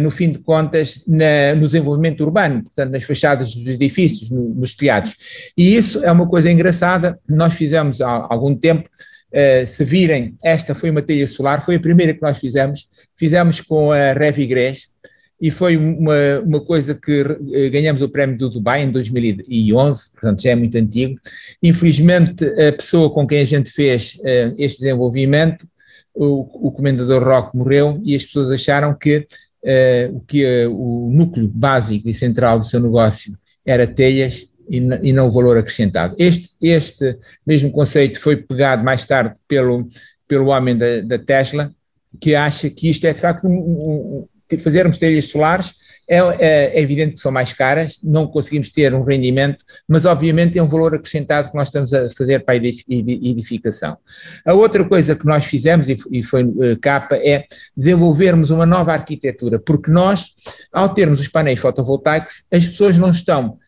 no 0.00 0.10
fim 0.10 0.32
de 0.32 0.40
contas, 0.40 1.04
na, 1.06 1.54
no 1.54 1.60
desenvolvimento 1.60 2.24
urbano, 2.24 2.64
portanto, 2.64 2.90
nas 2.90 3.04
fachadas 3.04 3.54
dos 3.54 3.64
edifícios, 3.64 4.28
no, 4.28 4.52
nos 4.52 4.74
telhados. 4.74 5.14
E 5.56 5.76
isso 5.76 6.04
é 6.04 6.10
uma 6.10 6.26
coisa 6.26 6.50
engraçada, 6.50 7.16
nós 7.28 7.54
fizemos 7.54 8.00
há 8.00 8.26
algum 8.28 8.56
tempo, 8.56 8.90
Uh, 9.32 9.66
se 9.66 9.84
virem, 9.84 10.36
esta 10.42 10.74
foi 10.74 10.90
uma 10.90 11.02
telha 11.02 11.26
solar, 11.26 11.64
foi 11.64 11.76
a 11.76 11.80
primeira 11.80 12.14
que 12.14 12.22
nós 12.22 12.38
fizemos, 12.38 12.88
fizemos 13.16 13.60
com 13.60 13.92
a 13.92 14.12
Revigres, 14.12 14.88
e 15.40 15.50
foi 15.50 15.76
uma, 15.76 16.40
uma 16.44 16.60
coisa 16.60 16.94
que 16.94 17.22
ganhamos 17.70 18.02
o 18.02 18.08
prémio 18.08 18.36
do 18.36 18.50
Dubai 18.50 18.82
em 18.82 18.90
2011, 18.90 20.12
portanto 20.12 20.42
já 20.42 20.50
é 20.50 20.54
muito 20.56 20.76
antigo. 20.76 21.16
Infelizmente, 21.62 22.44
a 22.44 22.72
pessoa 22.72 23.08
com 23.10 23.26
quem 23.26 23.40
a 23.40 23.44
gente 23.44 23.70
fez 23.70 24.14
uh, 24.16 24.54
este 24.58 24.80
desenvolvimento, 24.80 25.66
o, 26.12 26.68
o 26.68 26.72
comendador 26.72 27.22
Rock, 27.22 27.56
morreu 27.56 28.00
e 28.02 28.16
as 28.16 28.24
pessoas 28.24 28.50
acharam 28.50 28.92
que, 28.94 29.28
uh, 29.62 30.20
que 30.26 30.66
o 30.66 31.08
núcleo 31.12 31.46
básico 31.46 32.08
e 32.08 32.12
central 32.12 32.58
do 32.58 32.66
seu 32.66 32.80
negócio 32.80 33.38
era 33.64 33.86
telhas 33.86 34.48
e, 34.68 35.12
não 35.12 35.28
o 35.28 35.30
valor 35.30 35.56
acrescentado. 35.56 36.14
Este, 36.18 36.50
este 36.60 37.18
mesmo 37.46 37.70
conceito 37.70 38.20
foi 38.20 38.36
pegado 38.36 38.84
mais 38.84 39.06
tarde 39.06 39.38
pelo, 39.46 39.88
pelo 40.26 40.48
homem 40.48 40.76
da, 40.76 41.00
da 41.00 41.18
Tesla, 41.18 41.72
que 42.20 42.34
acha 42.34 42.68
que 42.70 42.88
isto 42.88 43.06
é 43.06 43.12
de 43.12 43.20
facto 43.20 43.46
um, 43.46 43.50
um, 43.50 44.58
fazermos 44.58 44.98
telhas 44.98 45.26
solares 45.26 45.74
é, 46.10 46.16
é, 46.16 46.78
é, 46.78 46.80
evidente 46.80 47.14
que 47.14 47.20
são 47.20 47.30
mais 47.30 47.52
caras, 47.52 47.98
não 48.02 48.26
conseguimos 48.26 48.70
ter 48.70 48.94
um 48.94 49.02
rendimento, 49.02 49.62
mas 49.86 50.06
obviamente 50.06 50.58
é 50.58 50.62
um 50.62 50.66
valor 50.66 50.94
acrescentado 50.94 51.50
que 51.50 51.54
nós 51.54 51.68
estamos 51.68 51.92
a 51.92 52.08
fazer 52.08 52.40
para 52.40 52.54
a 52.54 52.56
edificação. 52.56 53.98
A 54.46 54.54
outra 54.54 54.82
coisa 54.86 55.14
que 55.14 55.26
nós 55.26 55.44
fizemos, 55.44 55.86
e 55.86 56.22
foi 56.22 56.44
uh, 56.44 56.78
capa, 56.80 57.16
é 57.16 57.44
desenvolvermos 57.76 58.48
uma 58.48 58.64
nova 58.64 58.92
arquitetura, 58.92 59.58
porque 59.58 59.90
nós, 59.90 60.28
ao 60.72 60.88
termos 60.88 61.20
os 61.20 61.28
painéis 61.28 61.60
fotovoltaicos, 61.60 62.42
as 62.50 62.66
pessoas 62.66 62.96
não 62.96 63.10
estão, 63.10 63.58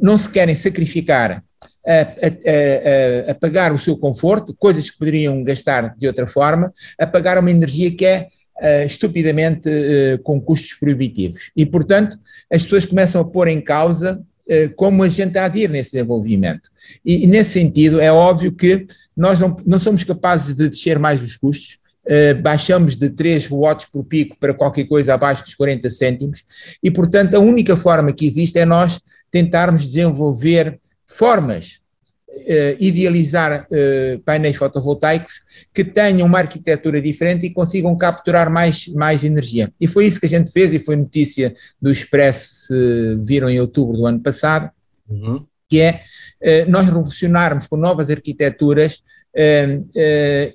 não 0.00 0.16
se 0.16 0.30
querem 0.30 0.54
sacrificar 0.54 1.42
a, 1.86 1.92
a, 1.92 3.26
a, 3.26 3.30
a, 3.32 3.34
pagar 3.34 3.72
o 3.72 3.78
seu 3.78 3.96
conforto, 3.96 4.54
coisas 4.54 4.88
que 4.88 4.98
poderiam 4.98 5.42
gastar 5.42 5.94
de 5.96 6.06
outra 6.06 6.26
forma, 6.26 6.72
a 6.98 7.06
pagar 7.06 7.38
uma 7.38 7.50
energia 7.50 7.90
que 7.90 8.04
é 8.04 8.28
uh, 8.60 8.86
estupidamente 8.86 9.68
uh, 9.68 10.18
com 10.22 10.40
custos 10.40 10.74
proibitivos. 10.74 11.50
E, 11.56 11.66
portanto, 11.66 12.18
as 12.50 12.62
pessoas 12.62 12.86
começam 12.86 13.20
a 13.20 13.24
pôr 13.24 13.48
em 13.48 13.60
causa 13.60 14.22
uh, 14.46 14.74
como 14.76 15.02
a 15.02 15.08
gente 15.08 15.36
há 15.38 15.48
de 15.48 15.60
ir 15.60 15.70
nesse 15.70 15.92
desenvolvimento. 15.92 16.70
E, 17.04 17.24
e, 17.24 17.26
nesse 17.26 17.50
sentido, 17.50 18.00
é 18.00 18.12
óbvio 18.12 18.52
que 18.52 18.86
nós 19.16 19.40
não, 19.40 19.56
não 19.66 19.78
somos 19.78 20.04
capazes 20.04 20.54
de 20.54 20.68
descer 20.68 20.98
mais 20.98 21.22
os 21.22 21.36
custos, 21.36 21.80
Uh, 22.04 22.34
baixamos 22.42 22.96
de 22.96 23.08
3 23.08 23.46
watts 23.48 23.86
por 23.86 24.02
pico 24.02 24.36
para 24.36 24.52
qualquer 24.52 24.86
coisa 24.86 25.14
abaixo 25.14 25.44
dos 25.44 25.54
40 25.54 25.88
cêntimos, 25.88 26.42
e 26.82 26.90
portanto 26.90 27.36
a 27.36 27.38
única 27.38 27.76
forma 27.76 28.12
que 28.12 28.26
existe 28.26 28.58
é 28.58 28.64
nós 28.64 29.00
tentarmos 29.32 29.86
desenvolver 29.86 30.78
formas, 31.06 31.80
uh, 32.28 32.76
idealizar 32.78 33.66
uh, 33.66 34.20
painéis 34.20 34.56
fotovoltaicos 34.56 35.40
que 35.74 35.82
tenham 35.82 36.26
uma 36.28 36.38
arquitetura 36.38 37.00
diferente 37.00 37.46
e 37.46 37.50
consigam 37.50 37.96
capturar 37.96 38.50
mais, 38.50 38.86
mais 38.88 39.24
energia. 39.24 39.72
E 39.80 39.86
foi 39.86 40.06
isso 40.06 40.20
que 40.20 40.26
a 40.26 40.28
gente 40.28 40.52
fez, 40.52 40.72
e 40.74 40.78
foi 40.78 40.94
notícia 40.94 41.54
do 41.80 41.90
Expresso, 41.90 42.66
se 42.66 43.16
viram 43.22 43.48
em 43.48 43.58
outubro 43.58 43.96
do 43.96 44.06
ano 44.06 44.20
passado, 44.20 44.70
uhum. 45.08 45.44
que 45.68 45.80
é 45.80 46.02
uh, 46.42 46.70
nós 46.70 46.84
revolucionarmos 46.84 47.66
com 47.66 47.76
novas 47.76 48.10
arquiteturas 48.10 49.02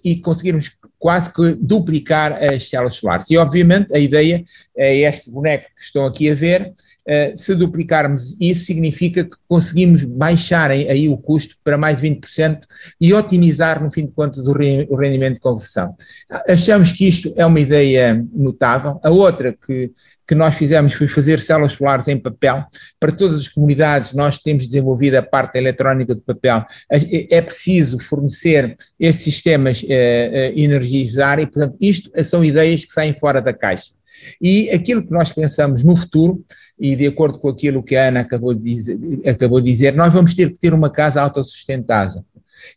e 0.06 0.18
conseguirmos 0.18 0.70
quase 1.00 1.32
que 1.32 1.56
duplicar 1.56 2.44
as 2.44 2.70
células 2.70 2.96
solares. 2.96 3.30
E, 3.30 3.38
obviamente, 3.38 3.94
a 3.96 4.00
ideia 4.00 4.44
é 4.76 4.98
este 4.98 5.30
boneco 5.30 5.68
que 5.76 5.82
estão 5.82 6.06
aqui 6.06 6.30
a 6.30 6.36
ver, 6.36 6.62
eh, 6.62 6.74
se 7.36 7.56
duplicarmos 7.56 8.36
isso, 8.40 8.66
significa 8.66 9.24
que 9.24 9.38
conseguimos 9.48 10.04
baixar 10.04 10.72
aí 10.72 11.08
o 11.08 11.18
custo 11.18 11.56
para 11.64 11.78
mais 11.78 12.00
de 12.00 12.10
20% 12.10 12.62
e 13.00 13.14
otimizar, 13.14 13.82
no 13.82 13.92
fim 13.92 14.06
de 14.06 14.12
contas, 14.12 14.46
o 14.46 14.96
rendimento 14.96 15.36
de 15.36 15.40
conversão. 15.40 15.96
Achamos 16.48 16.92
que 16.92 17.08
isto 17.08 17.34
é 17.36 17.46
uma 17.46 17.60
ideia 17.60 18.26
notável. 18.34 19.00
A 19.04 19.10
outra 19.10 19.54
que, 19.54 19.92
que 20.28 20.36
nós 20.36 20.56
fizemos 20.56 20.94
foi 20.94 21.08
fazer 21.08 21.40
células 21.40 21.74
solares 21.74 22.08
em 22.08 22.18
papel. 22.18 22.66
Para 23.00 23.12
todas 23.12 23.40
as 23.40 23.48
comunidades, 23.48 24.14
nós 24.14 24.40
temos 24.40 24.68
desenvolvido 24.68 25.16
a 25.16 25.24
parte 25.24 25.58
eletrónica 25.58 26.14
de 26.14 26.22
papel. 26.22 26.66
É 26.90 27.42
preciso 27.42 27.98
fornecer 28.00 28.76
esses 29.00 29.24
sistemas 29.24 29.84
eh, 29.88 30.54
eh, 30.54 30.54
energizar 30.60 31.40
e, 31.40 31.48
portanto, 31.48 31.78
isto 31.80 32.12
são 32.24 32.44
ideias 32.44 32.84
que 32.84 32.92
saem 32.92 33.14
fora 33.18 33.42
da 33.42 33.54
caixa. 33.54 33.97
E 34.42 34.70
aquilo 34.70 35.04
que 35.04 35.12
nós 35.12 35.32
pensamos 35.32 35.84
no 35.84 35.96
futuro, 35.96 36.44
e 36.80 36.96
de 36.96 37.08
acordo 37.08 37.40
com 37.40 37.50
aquilo 37.50 37.84
que 37.84 37.96
a 37.96 38.10
Ana 38.10 38.22
acabou 38.22 38.54
de 38.54 38.62
dizer, 38.62 38.98
acabou 39.26 39.60
de 39.60 39.72
dizer 39.72 39.96
nós 39.96 40.14
vamos 40.14 40.34
ter 40.34 40.52
que 40.52 40.60
ter 40.60 40.74
uma 40.74 40.90
casa 40.90 41.22
autossustentável. 41.22 42.24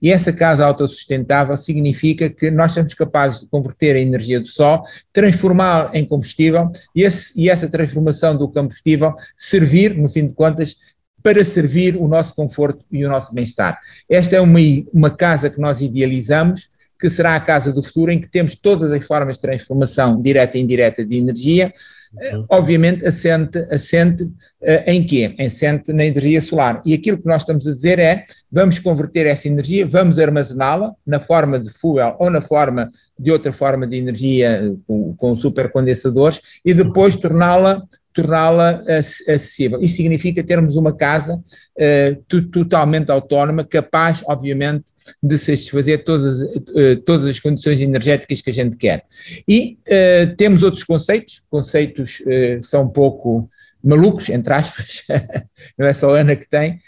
E 0.01 0.13
essa 0.13 0.33
casa 0.33 0.65
autossustentável 0.67 1.57
significa 1.57 2.29
que 2.29 2.51
nós 2.51 2.73
somos 2.73 2.95
capazes 2.95 3.41
de 3.41 3.47
converter 3.47 3.97
a 3.97 4.01
energia 4.01 4.41
do 4.41 4.49
sol, 4.49 4.85
transformá-la 5.13 5.91
em 5.95 6.05
combustível 6.05 6.71
e, 6.95 7.03
esse, 7.03 7.33
e 7.39 7.49
essa 7.49 7.69
transformação 7.69 8.37
do 8.37 8.49
combustível 8.49 9.15
servir, 9.37 9.97
no 9.97 10.09
fim 10.09 10.27
de 10.27 10.35
contas, 10.35 10.77
para 11.23 11.45
servir 11.45 11.97
o 11.97 12.09
nosso 12.09 12.35
conforto 12.35 12.85
e 12.91 13.05
o 13.05 13.09
nosso 13.09 13.35
bem-estar. 13.35 13.79
Esta 14.09 14.37
é 14.37 14.41
uma, 14.41 14.59
uma 14.93 15.11
casa 15.11 15.51
que 15.51 15.61
nós 15.61 15.81
idealizamos, 15.81 16.70
que 17.01 17.09
será 17.09 17.35
a 17.35 17.41
casa 17.41 17.73
do 17.73 17.83
futuro, 17.83 18.13
em 18.13 18.21
que 18.21 18.29
temos 18.29 18.55
todas 18.55 18.93
as 18.93 19.05
formas 19.05 19.37
de 19.37 19.43
transformação 19.43 20.21
direta 20.21 20.59
e 20.59 20.61
indireta 20.61 21.05
de 21.05 21.17
energia, 21.17 21.73
uhum. 22.13 22.45
obviamente 22.51 23.07
assente, 23.07 23.59
assente 23.71 24.23
uh, 24.23 24.83
em 24.87 25.03
quê? 25.03 25.35
Assente 25.39 25.93
na 25.95 26.05
energia 26.05 26.41
solar. 26.43 26.83
E 26.85 26.93
aquilo 26.93 27.17
que 27.17 27.27
nós 27.27 27.43
estamos 27.43 27.67
a 27.67 27.73
dizer 27.73 27.99
é, 27.99 28.27
vamos 28.53 28.79
converter 28.79 29.27
essa 29.27 29.49
energia, 29.49 29.87
vamos 29.87 30.19
armazená-la 30.19 30.93
na 31.07 31.19
forma 31.19 31.59
de 31.59 31.71
fuel 31.71 32.17
ou 32.19 32.29
na 32.29 32.43
forma 32.43 32.91
de 33.19 33.33
outra 33.33 33.53
forma 33.53 33.87
de 33.87 33.97
energia 33.97 34.63
eh, 34.63 34.73
com, 34.87 35.15
com 35.17 35.35
supercondensadores 35.35 36.41
e 36.65 36.75
depois 36.75 37.17
torná-la 37.17 37.83
torná-la 38.13 38.83
acessível. 38.89 39.81
Isso 39.81 39.97
significa 39.97 40.43
termos 40.43 40.77
uma 40.77 40.93
casa 40.95 41.37
uh, 41.37 42.43
totalmente 42.51 43.11
autónoma, 43.11 43.65
capaz, 43.65 44.23
obviamente, 44.27 44.87
de 45.23 45.39
satisfazer 45.39 46.05
todas, 46.05 46.41
uh, 46.43 46.97
todas 47.05 47.27
as 47.27 47.39
condições 47.39 47.81
energéticas 47.81 48.41
que 48.41 48.51
a 48.51 48.55
gente 48.55 48.77
quer. 48.77 49.05
E 49.49 49.79
uh, 49.87 50.37
temos 50.37 50.63
outros 50.63 50.85
conceitos, 50.85 51.43
conceitos 51.49 52.19
que 52.19 52.61
são 52.63 52.85
um 52.85 52.89
pouco 52.89 53.49
malucos, 53.83 54.29
entre 54.29 54.53
aspas, 54.53 55.05
não 55.79 55.87
é 55.87 55.93
só 55.93 56.15
a 56.15 56.21
Ana 56.21 56.37
que 56.37 56.49
tem, 56.49 56.81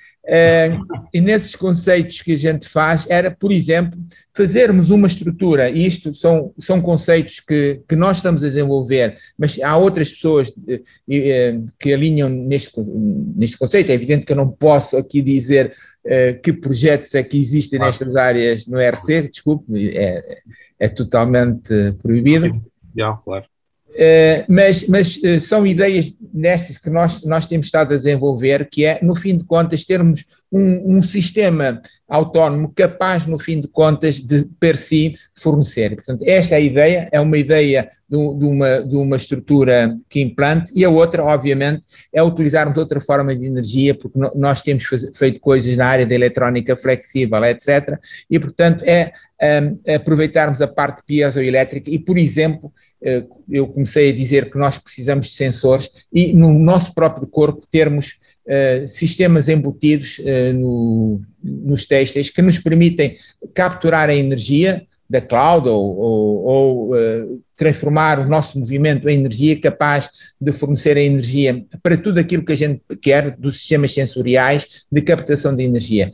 e 1.12 1.20
nesses 1.20 1.56
conceitos 1.56 2.22
que 2.22 2.32
a 2.32 2.37
gente 2.37 2.68
faz 2.68 3.06
era, 3.11 3.30
por 3.30 3.50
exemplo, 3.50 3.98
fazermos 4.32 4.90
uma 4.90 5.08
estrutura, 5.08 5.68
e 5.68 5.85
isto 5.85 6.14
são, 6.14 6.52
são 6.58 6.80
conceitos 6.80 7.40
que, 7.40 7.80
que 7.88 7.96
nós 7.96 8.18
estamos 8.18 8.44
a 8.44 8.46
desenvolver, 8.46 9.16
mas 9.37 9.58
há 9.61 9.76
outras 9.76 10.11
pessoas 10.12 10.48
uh, 10.50 10.74
uh, 10.74 11.68
que 11.78 11.92
alinham 11.92 12.28
neste, 12.28 12.70
neste 13.37 13.58
conceito. 13.58 13.90
É 13.90 13.94
evidente 13.94 14.24
que 14.24 14.32
eu 14.32 14.37
não 14.37 14.48
posso 14.48 14.96
aqui 14.96 15.20
dizer 15.20 15.74
que 16.42 16.52
projetos 16.52 17.14
é 17.14 17.22
que 17.22 17.38
existem 17.38 17.78
nestas 17.78 18.16
áreas 18.16 18.66
no 18.66 18.80
ERC, 18.80 19.28
desculpe, 19.28 19.96
é, 19.96 20.40
é 20.76 20.88
totalmente 20.88 21.92
proibido. 22.02 22.50
claro. 23.18 23.52
Uh, 23.92 24.44
mas, 24.48 24.87
mas 24.88 25.16
uh, 25.18 25.38
são 25.38 25.66
ideias 25.66 26.16
nestas 26.33 26.78
que 26.78 26.88
nós, 26.88 27.22
nós 27.24 27.46
temos 27.46 27.66
estado 27.66 27.92
a 27.92 27.96
desenvolver, 27.96 28.68
que 28.70 28.87
é, 28.87 28.98
no 29.02 29.14
fim 29.14 29.37
de 29.37 29.44
contas, 29.44 29.85
termos 29.85 30.24
um, 30.53 30.97
um, 30.97 31.03
sistema 31.03 31.81
autónomo 32.07 32.71
capaz, 32.75 33.27
no 33.27 33.38
fim 33.38 33.59
de 33.59 33.67
contas, 33.67 34.21
de 34.21 34.45
per 34.61 34.77
si 34.77 35.17
fornecer. 35.35 35.95
Portanto, 35.97 36.23
esta 36.27 36.55
é 36.55 36.59
a 36.59 36.61
ideia, 36.61 37.09
é 37.11 37.19
uma 37.19 37.38
ideia 37.38 37.88
de, 38.09 38.17
de, 38.38 38.45
uma, 38.45 38.81
de 38.83 38.97
uma 38.97 39.17
estrutura 39.17 39.97
que 40.11 40.21
implante, 40.21 40.71
e 40.77 40.85
a 40.85 40.91
outra, 40.91 41.25
obviamente, 41.25 41.83
é 42.12 42.23
utilizarmos 42.23 42.77
outra 42.77 43.01
forma 43.01 43.35
de 43.35 43.47
energia, 43.47 43.95
porque 43.95 44.19
no, 44.19 44.31
nós 44.35 44.61
temos 44.61 44.85
faz, 44.85 45.11
feito 45.15 45.41
coisas 45.41 45.75
na 45.77 45.87
área 45.87 46.05
da 46.05 46.15
eletrónica 46.15 46.77
flexível, 46.77 47.43
etc., 47.45 47.99
e, 48.29 48.38
portanto, 48.38 48.85
é 48.85 49.12
um, 49.43 49.95
aproveitarmos 49.95 50.62
a 50.62 50.69
parte 50.69 51.03
piezoelétrica 51.05 51.91
e, 51.91 51.99
por 51.99 52.17
exemplo, 52.17 52.73
uh, 53.03 53.43
eu 53.51 53.67
comecei 53.67 54.11
a 54.11 54.15
dizer 54.15 54.51
que 54.51 54.57
nós 54.57 54.79
precisamos 54.79 55.27
de 55.27 55.33
sensores 55.33 55.91
e 56.12 56.33
no 56.33 56.53
nosso 56.53 56.95
próprio 56.95 57.27
corpo 57.27 57.67
termos 57.71 58.21
Uh, 58.44 58.88
sistemas 58.88 59.48
embutidos 59.48 60.18
uh, 60.18 60.52
no, 60.52 61.20
nos 61.40 61.87
têxteis 61.87 62.28
que 62.28 62.42
nos 62.42 62.59
permitem 62.59 63.14
capturar 63.55 64.09
a 64.09 64.14
energia 64.16 64.85
da 65.09 65.20
cloud 65.20 65.68
ou, 65.68 65.96
ou, 65.96 66.44
ou 66.44 66.90
uh, 66.92 67.40
transformar 67.55 68.18
o 68.18 68.28
nosso 68.28 68.59
movimento 68.59 69.09
em 69.09 69.20
energia 69.20 69.61
capaz 69.61 70.11
de 70.40 70.50
fornecer 70.50 70.96
a 70.96 71.00
energia 71.00 71.64
para 71.85 71.96
tudo 71.96 72.18
aquilo 72.18 72.44
que 72.44 72.50
a 72.50 72.57
gente 72.57 72.83
quer 73.00 73.31
dos 73.37 73.59
sistemas 73.61 73.94
sensoriais 73.94 74.87
de 74.90 75.00
captação 75.02 75.55
de 75.55 75.62
energia. 75.62 76.11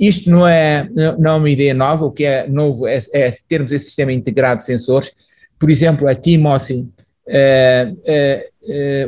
isto 0.00 0.28
não 0.28 0.48
é, 0.48 0.88
não 1.16 1.30
é 1.30 1.34
uma 1.36 1.50
ideia 1.50 1.74
nova, 1.74 2.06
o 2.06 2.10
que 2.10 2.24
é 2.24 2.48
novo 2.48 2.88
é, 2.88 2.98
é 3.12 3.32
termos 3.48 3.70
esse 3.70 3.84
sistema 3.84 4.12
integrado 4.12 4.58
de 4.58 4.64
sensores. 4.64 5.12
Por 5.60 5.70
exemplo, 5.70 6.08
a 6.08 6.14
Timothy 6.16 6.88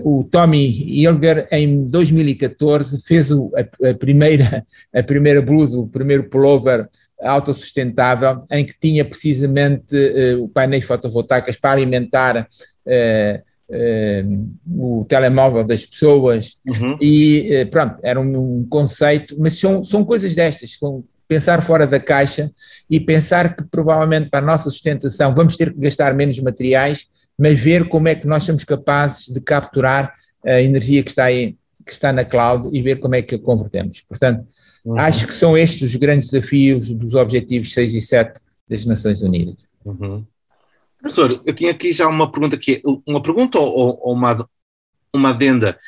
o 0.05 0.25
Tommy 0.25 0.67
Hilger, 0.67 1.47
em 1.51 1.85
2014, 1.85 3.03
fez 3.03 3.31
o, 3.31 3.51
a, 3.55 3.91
a, 3.91 3.95
primeira, 3.95 4.65
a 4.95 5.03
primeira 5.03 5.43
blusa, 5.43 5.79
o 5.79 5.87
primeiro 5.87 6.25
pullover 6.25 6.89
autossustentável, 7.21 8.45
em 8.51 8.65
que 8.65 8.75
tinha 8.81 9.05
precisamente 9.05 9.95
uh, 9.95 10.49
painéis 10.49 10.85
fotovoltaicos 10.85 11.57
para 11.57 11.73
alimentar 11.73 12.49
o 14.69 15.05
telemóvel 15.05 15.63
das 15.63 15.87
pessoas, 15.87 16.57
uhum. 16.67 16.97
e 17.01 17.69
pronto, 17.71 17.99
era 18.03 18.21
um, 18.21 18.59
um, 18.59 18.67
conceito, 18.69 19.37
mas 19.39 19.61
são, 19.61 19.85
são 19.85 20.05
coisas 20.05 20.35
destas, 20.35 20.77
pensar 21.31 21.63
fora 21.63 21.87
da 21.87 22.01
caixa 22.01 22.51
e 22.91 22.99
pensar 22.99 23.55
que 23.55 23.63
provavelmente 23.63 24.29
para 24.29 24.41
a 24.41 24.47
nossa 24.47 24.69
sustentação 24.69 25.33
vamos 25.33 25.57
ter 25.57 25.73
que 25.73 25.79
gastar 25.79 26.13
menos 26.13 26.41
materiais, 26.41 27.07
mas 27.41 27.59
ver 27.59 27.89
como 27.89 28.07
é 28.07 28.15
que 28.15 28.27
nós 28.27 28.45
somos 28.45 28.65
capazes 28.65 29.29
de 29.29 29.41
capturar 29.41 30.15
a 30.45 30.61
energia 30.61 31.03
que 31.03 31.09
está 31.09 31.25
aí, 31.25 31.57
que 31.87 31.93
está 31.93 32.13
na 32.13 32.23
cloud 32.23 32.69
e 32.71 32.83
ver 32.83 33.01
como 33.01 33.15
é 33.15 33.23
que 33.23 33.35
a 33.35 33.39
convertemos. 33.39 34.03
Portanto, 34.03 34.47
uhum. 34.85 34.99
acho 34.99 35.27
que 35.27 35.33
são 35.33 35.57
estes 35.57 35.91
os 35.91 35.97
grandes 35.97 36.31
desafios 36.31 36.91
dos 36.91 37.15
objetivos 37.15 37.73
6 37.73 37.95
e 37.95 38.01
7 38.03 38.41
das 38.69 38.85
Nações 38.85 39.23
Unidas. 39.23 39.57
Uhum. 39.83 40.23
Professor, 41.01 41.43
eu 41.47 41.55
tinha 41.55 41.71
aqui 41.71 41.93
já 41.93 42.07
uma 42.07 42.31
pergunta 42.31 42.59
que 42.59 42.83
uma 43.07 43.23
pergunta 43.23 43.59
ou, 43.59 43.99
ou 44.03 44.13
uma, 44.13 44.47
uma 45.15 45.31
adenda. 45.31 45.79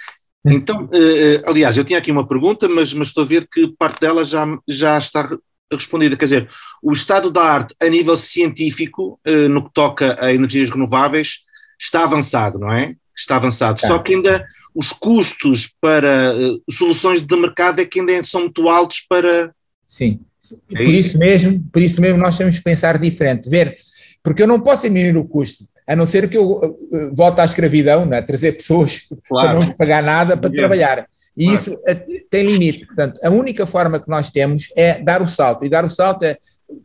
Hum. 0.42 0.52
Então, 0.52 0.84
uh, 0.84 1.42
aliás, 1.50 1.76
eu 1.76 1.84
tinha 1.84 1.98
aqui 1.98 2.10
uma 2.10 2.26
pergunta, 2.26 2.66
mas, 2.66 2.94
mas 2.94 3.08
estou 3.08 3.24
a 3.24 3.26
ver 3.26 3.46
que 3.52 3.68
parte 3.78 4.00
dela 4.00 4.24
já, 4.24 4.46
já 4.66 4.96
está 4.96 5.28
respondida. 5.76 6.16
Quer 6.16 6.24
dizer, 6.24 6.48
o 6.82 6.92
estado 6.92 7.30
da 7.30 7.42
arte 7.42 7.74
a 7.80 7.88
nível 7.88 8.16
científico, 8.16 9.18
uh, 9.26 9.48
no 9.48 9.64
que 9.64 9.70
toca 9.72 10.16
a 10.20 10.32
energias 10.32 10.70
renováveis, 10.70 11.40
está 11.78 12.04
avançado, 12.04 12.58
não 12.58 12.72
é? 12.72 12.94
Está 13.16 13.36
avançado. 13.36 13.80
Só 13.80 13.98
que 13.98 14.14
ainda 14.14 14.46
os 14.74 14.92
custos 14.92 15.74
para 15.80 16.34
uh, 16.34 16.62
soluções 16.70 17.22
de 17.22 17.36
mercado 17.36 17.80
é 17.80 17.84
que 17.84 18.00
ainda 18.00 18.24
são 18.24 18.42
muito 18.42 18.68
altos 18.68 19.04
para. 19.08 19.54
Sim. 19.84 20.20
É 20.74 20.78
por 20.78 20.92
isso? 20.92 21.08
isso 21.08 21.18
mesmo, 21.18 21.64
por 21.72 21.82
isso 21.82 22.00
mesmo 22.00 22.18
nós 22.18 22.36
temos 22.36 22.58
que 22.58 22.64
pensar 22.64 22.98
diferente, 22.98 23.48
ver, 23.48 23.76
porque 24.22 24.42
eu 24.42 24.46
não 24.46 24.60
posso 24.60 24.82
diminuir 24.82 25.16
o 25.16 25.24
custo 25.24 25.64
a 25.86 25.96
não 25.96 26.06
ser 26.06 26.28
que 26.28 26.36
eu 26.36 26.52
uh, 26.52 27.14
volte 27.14 27.40
à 27.40 27.44
escravidão, 27.44 28.06
né? 28.06 28.22
trazer 28.22 28.52
pessoas 28.52 29.02
claro. 29.28 29.58
para 29.58 29.66
não 29.66 29.76
pagar 29.76 30.02
nada 30.02 30.36
para 30.36 30.50
trabalhar. 30.50 31.06
E 31.36 31.46
claro. 31.46 31.60
isso 31.60 31.72
uh, 31.74 32.28
tem 32.30 32.44
limite. 32.44 32.86
Portanto, 32.86 33.18
a 33.22 33.30
única 33.30 33.66
forma 33.66 33.98
que 33.98 34.08
nós 34.08 34.30
temos 34.30 34.68
é 34.76 35.00
dar 35.00 35.22
o 35.22 35.26
salto. 35.26 35.64
E 35.64 35.68
dar 35.68 35.84
o 35.84 35.90
salto 35.90 36.24
é 36.24 36.36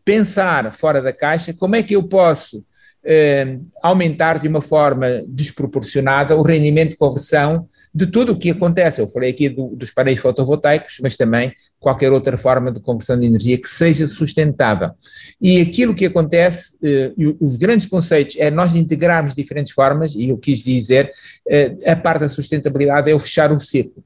pensar 0.04 0.74
fora 0.74 1.02
da 1.02 1.14
caixa 1.14 1.54
como 1.54 1.76
é 1.76 1.84
que 1.84 1.96
eu 1.96 2.04
posso 2.04 2.64
eh, 3.10 3.58
aumentar 3.82 4.38
de 4.38 4.50
uma 4.50 4.60
forma 4.60 5.24
desproporcionada 5.30 6.36
o 6.36 6.42
rendimento 6.42 6.90
de 6.90 6.98
conversão 6.98 7.66
de 7.96 8.06
tudo 8.06 8.34
o 8.34 8.38
que 8.38 8.50
acontece. 8.50 9.00
Eu 9.00 9.08
falei 9.08 9.30
aqui 9.30 9.48
do, 9.48 9.68
dos 9.78 9.92
painéis 9.92 10.20
fotovoltaicos, 10.20 10.98
mas 11.02 11.16
também 11.16 11.54
qualquer 11.80 12.12
outra 12.12 12.38
forma 12.38 12.70
de 12.70 12.82
conversão 12.82 13.18
de 13.18 13.26
energia 13.26 13.58
que 13.58 13.70
seja 13.70 14.06
sustentável. 14.08 14.92
E 15.40 15.62
aquilo 15.62 15.96
que 15.96 16.06
acontece, 16.06 16.78
eh, 16.84 17.14
os 17.40 17.56
grandes 17.56 17.86
conceitos 17.86 18.36
é 18.38 18.52
nós 18.52 18.76
integrarmos 18.76 19.34
diferentes 19.34 19.72
formas, 19.72 20.14
e 20.14 20.28
eu 20.28 20.38
quis 20.38 20.60
dizer, 20.60 21.10
eh, 21.48 21.78
a 21.86 21.96
parte 21.96 22.22
da 22.22 22.30
sustentabilidade 22.30 23.10
é 23.10 23.16
o 23.16 23.20
fechar 23.20 23.54
o 23.54 23.62
círculo. 23.62 24.04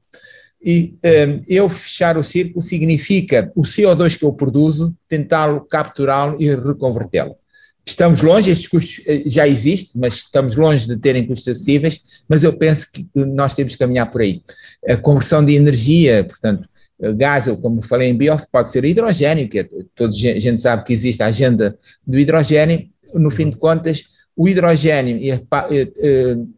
E 0.63 0.95
um, 1.03 1.43
eu 1.47 1.67
fechar 1.69 2.17
o 2.17 2.23
círculo 2.23 2.61
significa 2.61 3.51
o 3.55 3.63
CO2 3.63 4.17
que 4.17 4.23
eu 4.23 4.31
produzo, 4.31 4.95
tentá-lo 5.07 5.61
capturá-lo 5.61 6.41
e 6.41 6.53
reconvertê-lo. 6.53 7.35
Estamos 7.83 8.21
longe, 8.21 8.51
estes 8.51 8.67
custos 8.67 9.03
eh, 9.07 9.23
já 9.25 9.47
existem, 9.47 9.99
mas 9.99 10.13
estamos 10.15 10.55
longe 10.55 10.87
de 10.87 10.95
terem 10.97 11.25
custos 11.25 11.47
acessíveis, 11.47 12.01
mas 12.29 12.43
eu 12.43 12.53
penso 12.53 12.91
que 12.91 13.07
nós 13.15 13.55
temos 13.55 13.73
que 13.73 13.79
caminhar 13.79 14.11
por 14.11 14.21
aí. 14.21 14.43
A 14.87 14.95
conversão 14.95 15.43
de 15.43 15.55
energia, 15.55 16.23
portanto, 16.23 16.69
gás, 17.15 17.47
ou 17.47 17.57
como 17.57 17.81
falei 17.81 18.09
em 18.09 18.15
bio, 18.15 18.37
pode 18.51 18.69
ser 18.69 18.85
hidrogênio, 18.85 19.49
que 19.49 19.59
é, 19.59 19.69
toda 19.95 20.13
a 20.13 20.39
gente 20.39 20.61
sabe 20.61 20.83
que 20.83 20.93
existe 20.93 21.23
a 21.23 21.27
agenda 21.27 21.75
do 22.05 22.19
hidrogênio, 22.19 22.87
no 23.15 23.31
fim 23.31 23.49
de 23.49 23.57
contas, 23.57 24.03
o 24.35 24.47
hidrogênio 24.47 25.19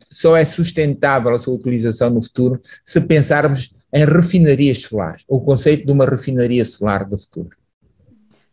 só 0.09 0.35
é 0.35 0.45
sustentável 0.45 1.31
a 1.31 1.39
sua 1.39 1.55
utilização 1.55 2.09
no 2.09 2.21
futuro 2.21 2.61
se 2.83 3.01
pensarmos 3.01 3.73
em 3.93 4.05
refinarias 4.05 4.81
solares, 4.81 5.23
o 5.27 5.39
conceito 5.39 5.85
de 5.85 5.91
uma 5.91 6.05
refinaria 6.05 6.65
solar 6.65 7.05
do 7.05 7.17
futuro. 7.17 7.49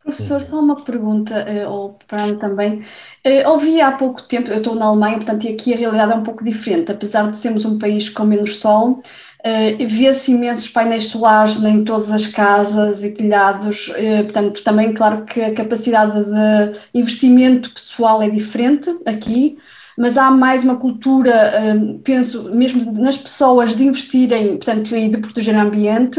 Professor, 0.02 0.42
só 0.42 0.60
uma 0.60 0.82
pergunta, 0.82 1.34
eh, 1.34 1.66
ou 1.66 1.98
para 2.08 2.34
também. 2.36 2.82
Eh, 3.22 3.46
ouvi 3.46 3.80
há 3.80 3.92
pouco 3.92 4.22
tempo, 4.22 4.50
eu 4.50 4.58
estou 4.58 4.74
na 4.74 4.86
Alemanha, 4.86 5.16
portanto, 5.16 5.46
aqui 5.46 5.72
a 5.72 5.76
realidade 5.76 6.12
é 6.12 6.16
um 6.16 6.22
pouco 6.22 6.42
diferente. 6.42 6.90
Apesar 6.90 7.30
de 7.30 7.38
sermos 7.38 7.64
um 7.64 7.78
país 7.78 8.08
com 8.08 8.24
menos 8.24 8.56
sol, 8.56 9.02
eh, 9.44 9.74
vê-se 9.86 10.32
imensos 10.32 10.68
painéis 10.68 11.04
solares 11.04 11.62
em 11.62 11.84
todas 11.84 12.10
as 12.10 12.26
casas 12.26 13.04
e 13.04 13.10
telhados. 13.10 13.92
Portanto, 14.24 14.64
também, 14.64 14.92
claro 14.94 15.24
que 15.24 15.40
a 15.40 15.54
capacidade 15.54 16.24
de 16.24 16.78
investimento 16.94 17.72
pessoal 17.72 18.22
é 18.22 18.28
diferente 18.28 18.90
aqui, 19.06 19.58
mas 20.00 20.16
há 20.16 20.30
mais 20.30 20.64
uma 20.64 20.76
cultura, 20.76 21.52
penso, 22.02 22.44
mesmo 22.54 22.90
nas 22.90 23.18
pessoas, 23.18 23.76
de 23.76 23.84
investirem, 23.84 24.56
portanto, 24.56 24.96
e 24.96 25.10
de 25.10 25.18
proteger 25.18 25.54
o 25.54 25.60
ambiente. 25.60 26.18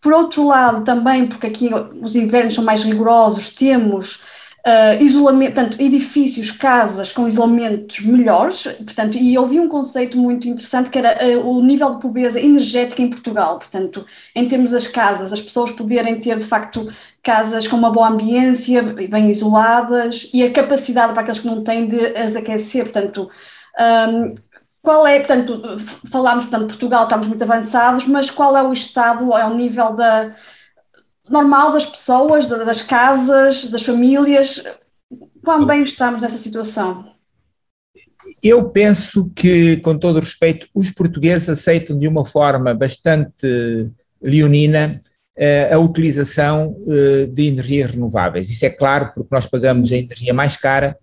Por 0.00 0.12
outro 0.12 0.44
lado, 0.44 0.82
também, 0.82 1.28
porque 1.28 1.46
aqui 1.46 1.70
os 2.00 2.16
invernos 2.16 2.54
são 2.54 2.64
mais 2.64 2.82
rigorosos, 2.82 3.50
temos 3.50 4.24
uh, 4.66 5.02
isolamento, 5.02 5.54
portanto, 5.54 5.80
edifícios, 5.80 6.50
casas 6.50 7.12
com 7.12 7.26
isolamentos 7.26 8.00
melhores, 8.00 8.62
portanto, 8.62 9.18
e 9.18 9.34
eu 9.34 9.46
vi 9.46 9.58
um 9.58 9.68
conceito 9.68 10.16
muito 10.16 10.48
interessante 10.48 10.90
que 10.90 10.98
era 10.98 11.38
uh, 11.38 11.48
o 11.48 11.62
nível 11.62 11.94
de 11.94 12.00
pobreza 12.00 12.40
energética 12.40 13.02
em 13.02 13.10
Portugal, 13.10 13.58
portanto, 13.58 14.06
em 14.34 14.48
termos 14.48 14.70
das 14.70 14.86
casas, 14.86 15.32
as 15.32 15.40
pessoas 15.40 15.72
poderem 15.72 16.20
ter, 16.20 16.38
de 16.38 16.46
facto, 16.46 16.92
casas 17.22 17.66
com 17.66 17.76
uma 17.76 17.90
boa 17.90 18.08
ambiência, 18.08 18.82
bem 18.82 19.30
isoladas, 19.30 20.28
e 20.32 20.42
a 20.42 20.52
capacidade 20.52 21.12
para 21.12 21.22
aqueles 21.22 21.40
que 21.40 21.46
não 21.46 21.62
têm 21.62 21.86
de 21.86 22.16
as 22.16 22.36
aquecer, 22.36 22.84
portanto, 22.84 23.30
um, 23.78 24.34
qual 24.82 25.06
é, 25.06 25.18
portanto, 25.18 25.62
falámos, 26.10 26.46
portanto, 26.46 26.66
Portugal 26.66 27.04
estamos 27.04 27.28
muito 27.28 27.42
avançados, 27.42 28.04
mas 28.06 28.30
qual 28.30 28.56
é 28.56 28.62
o 28.62 28.72
estado 28.72 29.32
ao 29.32 29.54
nível 29.54 29.92
da, 29.92 30.34
normal 31.28 31.72
das 31.72 31.86
pessoas, 31.86 32.46
das 32.46 32.82
casas, 32.82 33.68
das 33.68 33.82
famílias? 33.82 34.62
Quão 35.44 35.66
bem 35.66 35.84
estamos 35.84 36.22
nessa 36.22 36.38
situação? 36.38 37.12
Eu 38.42 38.70
penso 38.70 39.30
que, 39.34 39.78
com 39.78 39.98
todo 39.98 40.16
o 40.16 40.20
respeito, 40.20 40.68
os 40.74 40.90
portugueses 40.90 41.48
aceitam 41.48 41.98
de 41.98 42.06
uma 42.06 42.24
forma 42.24 42.72
bastante 42.72 43.92
leonina 44.20 45.00
eh, 45.36 45.72
a 45.72 45.78
utilização 45.78 46.76
eh, 46.86 47.26
de 47.26 47.48
energias 47.48 47.90
renováveis. 47.90 48.50
Isso 48.50 48.64
é 48.64 48.70
claro, 48.70 49.12
porque 49.14 49.34
nós 49.34 49.46
pagamos 49.46 49.90
a 49.90 49.96
energia 49.96 50.32
mais 50.32 50.56
cara 50.56 50.96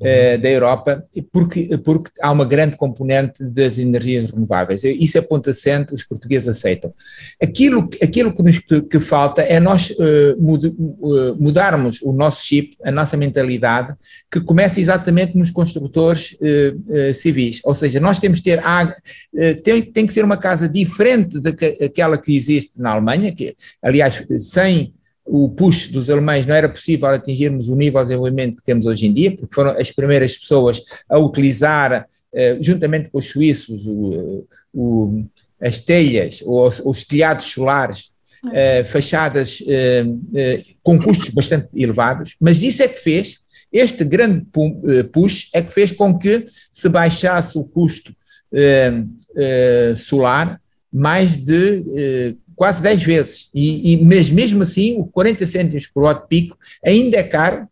uh, 0.00 0.38
da 0.40 0.48
Europa, 0.48 1.04
porque, 1.32 1.76
porque 1.78 2.10
há 2.20 2.30
uma 2.30 2.44
grande 2.44 2.76
componente 2.76 3.42
das 3.44 3.78
energias 3.78 4.30
renováveis. 4.30 4.84
Isso 4.84 5.18
é 5.18 5.20
ponto 5.20 5.50
assente, 5.50 5.94
os 5.94 6.02
portugueses 6.02 6.48
aceitam. 6.48 6.92
Aquilo, 7.42 7.88
aquilo 8.02 8.34
que, 8.34 8.42
nos, 8.42 8.58
que, 8.58 8.82
que 8.82 9.00
falta 9.00 9.42
é 9.42 9.60
nós 9.60 9.90
uh, 9.90 10.36
mud, 10.38 10.66
uh, 10.66 11.36
mudarmos 11.38 12.00
o 12.02 12.12
nosso 12.12 12.44
chip, 12.44 12.76
a 12.84 12.90
nossa 12.90 13.16
mentalidade, 13.16 13.94
que 14.30 14.40
começa 14.40 14.80
exatamente 14.80 15.36
nos 15.36 15.50
construtores 15.50 16.36
civis. 17.14 17.60
Ou 17.64 17.74
seja, 17.74 18.00
nós 18.00 18.18
temos 18.18 18.38
que 18.38 18.44
ter 18.50 18.58
água, 18.58 18.94
tem, 19.62 19.82
tem 19.82 20.06
que 20.06 20.12
ser 20.12 20.24
uma 20.24 20.36
casa 20.36 20.68
diferente 20.68 21.40
daquela 21.40 22.18
que 22.18 22.34
existe 22.36 22.80
na 22.80 22.92
Alemanha, 22.92 23.32
que, 23.32 23.56
aliás, 23.82 24.22
sem 24.38 24.94
o 25.26 25.48
push 25.48 25.88
dos 25.88 26.08
alemães 26.08 26.46
não 26.46 26.54
era 26.54 26.68
possível 26.68 27.08
atingirmos 27.08 27.68
o 27.68 27.74
nível 27.74 28.00
de 28.00 28.06
desenvolvimento 28.06 28.56
que 28.56 28.62
temos 28.62 28.86
hoje 28.86 29.06
em 29.06 29.12
dia, 29.12 29.36
porque 29.36 29.54
foram 29.54 29.72
as 29.72 29.90
primeiras 29.90 30.36
pessoas 30.36 30.80
a 31.08 31.18
utilizar, 31.18 32.08
eh, 32.32 32.56
juntamente 32.60 33.10
com 33.10 33.18
os 33.18 33.28
suíços, 33.28 33.86
o, 33.86 34.46
o, 34.72 35.24
as 35.60 35.80
telhas 35.80 36.40
ou 36.44 36.66
os, 36.66 36.80
os 36.80 37.04
telhados 37.04 37.46
solares, 37.46 38.12
eh, 38.52 38.84
fachadas 38.84 39.62
eh, 39.66 40.04
com 40.82 40.96
custos 40.98 41.30
bastante 41.30 41.68
elevados, 41.74 42.36
mas 42.40 42.62
isso 42.62 42.82
é 42.82 42.88
que 42.88 43.00
fez, 43.00 43.40
este 43.72 44.04
grande 44.04 44.46
push 45.12 45.48
é 45.52 45.60
que 45.60 45.74
fez 45.74 45.90
com 45.90 46.16
que 46.16 46.46
se 46.72 46.88
baixasse 46.88 47.58
o 47.58 47.64
custo 47.64 48.14
solar 49.96 50.60
mais 50.90 51.36
de 51.36 52.36
quase 52.56 52.82
10 52.82 53.02
vezes. 53.02 53.48
E, 53.54 53.92
e 53.92 54.04
mas 54.04 54.30
mesmo 54.30 54.62
assim, 54.62 54.98
o 54.98 55.04
40 55.04 55.46
cêntimos 55.46 55.86
por 55.86 56.04
watt 56.04 56.26
pico 56.28 56.56
ainda 56.84 57.18
é 57.18 57.22
caro 57.22 57.68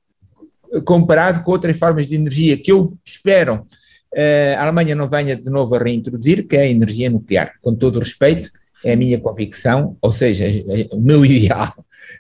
comparado 0.85 1.43
com 1.43 1.51
outras 1.51 1.77
formas 1.77 2.07
de 2.07 2.15
energia 2.15 2.57
que 2.57 2.71
eu 2.71 2.97
espero 3.05 3.67
uh, 4.15 4.59
a 4.59 4.63
Alemanha 4.63 4.95
não 4.95 5.09
venha 5.09 5.37
de 5.37 5.51
novo 5.51 5.75
a 5.75 5.79
reintroduzir, 5.79 6.47
que 6.47 6.57
é 6.57 6.63
a 6.63 6.67
energia 6.67 7.11
nuclear. 7.11 7.53
Com 7.61 7.75
todo 7.75 7.97
o 7.97 7.99
respeito, 7.99 8.51
é 8.85 8.93
a 8.93 8.97
minha 8.97 9.19
convicção, 9.19 9.97
ou 10.01 10.13
seja, 10.13 10.47
é 10.47 10.89
o 10.93 11.01
meu 11.01 11.25
ideal. 11.27 11.73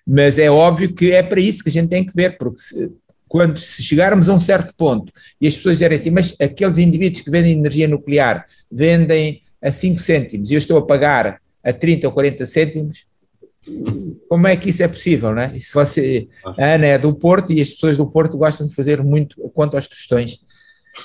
Mas 0.06 0.38
é 0.38 0.50
óbvio 0.50 0.92
que 0.92 1.12
é 1.12 1.22
para 1.22 1.40
isso 1.40 1.62
que 1.62 1.70
a 1.70 1.72
gente 1.72 1.88
tem 1.88 2.04
que 2.04 2.14
ver, 2.14 2.36
porque 2.36 2.58
se, 2.58 2.90
quando 3.28 3.58
se 3.58 3.82
chegarmos 3.82 4.28
a 4.28 4.34
um 4.34 4.40
certo 4.40 4.72
ponto 4.76 5.12
e 5.40 5.46
as 5.46 5.56
pessoas 5.56 5.76
dizerem 5.76 5.98
assim, 5.98 6.10
mas 6.10 6.36
aqueles 6.40 6.78
indivíduos 6.78 7.20
que 7.20 7.30
vendem 7.30 7.52
energia 7.52 7.88
nuclear 7.88 8.46
vendem 8.70 9.42
a 9.62 9.72
5 9.72 9.98
cêntimos 9.98 10.50
e 10.50 10.54
eu 10.54 10.58
estou 10.58 10.78
a 10.78 10.86
pagar 10.86 11.40
a 11.64 11.72
30 11.72 12.06
ou 12.06 12.12
40 12.12 12.46
cêntimos, 12.46 13.06
como 14.28 14.46
é 14.46 14.56
que 14.56 14.70
isso 14.70 14.82
é 14.82 14.88
possível, 14.88 15.32
não 15.32 15.42
é? 15.42 15.50
E 15.54 15.60
se 15.60 15.72
você, 15.72 16.28
a 16.58 16.74
Ana 16.74 16.86
é 16.86 16.98
do 16.98 17.14
Porto 17.14 17.52
e 17.52 17.60
as 17.60 17.70
pessoas 17.70 17.96
do 17.96 18.06
Porto 18.06 18.36
gostam 18.36 18.66
de 18.66 18.74
fazer 18.74 19.02
muito 19.02 19.36
quanto 19.54 19.76
às 19.76 19.86
questões. 19.86 20.40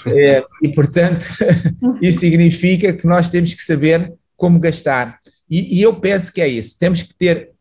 É, 0.07 0.43
e, 0.61 0.69
portanto, 0.73 1.25
isso 2.01 2.19
significa 2.19 2.93
que 2.93 3.07
nós 3.07 3.29
temos 3.29 3.53
que 3.53 3.61
saber 3.61 4.13
como 4.35 4.59
gastar. 4.59 5.19
E, 5.49 5.79
e, 5.79 5.81
eu 5.81 5.93
penso 5.95 6.31
que 6.31 6.41
é 6.41 6.47
isso. 6.47 6.77
Temos 6.77 7.01
que 7.01 7.13
ter 7.13 7.51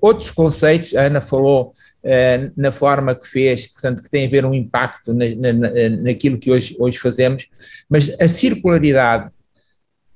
outros 0.00 0.30
conceitos. 0.30 0.94
A 0.94 1.02
Ana 1.02 1.20
falou 1.20 1.72
uh, 2.04 2.52
na 2.56 2.70
forma 2.70 3.14
que 3.14 3.26
fez, 3.26 3.66
portanto, 3.68 4.02
que 4.02 4.10
tem 4.10 4.26
a 4.26 4.28
ver 4.28 4.44
um 4.44 4.54
impacto 4.54 5.14
na, 5.14 5.24
na, 5.34 5.88
naquilo 6.02 6.38
que 6.38 6.50
hoje, 6.50 6.76
hoje 6.78 6.98
fazemos, 6.98 7.46
mas 7.88 8.10
a 8.20 8.28
circularidade 8.28 9.30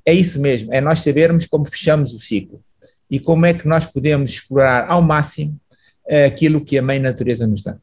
é 0.05 0.13
isso 0.13 0.41
mesmo, 0.41 0.73
é 0.73 0.81
nós 0.81 1.01
sabermos 1.01 1.47
como 1.47 1.65
fechamos 1.65 2.13
o 2.13 2.19
ciclo 2.19 2.63
e 3.11 3.21
como 3.21 3.47
é 3.47 3.55
que 3.55 3.69
nós 3.69 3.87
podemos 3.87 4.31
explorar 4.31 4.91
ao 4.91 5.03
máximo 5.03 5.61
uh, 6.07 6.27
aquilo 6.27 6.65
que 6.65 6.79
a 6.79 6.83
mãe 6.83 6.99
natureza 6.99 7.47
nos 7.47 7.63
dá. 7.63 7.77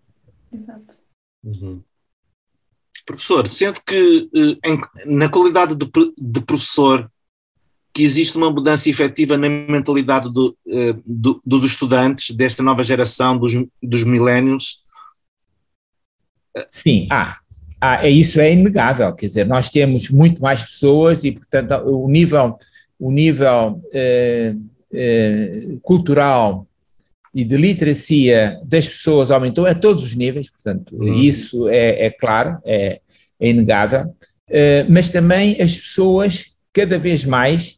Exato. 0.51 0.97
Uhum. 1.43 1.81
Professor, 3.05 3.47
sendo 3.47 3.79
que 3.85 4.29
uh, 4.35 4.59
em, 4.65 5.15
na 5.15 5.29
qualidade 5.29 5.75
de, 5.75 5.85
de 5.85 6.41
professor 6.41 7.09
que 7.93 8.03
existe 8.03 8.37
uma 8.37 8.51
mudança 8.51 8.89
efetiva 8.89 9.37
na 9.37 9.49
mentalidade 9.49 10.31
do, 10.31 10.57
uh, 10.67 11.03
do, 11.05 11.39
dos 11.45 11.63
estudantes 11.63 12.35
desta 12.35 12.63
nova 12.63 12.83
geração, 12.83 13.37
dos, 13.37 13.53
dos 13.81 14.03
milénios? 14.03 14.83
Sim, 16.67 17.07
há. 17.09 17.21
Ah, 17.21 17.39
é, 17.81 18.09
isso 18.09 18.39
é 18.39 18.51
inegável, 18.51 19.13
quer 19.13 19.27
dizer, 19.27 19.45
nós 19.45 19.69
temos 19.69 20.09
muito 20.09 20.41
mais 20.41 20.63
pessoas 20.63 21.23
e, 21.23 21.31
portanto, 21.31 21.73
o 21.85 22.09
nível, 22.09 22.57
o 22.99 23.11
nível 23.11 23.81
eh, 23.93 24.53
eh, 24.93 25.77
cultural 25.81 26.67
e 27.33 27.43
de 27.43 27.55
literacia 27.55 28.59
das 28.65 28.87
pessoas 28.87 29.31
aumentou 29.31 29.65
a 29.65 29.73
todos 29.75 30.03
os 30.03 30.15
níveis, 30.15 30.49
portanto, 30.49 30.95
uhum. 30.95 31.13
isso 31.13 31.69
é, 31.69 32.05
é, 32.05 32.09
claro, 32.09 32.57
é, 32.65 32.99
é 33.39 33.49
inegável, 33.49 34.13
eh, 34.49 34.85
mas 34.89 35.09
também 35.09 35.61
as 35.61 35.77
pessoas 35.77 36.55
cada 36.73 36.97
vez 36.97 37.23
mais 37.23 37.75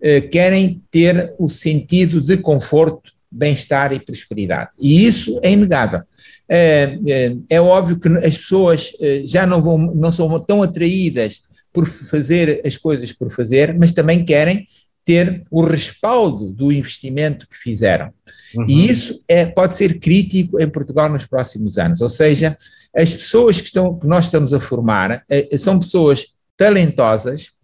eh, 0.00 0.20
querem 0.20 0.82
ter 0.90 1.34
o 1.38 1.48
sentido 1.48 2.20
de 2.20 2.36
conforto, 2.36 3.12
bem-estar 3.30 3.92
e 3.92 3.98
prosperidade. 3.98 4.70
E 4.80 5.06
isso 5.06 5.40
é 5.42 5.50
inegável. 5.50 6.02
É, 6.48 6.98
é, 7.06 7.36
é, 7.48 7.60
óbvio 7.60 7.98
que 7.98 8.08
as 8.08 8.36
pessoas 8.36 8.92
eh, 9.00 9.22
já 9.24 9.46
não, 9.46 9.62
vão, 9.62 9.78
não 9.78 10.12
são 10.12 10.38
tão 10.40 10.62
atraídas 10.62 11.42
por 11.72 11.86
fazer 11.86 12.60
as 12.64 12.76
coisas 12.76 13.12
por 13.12 13.30
fazer, 13.30 13.74
mas 13.78 13.92
também 13.92 14.24
querem 14.24 14.66
ter 15.04 15.42
o 15.50 15.62
respaldo 15.62 16.50
do 16.50 16.70
investimento 16.70 17.48
que 17.48 17.56
fizeram. 17.56 18.12
Uhum. 18.54 18.66
E 18.68 18.90
isso 18.90 19.22
é, 19.26 19.46
pode 19.46 19.74
ser 19.74 19.98
crítico 19.98 20.60
em 20.60 20.68
Portugal 20.68 21.08
nos 21.08 21.26
próximos 21.26 21.78
anos. 21.78 22.00
Ou 22.00 22.08
seja, 22.08 22.56
as 22.94 23.12
pessoas 23.12 23.60
que, 23.60 23.66
estão, 23.68 23.98
que 23.98 24.06
nós 24.06 24.26
estamos 24.26 24.52
a 24.54 24.60
formar 24.60 25.24
eh, 25.28 25.56
são 25.56 25.78
pessoas 25.78 26.26
talentosas, 26.56 27.54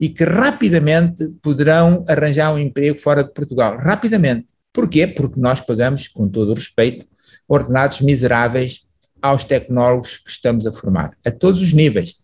e 0.00 0.08
que 0.08 0.24
rapidamente 0.24 1.28
poderão 1.42 2.04
arranjar 2.06 2.52
um 2.52 2.58
emprego 2.58 2.98
fora 2.98 3.24
de 3.24 3.32
Portugal. 3.32 3.76
Rapidamente. 3.76 4.46
Porquê? 4.72 5.06
Porque 5.06 5.40
nós 5.40 5.60
pagamos, 5.60 6.06
com 6.06 6.28
todo 6.28 6.52
o 6.52 6.54
respeito, 6.54 7.04
ordenados 7.48 8.00
miseráveis 8.00 8.86
aos 9.20 9.44
tecnólogos 9.44 10.18
que 10.18 10.30
estamos 10.30 10.66
a 10.66 10.72
formar, 10.72 11.10
a 11.24 11.30
todos 11.30 11.60
os 11.60 11.72
níveis. 11.72 12.14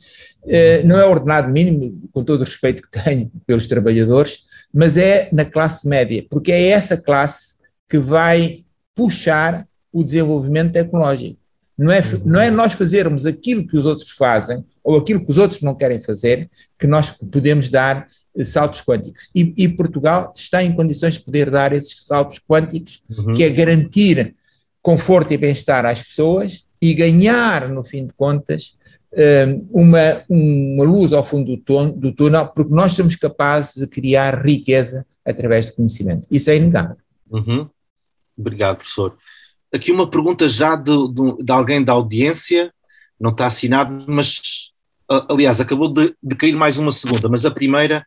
Uh, 0.45 0.87
não 0.87 0.99
é 0.99 1.05
ordenado 1.05 1.51
mínimo, 1.51 2.09
com 2.13 2.23
todo 2.23 2.43
o 2.43 2.45
respeito 2.45 2.83
que 2.83 3.03
tenho 3.03 3.31
pelos 3.47 3.67
trabalhadores, 3.67 4.45
mas 4.73 4.97
é 4.97 5.29
na 5.33 5.45
classe 5.45 5.89
média, 5.89 6.25
porque 6.29 6.53
é 6.53 6.69
essa 6.69 6.97
classe 6.97 7.55
que 7.89 7.99
vai 7.99 8.65
puxar 8.95 9.67
o 9.93 10.05
desenvolvimento 10.05 10.73
tecnológico. 10.73 11.39
Não 11.77 11.91
é, 11.91 12.01
não 12.25 12.41
é 12.41 12.51
nós 12.51 12.73
fazermos 12.75 13.27
aquilo 13.27 13.67
que 13.67 13.77
os 13.77 13.87
outros 13.87 14.11
fazem 14.11 14.65
ou 14.83 14.97
aquilo 14.97 15.25
que 15.25 15.31
os 15.31 15.39
outros 15.39 15.61
não 15.61 15.75
querem 15.75 15.99
fazer 15.99 16.49
que 16.79 16.87
nós 16.87 17.11
podemos 17.11 17.69
dar 17.69 18.07
eh, 18.37 18.45
saltos 18.45 18.81
quânticos. 18.81 19.31
E, 19.35 19.55
e 19.57 19.69
Portugal 19.69 20.33
está 20.35 20.63
em 20.63 20.73
condições 20.73 21.15
de 21.15 21.21
poder 21.21 21.51
dar 21.51 21.73
esses 21.73 22.05
saltos 22.05 22.39
quânticos, 22.39 23.03
uhum. 23.11 23.35
que 23.35 23.43
é 23.43 23.51
garantir 23.51 24.35
conforto 24.85 25.33
e 25.33 25.39
bem-estar 25.39 25.87
às 25.87 26.03
pessoas 26.03 26.67
e 26.79 26.93
ganhar, 26.93 27.71
no 27.71 27.83
fim 27.83 28.07
de 28.07 28.13
contas, 28.13 28.77
eh, 29.15 29.59
uma, 29.71 30.23
uma 30.29 30.85
luz 30.85 31.15
ao 31.15 31.25
fundo 31.25 31.57
do, 31.57 31.91
do 31.93 32.13
túnel, 32.13 32.49
porque 32.49 32.75
nós 32.75 32.93
somos 32.93 33.17
capazes 33.17 33.77
de 33.77 33.87
criar 33.87 34.45
riqueza 34.45 35.07
através 35.25 35.67
de 35.67 35.73
conhecimento. 35.73 36.27
Isso 36.31 36.51
é 36.51 36.57
inegável. 36.57 36.99
Uhum. 37.31 37.67
Obrigado, 38.37 38.77
professor. 38.77 39.17
Aqui 39.73 39.91
uma 39.91 40.11
pergunta 40.11 40.47
já 40.51 40.77
de, 40.77 40.93
de, 41.15 41.43
de, 41.43 41.51
alguém 41.53 41.83
da 41.83 41.95
audiência, 41.95 42.71
não 43.19 43.31
está 43.31 43.47
assinado, 43.47 44.05
mas 44.07 44.71
aliás, 45.31 45.63
acabou 45.63 45.91
de, 45.91 46.15
de, 46.23 46.37
cair 46.37 46.55
mais 46.55 46.77
uma 46.77 46.91
segunda, 46.91 47.27
mas 47.27 47.47
a 47.47 47.51
primeira 47.51 48.05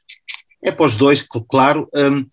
é 0.63 0.71
para 0.71 0.85
os 0.85 0.95
dois, 0.95 1.25
claro. 1.49 1.89
Um, 1.95 2.23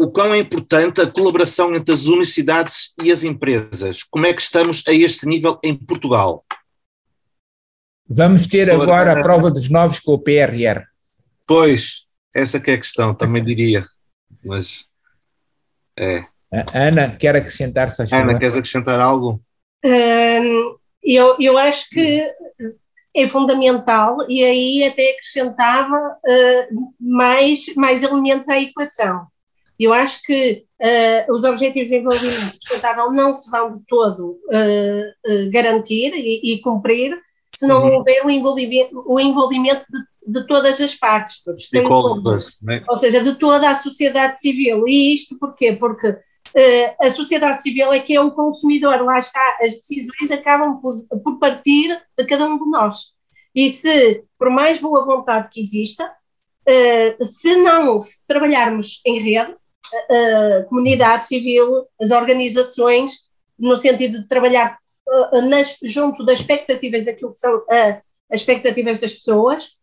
o 0.00 0.10
quão 0.10 0.32
é 0.32 0.38
importante 0.38 1.02
a 1.02 1.10
colaboração 1.10 1.74
entre 1.74 1.92
as 1.92 2.06
universidades 2.06 2.94
e 3.02 3.12
as 3.12 3.22
empresas? 3.22 4.02
Como 4.02 4.24
é 4.24 4.32
que 4.32 4.40
estamos 4.40 4.82
a 4.88 4.94
este 4.94 5.26
nível 5.26 5.60
em 5.62 5.76
Portugal? 5.76 6.42
Vamos 8.08 8.46
ter 8.46 8.70
agora 8.70 9.12
a 9.12 9.22
prova 9.22 9.50
dos 9.50 9.68
novos 9.68 10.00
com 10.00 10.12
o 10.14 10.18
PRR. 10.18 10.86
Pois, 11.46 12.06
essa 12.34 12.58
que 12.58 12.70
é 12.70 12.74
a 12.74 12.78
questão, 12.78 13.14
também 13.14 13.44
diria. 13.44 13.86
Mas 14.42 14.88
é. 15.98 16.24
Ana, 16.72 17.14
quer 17.14 17.36
acrescentar? 17.36 17.94
Ana, 18.10 18.38
queres 18.38 18.56
acrescentar 18.56 18.98
algo? 18.98 19.38
Um, 19.84 20.78
eu, 21.02 21.36
eu 21.38 21.58
acho 21.58 21.90
que 21.90 22.26
é 23.14 23.28
fundamental 23.28 24.16
e 24.30 24.42
aí 24.42 24.82
até 24.82 25.10
acrescentava 25.10 25.94
uh, 25.94 26.94
mais, 26.98 27.66
mais 27.76 28.02
elementos 28.02 28.48
à 28.48 28.58
equação. 28.58 29.28
Eu 29.80 29.94
acho 29.94 30.22
que 30.22 30.66
uh, 30.80 31.32
os 31.32 31.42
Objetivos 31.42 31.88
de 31.88 31.96
Desenvolvimento 31.96 32.52
Sustentável 32.52 33.10
não 33.10 33.34
se 33.34 33.50
vão 33.50 33.78
de 33.78 33.84
todo 33.86 34.38
uh, 34.48 35.50
garantir 35.50 36.12
e, 36.14 36.52
e, 36.52 36.60
cumprir 36.60 37.18
se 37.54 37.66
não 37.66 37.82
uhum. 37.82 37.94
houver 37.94 38.24
o 38.24 38.30
envolvimento, 38.30 39.02
o 39.06 39.18
envolvimento 39.18 39.84
de, 39.90 40.32
de 40.32 40.46
todas 40.46 40.80
as 40.80 40.94
partes, 40.94 41.42
todos 41.42 41.68
né? 42.62 42.84
ou 42.88 42.96
seja, 42.96 43.22
de 43.22 43.34
toda 43.36 43.70
a 43.70 43.74
sociedade 43.74 44.38
civil. 44.38 44.86
E 44.86 45.14
isto 45.14 45.38
porquê? 45.38 45.72
Porque 45.72 46.16
Uh, 46.50 47.06
a 47.06 47.10
sociedade 47.10 47.62
civil 47.62 47.92
é 47.92 48.00
que 48.00 48.16
é 48.16 48.20
o 48.20 48.32
consumidor, 48.32 49.04
lá 49.04 49.20
está, 49.20 49.58
as 49.62 49.74
decisões 49.74 50.32
acabam 50.32 50.80
por, 50.80 50.94
por 51.22 51.38
partir 51.38 51.96
de 52.18 52.24
cada 52.26 52.44
um 52.44 52.58
de 52.58 52.68
nós. 52.68 53.10
E 53.54 53.68
se, 53.68 54.24
por 54.36 54.50
mais 54.50 54.80
boa 54.80 55.04
vontade 55.04 55.48
que 55.48 55.60
exista, 55.60 56.04
uh, 56.04 57.24
se 57.24 57.54
não 57.54 58.00
se 58.00 58.26
trabalharmos 58.26 59.00
em 59.06 59.22
rede, 59.22 59.54
a 60.10 60.64
comunidade 60.64 61.26
civil, 61.26 61.86
as 62.00 62.10
organizações, 62.10 63.28
no 63.58 63.76
sentido 63.76 64.20
de 64.20 64.28
trabalhar 64.28 64.78
uh, 65.08 65.42
nas, 65.42 65.76
junto 65.82 66.24
das 66.24 66.38
expectativas 66.38 67.04
daquilo 67.04 67.32
que 67.32 67.40
são 67.40 67.62
as 67.68 68.40
expectativas 68.40 69.00
das 69.00 69.14
pessoas, 69.14 69.78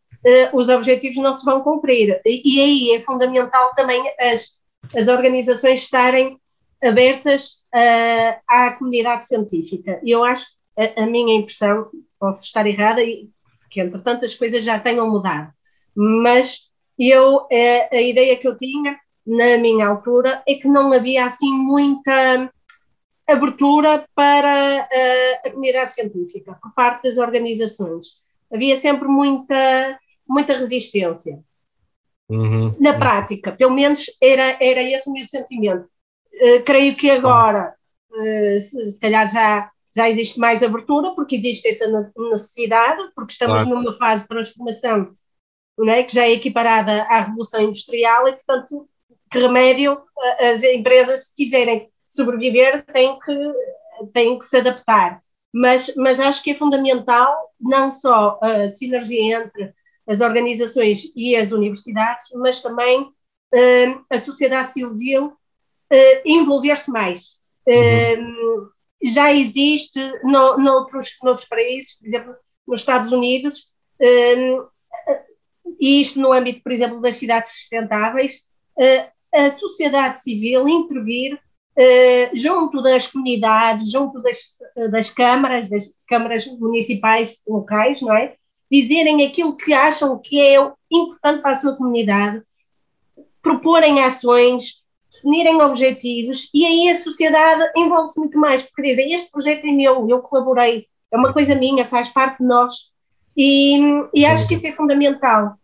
os 0.51 0.67
objetivos 0.67 1.17
não 1.17 1.31
se 1.31 1.45
vão 1.45 1.61
cumprir. 1.61 2.19
E, 2.25 2.41
e 2.43 2.61
aí 2.61 2.95
é 2.95 3.01
fundamental 3.01 3.73
também 3.75 4.01
as, 4.19 4.59
as 4.95 5.07
organizações 5.07 5.81
estarem 5.81 6.37
abertas 6.83 7.63
uh, 7.73 8.39
à 8.47 8.71
comunidade 8.73 9.27
científica. 9.27 9.99
E 10.03 10.11
eu 10.11 10.23
acho, 10.23 10.45
a, 10.77 11.03
a, 11.03 11.05
minha 11.05 11.39
impressão, 11.39 11.89
posso 12.19 12.43
estar 12.43 12.65
errada, 12.65 13.01
porque 13.61 13.81
entretanto 13.81 14.25
as 14.25 14.35
coisas 14.35 14.63
já 14.63 14.79
tenham 14.79 15.09
mudado, 15.09 15.51
mas 15.95 16.71
eu, 16.97 17.47
a 17.91 18.01
ideia 18.01 18.35
que 18.37 18.47
eu 18.47 18.57
tinha 18.57 18.97
na 19.27 19.57
minha 19.57 19.85
altura 19.85 20.41
é 20.47 20.55
que 20.55 20.69
não 20.69 20.93
havia 20.93 21.25
assim 21.25 21.51
muita 21.51 22.49
abertura 23.27 24.07
para 24.15 24.49
a, 24.49 24.87
eh, 24.89 25.41
a 25.45 25.49
comunidade 25.49 25.93
científica 25.93 26.57
por 26.61 26.73
parte 26.73 27.03
das 27.03 27.17
organizações. 27.17 28.21
Havia 28.51 28.77
sempre 28.77 29.09
muita, 29.09 29.99
muita 30.25 30.53
resistência. 30.53 31.43
Uhum. 32.29 32.73
Na 32.79 32.93
prática, 32.93 33.51
pelo 33.51 33.73
menos 33.73 34.05
era, 34.21 34.57
era 34.61 34.81
esse 34.81 35.09
o 35.09 35.13
meu 35.13 35.25
sentimento. 35.25 35.87
Uh, 36.33 36.63
creio 36.63 36.95
que 36.95 37.09
agora, 37.09 37.75
uh, 38.11 38.59
se, 38.59 38.91
se, 38.91 38.99
calhar 39.01 39.29
já, 39.29 39.69
já 39.93 40.09
existe 40.09 40.39
mais 40.39 40.63
abertura, 40.63 41.13
porque 41.15 41.35
existe 41.35 41.67
essa 41.67 41.85
necessidade, 42.17 43.11
porque 43.13 43.33
estamos 43.33 43.63
claro. 43.63 43.69
numa 43.69 43.93
fase 43.93 44.23
de 44.23 44.29
transformação 44.29 45.15
é, 45.89 46.03
que 46.03 46.13
já 46.13 46.23
é 46.23 46.31
equiparada 46.31 47.03
à 47.03 47.21
Revolução 47.21 47.61
Industrial 47.61 48.27
e, 48.27 48.33
portanto, 48.33 48.87
que 49.29 49.39
remédio 49.39 50.01
as 50.39 50.63
empresas, 50.63 51.27
se 51.27 51.35
quiserem 51.35 51.89
sobreviver, 52.07 52.85
têm 52.85 53.17
que, 53.19 53.53
têm 54.13 54.39
que 54.39 54.45
se 54.45 54.57
adaptar. 54.57 55.21
Mas, 55.53 55.93
mas 55.95 56.19
acho 56.19 56.43
que 56.43 56.51
é 56.51 56.55
fundamental 56.55 57.51
não 57.59 57.91
só 57.91 58.39
a 58.41 58.69
sinergia 58.69 59.37
entre 59.37 59.73
as 60.07 60.21
organizações 60.21 61.11
e 61.15 61.35
as 61.35 61.51
universidades, 61.51 62.27
mas 62.35 62.61
também 62.61 63.01
uh, 63.01 64.05
a 64.09 64.19
sociedade 64.19 64.71
civil 64.71 65.25
uh, 65.27 66.21
envolver-se 66.25 66.89
mais. 66.91 67.41
Uhum. 67.67 68.63
Uh, 68.63 68.69
já 69.03 69.33
existe 69.33 69.99
no, 70.23 70.57
noutros, 70.57 71.17
noutros 71.21 71.47
países, 71.47 71.97
por 71.99 72.07
exemplo, 72.07 72.35
nos 72.67 72.79
Estados 72.79 73.11
Unidos, 73.11 73.75
e 75.79 76.01
isto 76.01 76.19
no 76.19 76.33
âmbito, 76.33 76.61
por 76.61 76.71
exemplo, 76.71 76.99
das 76.99 77.15
cidades 77.15 77.51
sustentáveis, 77.51 78.41
a 79.33 79.49
sociedade 79.49 80.21
civil 80.21 80.67
intervir 80.67 81.39
junto 82.33 82.81
das 82.81 83.07
comunidades, 83.07 83.91
junto 83.91 84.21
das, 84.21 84.57
das 84.89 85.09
câmaras, 85.09 85.69
das 85.69 85.91
câmaras 86.07 86.47
municipais 86.59 87.37
locais, 87.47 88.01
não 88.01 88.15
é? 88.15 88.35
Dizerem 88.71 89.25
aquilo 89.25 89.55
que 89.55 89.73
acham 89.73 90.19
que 90.19 90.39
é 90.39 90.55
importante 90.91 91.41
para 91.41 91.51
a 91.51 91.55
sua 91.55 91.77
comunidade, 91.77 92.41
proporem 93.41 94.01
ações, 94.01 94.83
definirem 95.11 95.61
objetivos 95.61 96.49
e 96.53 96.65
aí 96.65 96.89
a 96.89 96.95
sociedade 96.95 97.63
envolve-se 97.77 98.19
muito 98.19 98.37
mais, 98.37 98.63
porque 98.63 98.81
dizem, 98.81 99.13
este 99.13 99.31
projeto 99.31 99.65
é 99.65 99.71
meu, 99.71 100.07
eu 100.09 100.21
colaborei, 100.21 100.85
é 101.11 101.17
uma 101.17 101.31
coisa 101.31 101.55
minha, 101.55 101.85
faz 101.85 102.09
parte 102.09 102.39
de 102.39 102.47
nós 102.47 102.73
e, 103.37 103.79
e 104.13 104.25
acho 104.25 104.47
que 104.47 104.55
isso 104.55 104.67
é 104.67 104.71
fundamental, 104.71 105.55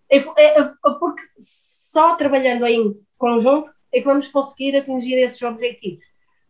porque 0.99 1.22
só 1.38 2.16
trabalhando 2.16 2.66
em 2.66 2.95
conjunto 3.18 3.72
é 3.93 3.99
que 3.99 4.05
vamos 4.05 4.28
conseguir 4.28 4.76
atingir 4.76 5.16
esses 5.16 5.41
objetivos. 5.41 6.01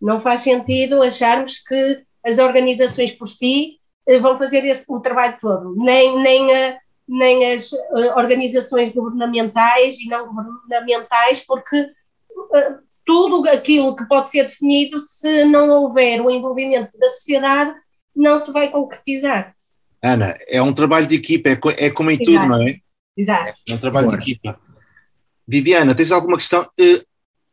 Não 0.01 0.19
faz 0.19 0.41
sentido 0.41 1.01
acharmos 1.01 1.59
que 1.59 2.03
as 2.25 2.37
organizações 2.37 3.11
por 3.11 3.27
si 3.27 3.79
eh, 4.07 4.19
vão 4.19 4.37
fazer 4.37 4.65
esse, 4.65 4.85
o 4.89 4.99
trabalho 4.99 5.37
todo, 5.41 5.75
nem, 5.75 6.21
nem, 6.21 6.55
a, 6.55 6.77
nem 7.07 7.51
as 7.51 7.71
uh, 7.71 8.17
organizações 8.17 8.91
governamentais 8.91 9.99
e 9.99 10.07
não 10.07 10.27
governamentais, 10.27 11.41
porque 11.45 11.89
tudo 13.05 13.47
aquilo 13.49 13.95
que 13.95 14.05
pode 14.07 14.29
ser 14.31 14.43
definido, 14.43 14.99
se 14.99 15.45
não 15.45 15.69
houver 15.69 16.21
o 16.21 16.29
envolvimento 16.29 16.97
da 16.97 17.09
sociedade, 17.09 17.73
não 18.15 18.37
se 18.39 18.51
vai 18.51 18.69
concretizar. 18.71 19.55
Ana, 20.01 20.37
é 20.47 20.61
um 20.61 20.73
trabalho 20.73 21.07
de 21.07 21.15
equipa, 21.15 21.49
é, 21.49 21.59
é 21.77 21.89
como 21.89 22.11
em 22.11 22.17
Exato. 22.21 22.31
tudo, 22.31 22.45
não 22.45 22.61
é? 22.61 22.77
Exato. 23.17 23.59
É 23.67 23.73
um 23.73 23.77
trabalho 23.77 24.09
de 24.09 24.15
equipa. 24.15 24.59
Viviana, 25.47 25.93
tens 25.93 26.11
alguma 26.11 26.37
questão? 26.37 26.61
Uh, 26.79 27.03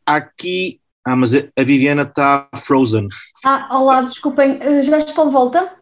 aqui. 0.07 0.81
Ah, 1.05 1.17
mas 1.17 1.35
a 1.35 1.63
Viviana 1.63 2.03
está 2.03 2.49
frozen. 2.55 3.09
Ah, 3.45 3.69
olá, 3.73 4.03
desculpem, 4.03 4.61
já 4.83 4.99
estou 4.99 5.27
de 5.27 5.33
volta? 5.33 5.73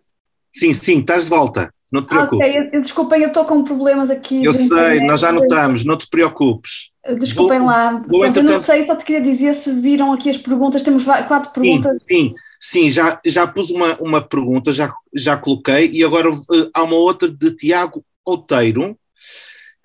Sim, 0.52 0.72
sim, 0.72 1.00
estás 1.00 1.24
de 1.24 1.30
volta. 1.30 1.72
Não 1.90 2.02
te 2.02 2.08
preocupes. 2.08 2.54
Ah, 2.54 2.60
ok, 2.60 2.80
desculpem, 2.80 3.22
eu 3.22 3.28
estou 3.28 3.44
com 3.46 3.64
problemas 3.64 4.10
aqui. 4.10 4.44
Eu 4.44 4.52
sei, 4.52 4.66
internet. 4.68 5.06
nós 5.06 5.20
já 5.20 5.32
notamos, 5.32 5.84
não 5.84 5.96
te 5.96 6.06
preocupes. 6.06 6.90
Desculpem 7.18 7.58
vou, 7.58 7.68
lá. 7.68 7.92
Vou 8.06 8.20
Pronto, 8.20 8.36
eu 8.36 8.42
não 8.42 8.60
sei, 8.60 8.86
só 8.86 8.94
te 8.94 9.04
queria 9.04 9.22
dizer 9.22 9.54
se 9.54 9.72
viram 9.72 10.12
aqui 10.12 10.28
as 10.28 10.36
perguntas, 10.36 10.82
temos 10.82 11.04
quatro 11.04 11.50
perguntas. 11.50 12.02
Sim, 12.02 12.34
sim, 12.60 12.82
sim 12.82 12.90
já, 12.90 13.18
já 13.24 13.46
pus 13.46 13.70
uma, 13.70 13.96
uma 14.00 14.20
pergunta, 14.20 14.70
já, 14.70 14.92
já 15.14 15.36
coloquei, 15.36 15.90
e 15.90 16.04
agora 16.04 16.30
uh, 16.30 16.70
há 16.74 16.82
uma 16.82 16.96
outra 16.96 17.30
de 17.30 17.56
Tiago 17.56 18.04
Outeiro, 18.24 18.96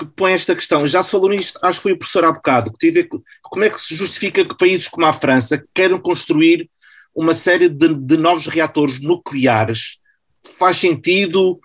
que 0.05 0.13
põe 0.15 0.33
esta 0.33 0.55
questão. 0.55 0.85
Já 0.85 1.01
se 1.03 1.11
falou 1.11 1.29
nisto, 1.29 1.59
acho 1.63 1.79
que 1.79 1.83
foi 1.83 1.91
o 1.93 1.97
professor 1.97 2.25
há 2.25 2.31
bocado, 2.31 2.71
que 2.71 2.77
tive, 2.77 3.07
como 3.41 3.63
é 3.63 3.69
que 3.69 3.79
se 3.79 3.95
justifica 3.95 4.45
que 4.45 4.57
países 4.57 4.87
como 4.87 5.05
a 5.05 5.13
França 5.13 5.63
queiram 5.73 5.99
construir 5.99 6.69
uma 7.15 7.33
série 7.33 7.69
de, 7.69 7.93
de 7.93 8.17
novos 8.17 8.47
reatores 8.47 8.99
nucleares 8.99 9.99
faz 10.57 10.77
sentido 10.77 11.59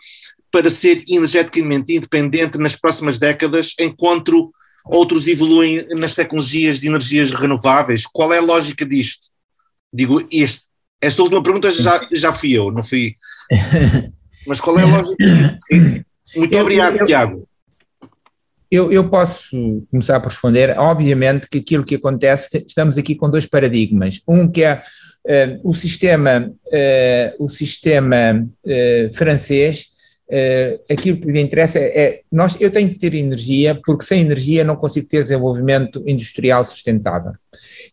para 0.50 0.70
ser 0.70 1.02
energeticamente 1.08 1.94
independente 1.94 2.58
nas 2.58 2.76
próximas 2.76 3.18
décadas, 3.18 3.74
enquanto 3.78 4.52
outros 4.84 5.26
evoluem 5.26 5.86
nas 5.98 6.14
tecnologias 6.14 6.80
de 6.80 6.88
energias 6.88 7.32
renováveis? 7.32 8.06
Qual 8.06 8.32
é 8.32 8.38
a 8.38 8.42
lógica 8.42 8.86
disto? 8.86 9.28
Digo, 9.92 10.24
este, 10.32 10.66
esta 11.00 11.22
última 11.22 11.42
pergunta 11.42 11.70
já, 11.70 12.00
já 12.12 12.32
fui 12.32 12.52
eu, 12.52 12.70
não 12.70 12.82
fui. 12.82 13.16
Mas 14.46 14.60
qual 14.60 14.78
é 14.78 14.82
a 14.82 14.86
lógica 14.86 15.16
disto? 15.18 16.06
Muito 16.36 16.54
eu, 16.54 16.60
obrigado, 16.60 16.96
eu, 16.98 17.06
Tiago. 17.06 17.47
Eu, 18.70 18.92
eu 18.92 19.08
posso 19.08 19.86
começar 19.90 20.20
por 20.20 20.28
responder. 20.28 20.78
Obviamente 20.78 21.48
que 21.48 21.58
aquilo 21.58 21.84
que 21.84 21.94
acontece, 21.94 22.64
estamos 22.66 22.98
aqui 22.98 23.14
com 23.14 23.30
dois 23.30 23.46
paradigmas. 23.46 24.20
Um 24.26 24.48
que 24.48 24.64
é 24.64 24.82
Uh, 25.28 25.60
o 25.62 25.74
sistema, 25.74 26.50
uh, 26.68 27.44
o 27.44 27.48
sistema 27.48 28.48
uh, 28.64 29.14
francês, 29.14 29.88
aquilo 30.90 31.18
que 31.18 31.30
lhe 31.30 31.40
interessa 31.40 31.78
é, 31.78 32.00
é, 32.00 32.20
nós, 32.30 32.56
eu 32.60 32.70
tenho 32.70 32.88
que 32.88 32.98
ter 32.98 33.14
energia, 33.14 33.78
porque 33.84 34.04
sem 34.04 34.20
energia 34.20 34.64
não 34.64 34.76
consigo 34.76 35.06
ter 35.06 35.22
desenvolvimento 35.22 36.02
industrial 36.06 36.62
sustentável. 36.64 37.32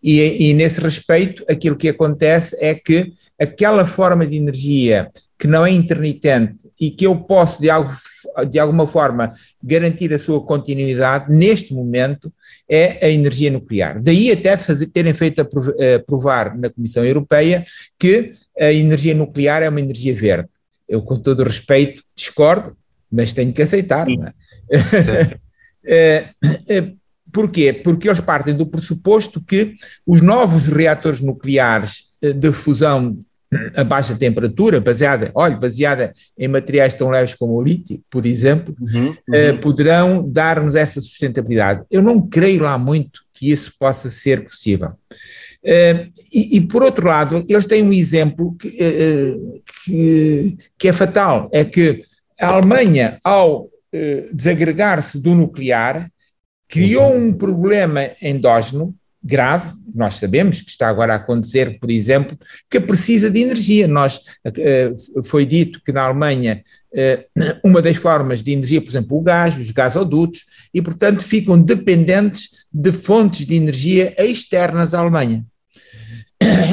E, 0.04 0.50
e 0.50 0.54
nesse 0.54 0.82
respeito, 0.82 1.46
aquilo 1.50 1.78
que 1.78 1.90
acontece 1.90 2.58
é 2.60 2.74
que 2.76 3.14
aquela 3.40 3.86
forma 3.86 4.26
de 4.26 4.38
energia 4.38 5.10
que 5.38 5.48
não 5.48 5.66
é 5.66 5.72
intermitente 5.72 6.72
e 6.80 6.90
que 6.90 7.06
eu 7.06 7.16
posso 7.16 7.62
de, 7.62 7.70
algo, 7.70 7.92
de 8.50 8.58
alguma 8.58 8.88
forma 8.88 9.34
garantir 9.62 10.14
a 10.14 10.20
sua 10.20 10.42
continuidade, 10.42 11.32
neste 11.32 11.74
momento, 11.74 12.32
é 12.70 13.06
a 13.06 13.10
energia 13.10 13.52
nuclear. 13.52 14.02
Daí 14.02 14.32
até 14.32 14.56
fazer, 14.58 14.88
terem 14.88 15.14
feito 15.14 15.42
a 15.42 15.46
provar 16.06 16.58
na 16.58 16.70
Comissão 16.70 17.04
Europeia 17.04 17.66
que 18.00 18.34
a 18.58 18.72
energia 18.72 19.14
nuclear 19.14 19.62
é 19.62 19.70
uma 19.70 19.82
energia 19.82 20.14
verde. 20.14 20.50
Eu, 20.88 21.02
com 21.02 21.20
todo 21.20 21.42
o 21.42 21.44
respeito, 21.44 22.04
discordo, 22.16 22.78
mas 23.12 23.34
tenho 23.34 23.52
que 23.52 23.62
aceitar. 23.62 24.08
Não 24.08 24.28
é? 24.28 24.34
é, 25.86 26.30
é, 26.70 26.92
porquê? 27.32 27.74
Porque 27.74 28.08
eles 28.08 28.20
partem 28.20 28.56
do 28.56 28.68
pressuposto 28.68 29.42
que 29.42 29.76
os 30.06 30.22
novos 30.22 30.68
reatores 30.68 31.20
nucleares 31.20 32.06
eh, 32.22 32.32
de 32.32 32.52
fusão 32.52 33.18
a 33.76 33.84
baixa 33.84 34.16
temperatura, 34.16 34.80
baseada, 34.80 35.32
olha, 35.34 35.56
baseada 35.56 36.14
em 36.38 36.48
materiais 36.48 36.94
tão 36.94 37.10
leves 37.10 37.36
como 37.36 37.54
o 37.54 37.62
lítio, 37.62 38.02
por 38.10 38.26
exemplo, 38.26 38.76
uhum, 38.80 39.08
uhum. 39.08 39.14
Uh, 39.14 39.58
poderão 39.62 40.30
dar-nos 40.30 40.76
essa 40.76 41.02
sustentabilidade. 41.02 41.84
Eu 41.90 42.02
não 42.02 42.22
creio 42.22 42.64
lá 42.64 42.78
muito 42.78 43.22
que 43.34 43.52
isso 43.52 43.74
possa 43.80 44.10
ser 44.10 44.44
possível. 44.44 44.90
Uh, 45.64 46.12
e, 46.34 46.58
e, 46.58 46.62
por 46.62 46.84
outro 46.84 47.08
lado, 47.08 47.44
eles 47.50 47.66
têm 47.66 47.84
um 47.84 47.94
exemplo 47.94 48.56
que, 48.56 48.68
uh, 48.68 49.62
que, 49.84 50.58
que, 50.78 50.88
é 50.88 50.94
fatal, 50.94 51.50
é 51.52 51.66
que 51.66 52.02
a 52.40 52.48
Alemanha, 52.48 53.20
ao 53.24 53.70
desagregar-se 54.34 55.18
do 55.18 55.34
nuclear, 55.34 56.10
criou 56.68 57.14
uhum. 57.14 57.28
um 57.28 57.34
problema 57.34 58.12
endógeno 58.22 58.94
grave, 59.26 59.74
nós 59.96 60.16
sabemos 60.16 60.62
que 60.62 60.70
está 60.70 60.88
agora 60.88 61.14
a 61.14 61.16
acontecer, 61.16 61.80
por 61.80 61.90
exemplo, 61.90 62.38
que 62.70 62.80
precisa 62.80 63.32
de 63.32 63.42
energia. 63.42 63.88
Nós, 63.88 64.22
eh, 64.46 64.94
foi 65.26 65.46
dito 65.46 65.82
que 65.84 65.92
na 65.92 66.04
Alemanha 66.04 66.64
eh, 66.94 67.26
uma 67.64 67.82
das 67.82 67.98
formas 67.98 68.44
de 68.44 68.52
energia, 68.52 68.82
por 68.82 68.90
exemplo, 68.90 69.18
o 69.18 69.22
gás, 69.22 69.58
os 69.58 69.72
gasodutos, 69.72 70.46
e 70.72 70.82
portanto 70.82 71.24
ficam 71.24 71.60
dependentes 71.60 72.66
de 72.72 72.92
fontes 72.92 73.46
de 73.46 73.56
energia 73.56 74.14
externas 74.18 74.94
à 74.94 75.00
Alemanha. 75.00 75.44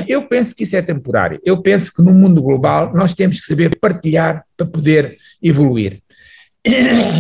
Eu 0.06 0.22
penso 0.22 0.54
que 0.54 0.64
isso 0.64 0.76
é 0.76 0.82
temporário. 0.82 1.40
Eu 1.44 1.62
penso 1.62 1.92
que 1.94 2.02
no 2.02 2.12
mundo 2.12 2.42
global 2.42 2.92
nós 2.94 3.14
temos 3.14 3.40
que 3.40 3.46
saber 3.46 3.78
partilhar 3.78 4.44
para 4.56 4.66
poder 4.66 5.16
evoluir. 5.42 6.02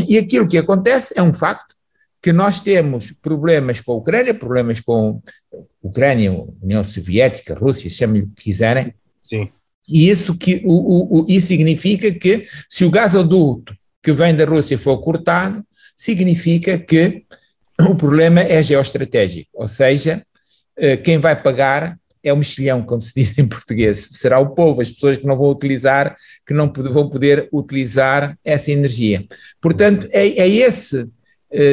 E 0.08 0.18
aquilo 0.18 0.48
que 0.48 0.58
acontece 0.58 1.14
é 1.16 1.22
um 1.22 1.32
facto, 1.32 1.74
que 2.22 2.32
nós 2.32 2.60
temos 2.60 3.10
problemas 3.10 3.80
com 3.80 3.92
a 3.92 3.96
Ucrânia, 3.96 4.32
problemas 4.32 4.78
com 4.80 5.20
a 5.52 5.56
Ucrânia, 5.82 6.32
União 6.62 6.84
Soviética, 6.84 7.54
Rússia, 7.54 7.90
chamem 7.90 8.22
o 8.22 8.28
que 8.28 8.44
quiserem. 8.44 8.94
Sim. 9.20 9.50
E 9.88 10.08
isso, 10.08 10.36
que, 10.36 10.62
o, 10.64 11.22
o, 11.22 11.26
isso 11.28 11.48
significa 11.48 12.12
que, 12.12 12.46
se 12.68 12.84
o 12.84 12.90
gasoduto 12.90 13.74
que 14.00 14.12
vem 14.12 14.34
da 14.34 14.44
Rússia 14.44 14.78
for 14.78 14.98
cortado, 14.98 15.64
significa 15.96 16.78
que 16.78 17.24
o 17.80 17.96
problema 17.96 18.40
é 18.40 18.62
geoestratégico, 18.62 19.50
ou 19.52 19.66
seja, 19.66 20.24
eh, 20.76 20.96
quem 20.96 21.18
vai 21.18 21.40
pagar 21.40 21.98
é 22.22 22.32
o 22.32 22.36
mexilhão, 22.36 22.82
como 22.82 23.02
se 23.02 23.12
diz 23.14 23.36
em 23.36 23.48
português, 23.48 24.08
será 24.12 24.38
o 24.38 24.50
povo, 24.50 24.80
as 24.80 24.90
pessoas 24.90 25.16
que 25.16 25.26
não 25.26 25.36
vão 25.36 25.50
utilizar, 25.50 26.14
que 26.46 26.54
não 26.54 26.72
vão 26.72 27.10
poder 27.10 27.48
utilizar 27.52 28.38
essa 28.44 28.70
energia. 28.70 29.24
Portanto, 29.60 30.06
é, 30.12 30.28
é 30.28 30.48
esse 30.48 31.10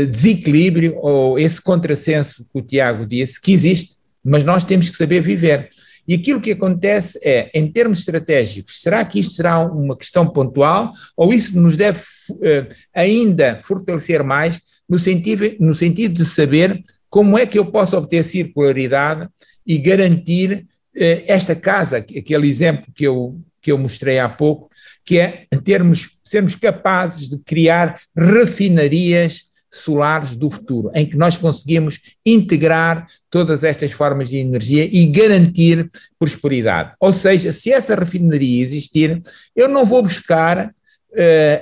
desequilíbrio 0.05 0.97
ou 0.97 1.39
esse 1.39 1.61
contrassenso 1.61 2.45
que 2.51 2.59
o 2.59 2.61
Tiago 2.61 3.05
disse, 3.05 3.39
que 3.39 3.51
existe, 3.51 3.95
mas 4.23 4.43
nós 4.43 4.65
temos 4.65 4.89
que 4.89 4.97
saber 4.97 5.21
viver. 5.21 5.69
E 6.09 6.15
aquilo 6.15 6.41
que 6.41 6.51
acontece 6.51 7.19
é, 7.23 7.51
em 7.53 7.71
termos 7.71 7.99
estratégicos, 7.99 8.81
será 8.81 9.05
que 9.05 9.19
isto 9.19 9.35
será 9.35 9.59
uma 9.59 9.95
questão 9.95 10.25
pontual 10.25 10.91
ou 11.15 11.31
isso 11.31 11.55
nos 11.59 11.77
deve 11.77 11.99
uh, 12.31 12.75
ainda 12.91 13.59
fortalecer 13.61 14.23
mais 14.23 14.59
no 14.89 14.97
sentido, 14.97 15.55
no 15.59 15.75
sentido 15.75 16.15
de 16.15 16.25
saber 16.25 16.83
como 17.11 17.37
é 17.37 17.45
que 17.45 17.59
eu 17.59 17.65
posso 17.65 17.95
obter 17.95 18.23
circularidade 18.23 19.29
e 19.63 19.77
garantir 19.77 20.65
uh, 20.95 21.23
esta 21.27 21.55
casa, 21.55 21.97
aquele 21.97 22.47
exemplo 22.47 22.91
que 22.95 23.03
eu, 23.03 23.39
que 23.61 23.71
eu 23.71 23.77
mostrei 23.77 24.17
há 24.17 24.27
pouco, 24.27 24.67
que 25.05 25.19
é 25.19 25.45
termos, 25.63 26.19
sermos 26.23 26.55
capazes 26.55 27.29
de 27.29 27.37
criar 27.37 27.99
refinarias 28.17 29.48
solares 29.71 30.35
do 30.35 30.49
futuro, 30.49 30.91
em 30.93 31.05
que 31.05 31.17
nós 31.17 31.37
conseguimos 31.37 31.99
integrar 32.25 33.07
todas 33.29 33.63
estas 33.63 33.91
formas 33.91 34.29
de 34.29 34.37
energia 34.37 34.87
e 34.91 35.05
garantir 35.05 35.89
prosperidade. 36.17 36.93
Ou 36.99 37.13
seja, 37.13 37.51
se 37.51 37.71
essa 37.71 37.95
refinaria 37.95 38.61
existir, 38.61 39.21
eu 39.55 39.67
não 39.67 39.85
vou 39.85 40.01
buscar 40.01 40.73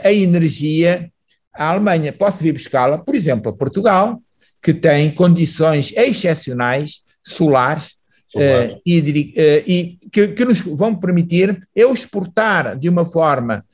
a 0.03 0.11
energia 0.11 1.11
à 1.53 1.69
Alemanha. 1.69 2.13
Posso 2.13 2.43
vir 2.43 2.53
buscá-la, 2.53 2.97
por 2.97 3.15
exemplo, 3.15 3.51
a 3.51 3.55
Portugal, 3.55 4.21
que 4.61 4.73
tem 4.73 5.11
condições 5.11 5.91
excepcionais 5.95 7.01
solares 7.23 7.97
uh, 8.35 8.79
e, 8.85 8.99
uh, 8.99 9.63
e 9.65 9.97
que, 10.11 10.29
que, 10.29 10.45
nos 10.45 10.61
vão 10.61 10.95
permitir 10.95 11.59
eu 11.75 11.93
exportar 11.93 12.77
de 12.77 12.89
uma 12.89 13.05
forma 13.05 13.65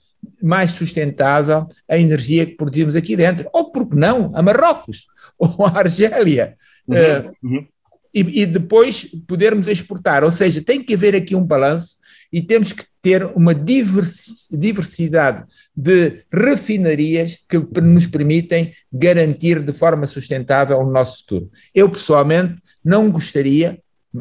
mais 0.43 0.71
sustentável 0.71 1.65
a 1.89 1.97
energia 1.97 2.45
que 2.45 2.57
produzimos 2.57 2.97
aqui 2.97 3.15
dentro, 3.15 3.49
ou 3.53 3.71
porque 3.71 3.95
não, 3.95 4.29
a 4.35 4.41
Marrocos 4.41 5.07
ou 5.39 5.65
a 5.65 5.79
Argélia. 5.79 6.53
Uhum, 6.85 6.97
uh, 6.97 7.33
uhum. 7.41 7.65
E, 8.13 8.41
e, 8.41 8.45
depois 8.45 9.07
podermos 9.25 9.67
exportar, 9.67 10.23
ou 10.23 10.31
seja, 10.31 10.61
tem 10.61 10.83
que 10.83 10.93
haver 10.93 11.15
aqui 11.15 11.33
um 11.33 11.43
balanço 11.43 11.95
e 12.31 12.41
temos 12.41 12.71
que 12.73 12.83
ter 13.01 13.25
uma 13.35 13.55
diversidade 13.55 15.45
de 15.75 16.23
refinarias 16.31 17.39
que 17.49 17.57
nos 17.81 18.05
permitem 18.05 18.71
garantir 18.91 19.61
de 19.61 19.73
forma 19.73 20.05
sustentável 20.05 20.77
o 20.77 20.91
nosso 20.91 21.19
futuro. 21.19 21.49
Eu, 21.73 21.89
pessoalmente, 21.89 22.61
não 22.83 23.09
gostaria, 23.09 23.79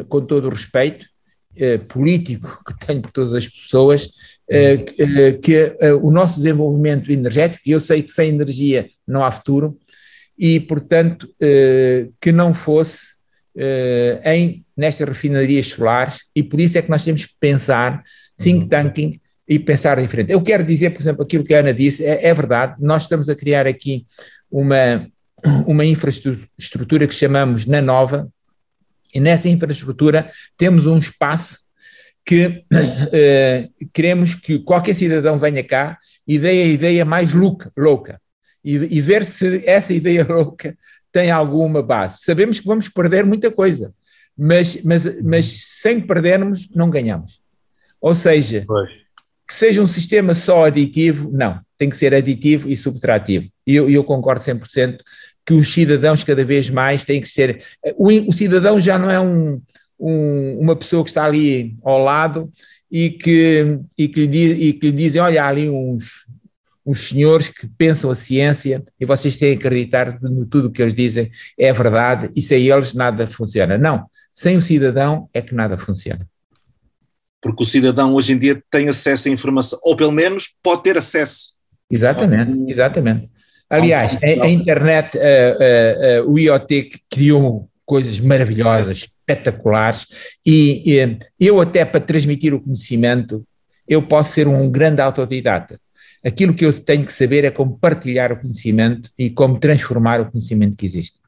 com 0.09 0.21
todo 0.23 0.47
o 0.47 0.51
respeito 0.51 1.12
eh, 1.57 1.79
político 1.79 2.63
que 2.67 2.87
tenho 2.87 3.01
por 3.03 3.11
todas 3.11 3.35
as 3.35 3.47
pessoas, 3.47 4.11
eh, 4.51 4.85
eh, 4.99 5.33
que 5.33 5.77
eh, 5.81 5.93
o 5.95 6.11
nosso 6.11 6.37
desenvolvimento 6.37 7.11
energético, 7.11 7.63
e 7.67 7.71
eu 7.73 7.81
sei 7.81 8.03
que 8.03 8.11
sem 8.11 8.29
energia 8.31 8.89
não 9.07 9.25
há 9.25 9.31
futuro, 9.31 9.79
e, 10.39 10.59
portanto, 10.61 11.29
eh, 11.41 12.09
que 12.21 12.33
não 12.33 12.53
fosse 12.53 13.13
eh, 13.57 14.21
em, 14.25 14.63
nestas 14.77 15.09
refinarias 15.09 15.67
solares, 15.67 16.21
e 16.35 16.43
por 16.43 16.61
isso 16.61 16.79
é 16.79 16.83
que 16.83 16.91
nós 16.91 17.05
temos 17.05 17.27
que 17.27 17.35
pensar 17.39 18.03
think 18.39 18.67
tanking 18.67 19.21
e 19.47 19.59
pensar 19.59 20.01
diferente. 20.01 20.33
Eu 20.33 20.41
quero 20.41 20.65
dizer, 20.65 20.91
por 20.91 21.03
exemplo, 21.03 21.23
aquilo 21.23 21.45
que 21.45 21.55
a 21.55 21.59
Ana 21.59 21.75
disse, 21.75 22.05
é, 22.05 22.27
é 22.29 22.35
verdade, 22.35 22.77
nós 22.81 23.03
estamos 23.03 23.29
a 23.29 23.35
criar 23.35 23.67
aqui 23.67 24.05
uma, 24.51 25.07
uma 25.67 25.85
infraestrutura 25.85 27.07
que 27.07 27.15
chamamos 27.15 27.67
na 27.67 27.83
nova, 27.83 28.29
e 29.15 29.21
nessa 29.21 29.49
infraestrutura 29.49 30.31
temos 30.57 30.87
um 30.87 30.99
espaço 30.99 31.59
que 32.25 32.65
eh, 33.13 33.69
queremos 33.93 34.35
que 34.35 34.59
qualquer 34.61 34.95
cidadão 34.95 35.39
venha 35.39 35.63
cá 35.63 35.99
e 36.27 36.39
dê 36.39 36.49
a 36.49 36.67
ideia 36.67 37.05
mais 37.05 37.33
louca, 37.33 37.73
louca 37.77 38.21
e, 38.65 38.75
e, 38.75 39.01
ver 39.01 39.25
se 39.25 39.63
essa 39.67 39.93
ideia 39.93 40.25
louca 40.29 40.77
tem 41.11 41.31
alguma 41.31 41.83
base. 41.83 42.19
Sabemos 42.21 42.61
que 42.61 42.67
vamos 42.67 42.89
perder 42.89 43.25
muita 43.25 43.51
coisa, 43.51 43.93
mas, 44.37 44.83
mas, 44.83 45.23
mas 45.23 45.47
sem 45.81 46.01
perdermos, 46.01 46.71
não 46.75 46.89
ganhamos. 46.89 47.43
Ou 48.01 48.15
seja, 48.15 48.65
pois. 48.67 48.91
que 49.47 49.55
seja 49.55 49.83
um 49.83 49.87
sistema 49.87 50.33
só 50.33 50.65
aditivo, 50.65 51.31
não, 51.33 51.61
tem 51.77 51.89
que 51.89 51.97
ser 51.97 52.15
aditivo 52.15 52.69
e 52.69 52.77
subtrativo. 52.77 53.49
E 53.67 53.75
eu, 53.75 53.91
eu 53.91 54.03
concordo 54.05 54.43
100% 54.43 54.99
que 55.45 55.55
os 55.55 55.73
cidadãos 55.73 56.25
cada 56.25 56.45
vez 56.45 56.71
mais 56.71 57.05
têm 57.05 57.21
que 57.21 57.29
ser. 57.29 57.63
O, 57.97 58.09
o 58.09 58.33
cidadão 58.33 58.81
já 58.81 58.99
não 58.99 59.11
é 59.11 59.21
um, 59.21 59.61
um, 59.99 60.59
uma 60.59 60.77
pessoa 60.77 61.03
que 61.03 61.11
está 61.11 61.25
ali 61.25 61.77
ao 61.83 61.99
lado 61.99 62.51
e 62.91 63.11
que, 63.11 63.79
e 63.97 64.09
que, 64.09 64.27
lhe, 64.27 64.53
e 64.69 64.73
que 64.73 64.87
lhe 64.87 64.93
dizem: 64.93 65.21
olha, 65.21 65.45
há 65.45 65.49
ali 65.49 65.69
uns, 65.69 66.27
uns 66.85 67.09
senhores 67.09 67.49
que 67.49 67.67
pensam 67.67 68.11
a 68.11 68.15
ciência 68.15 68.85
e 69.01 69.07
vocês 69.07 69.37
têm 69.37 69.57
que 69.57 69.67
acreditar 69.67 70.21
no 70.21 70.47
tudo 70.47 70.69
o 70.69 70.71
que 70.71 70.83
eles 70.83 70.95
dizem 70.95 71.31
é 71.59 71.73
verdade 71.73 72.31
e 72.35 72.43
sem 72.43 72.69
eles 72.69 72.93
nada 72.93 73.27
funciona. 73.27 73.79
Não, 73.79 74.07
sem 74.33 74.57
o 74.57 74.63
cidadão 74.63 75.29
é 75.33 75.41
que 75.41 75.55
nada 75.55 75.79
funciona. 75.79 76.27
Porque 77.41 77.63
o 77.63 77.67
cidadão 77.67 78.15
hoje 78.15 78.35
em 78.35 78.39
dia 78.39 78.63
tem 78.71 78.89
acesso 78.89 79.29
à 79.29 79.31
informação, 79.33 79.79
ou 79.83 79.97
pelo 79.97 80.13
menos 80.13 80.55
pode 80.63 80.85
ter 80.85 80.97
acesso. 80.97 81.53
Exatamente, 81.91 82.71
exatamente. 82.71 83.29
Aliás, 83.73 84.19
a, 84.23 84.45
a 84.45 84.51
internet, 84.51 85.17
uh, 85.17 85.21
uh, 85.21 86.27
uh, 86.27 86.31
o 86.31 86.39
IoT 86.39 86.91
criou 87.11 87.71
coisas 87.87 88.21
maravilhosas, 88.21 88.99
espetaculares, 88.99 90.07
e, 90.45 90.93
e 90.93 91.19
eu 91.41 91.59
até 91.59 91.85
para 91.85 92.01
transmitir 92.01 92.53
o 92.53 92.61
conhecimento, 92.61 93.43
eu 93.89 94.03
posso 94.03 94.33
ser 94.33 94.47
um 94.47 94.71
grande 94.71 95.01
autodidata. 95.01 95.81
Aquilo 96.23 96.55
que 96.55 96.65
eu 96.65 96.73
tenho 96.73 97.05
que 97.05 97.13
saber 97.13 97.45
é 97.45 97.51
como 97.51 97.79
partilhar 97.79 98.31
o 98.31 98.41
conhecimento 98.41 99.11
e 99.19 99.31
como 99.31 99.59
transformar 99.59 100.21
o 100.21 100.31
conhecimento 100.31 100.77
que 100.77 100.87
existe. 100.87 101.21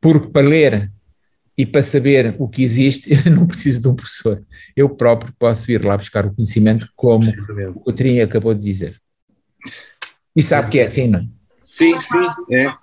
Porque 0.00 0.28
para 0.28 0.46
ler 0.46 0.90
e 1.56 1.66
para 1.66 1.82
saber 1.82 2.34
o 2.38 2.48
que 2.48 2.62
existe, 2.62 3.10
eu 3.26 3.30
não 3.30 3.46
preciso 3.46 3.82
de 3.82 3.88
um 3.88 3.94
professor. 3.94 4.42
Eu 4.74 4.88
próprio 4.88 5.34
posso 5.38 5.70
ir 5.70 5.84
lá 5.84 5.96
buscar 5.96 6.24
o 6.24 6.34
conhecimento, 6.34 6.88
como 6.96 7.26
o 7.74 7.80
Coutrinho 7.80 8.24
acabou 8.24 8.54
de 8.54 8.62
dizer. 8.62 9.00
E 10.34 10.42
sabe 10.42 10.70
que 10.70 10.80
é 10.80 10.86
assim, 10.86 11.06
não? 11.06 11.39
Sim, 11.70 12.00
sim, 12.00 12.26
é. 12.52 12.74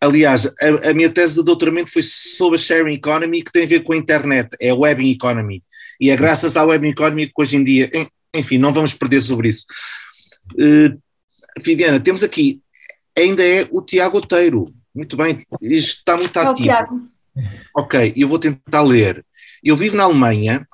Aliás, 0.00 0.46
a, 0.46 0.90
a, 0.90 0.94
minha 0.94 1.10
tese 1.10 1.34
de 1.34 1.44
doutoramento 1.44 1.92
foi 1.92 2.02
sobre 2.02 2.58
a 2.58 2.62
sharing 2.62 2.94
economy, 2.94 3.42
que 3.42 3.52
tem 3.52 3.64
a 3.64 3.66
ver 3.66 3.80
com 3.80 3.92
a 3.92 3.96
internet, 3.96 4.56
é 4.58 4.70
a 4.70 4.74
web 4.74 5.10
economy. 5.10 5.62
E 6.00 6.08
é 6.08 6.16
graças 6.16 6.56
à 6.56 6.64
web 6.64 6.88
economy 6.88 7.26
que 7.26 7.32
hoje 7.36 7.58
em 7.58 7.64
dia, 7.64 7.90
enfim, 8.34 8.56
não 8.56 8.72
vamos 8.72 8.94
perder 8.94 9.20
sobre 9.20 9.50
isso. 9.50 9.66
Uh, 10.54 10.98
Viviana, 11.60 12.00
temos 12.00 12.22
aqui, 12.22 12.62
ainda 13.18 13.46
é 13.46 13.68
o 13.70 13.82
Tiago 13.82 14.18
Oteiro. 14.18 14.72
Muito 14.94 15.18
bem, 15.18 15.38
isto 15.60 15.98
está 15.98 16.16
muito 16.16 16.38
é 16.38 16.46
ativo. 16.46 17.08
Ok, 17.76 18.14
eu 18.16 18.28
vou 18.28 18.38
tentar 18.38 18.82
ler. 18.82 19.24
Eu 19.62 19.76
vivo 19.76 19.96
na 19.96 20.04
Alemanha 20.04 20.66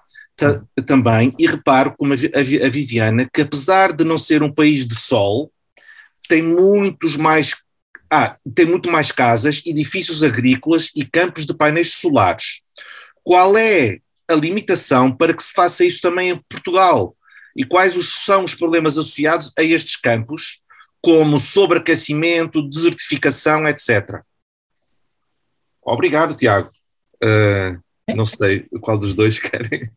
também 0.87 1.35
e 1.37 1.47
reparo, 1.47 1.95
como 1.99 2.13
a, 2.13 2.17
a, 2.17 2.67
a 2.67 2.71
Viviana, 2.71 3.29
que 3.33 3.43
apesar 3.43 3.93
de 3.93 4.05
não 4.05 4.19
ser 4.19 4.43
um 4.45 4.53
país 4.53 4.87
de 4.87 4.95
sol, 4.95 5.51
tem 6.27 6.43
muitos 6.43 7.17
mais 7.17 7.55
ah, 8.11 8.37
tem 8.55 8.67
muito 8.67 8.91
mais 8.91 9.11
casas, 9.11 9.63
edifícios 9.67 10.23
agrícolas 10.23 10.91
e 10.95 11.05
campos 11.05 11.45
de 11.45 11.57
painéis 11.57 11.95
solares. 11.95 12.63
Qual 13.25 13.59
é 13.59 13.99
a 14.31 14.35
limitação 14.35 15.11
para 15.11 15.35
que 15.35 15.43
se 15.43 15.53
faça 15.53 15.85
isso 15.85 16.01
também 16.01 16.31
em 16.31 16.41
Portugal? 16.49 17.17
E 17.57 17.65
quais 17.65 17.97
os, 17.97 18.25
são 18.25 18.45
os 18.45 18.55
problemas 18.55 18.97
associados 18.97 19.53
a 19.59 19.63
estes 19.63 19.97
campos, 19.97 20.61
como 21.01 21.39
sobreaquecimento, 21.39 22.69
desertificação, 22.69 23.67
etc. 23.67 24.21
Obrigado, 25.83 26.37
Tiago. 26.37 26.71
Uh, 27.23 27.81
não 28.15 28.27
sei 28.27 28.67
qual 28.81 28.99
dos 28.99 29.15
dois 29.15 29.39
querem. 29.41 29.91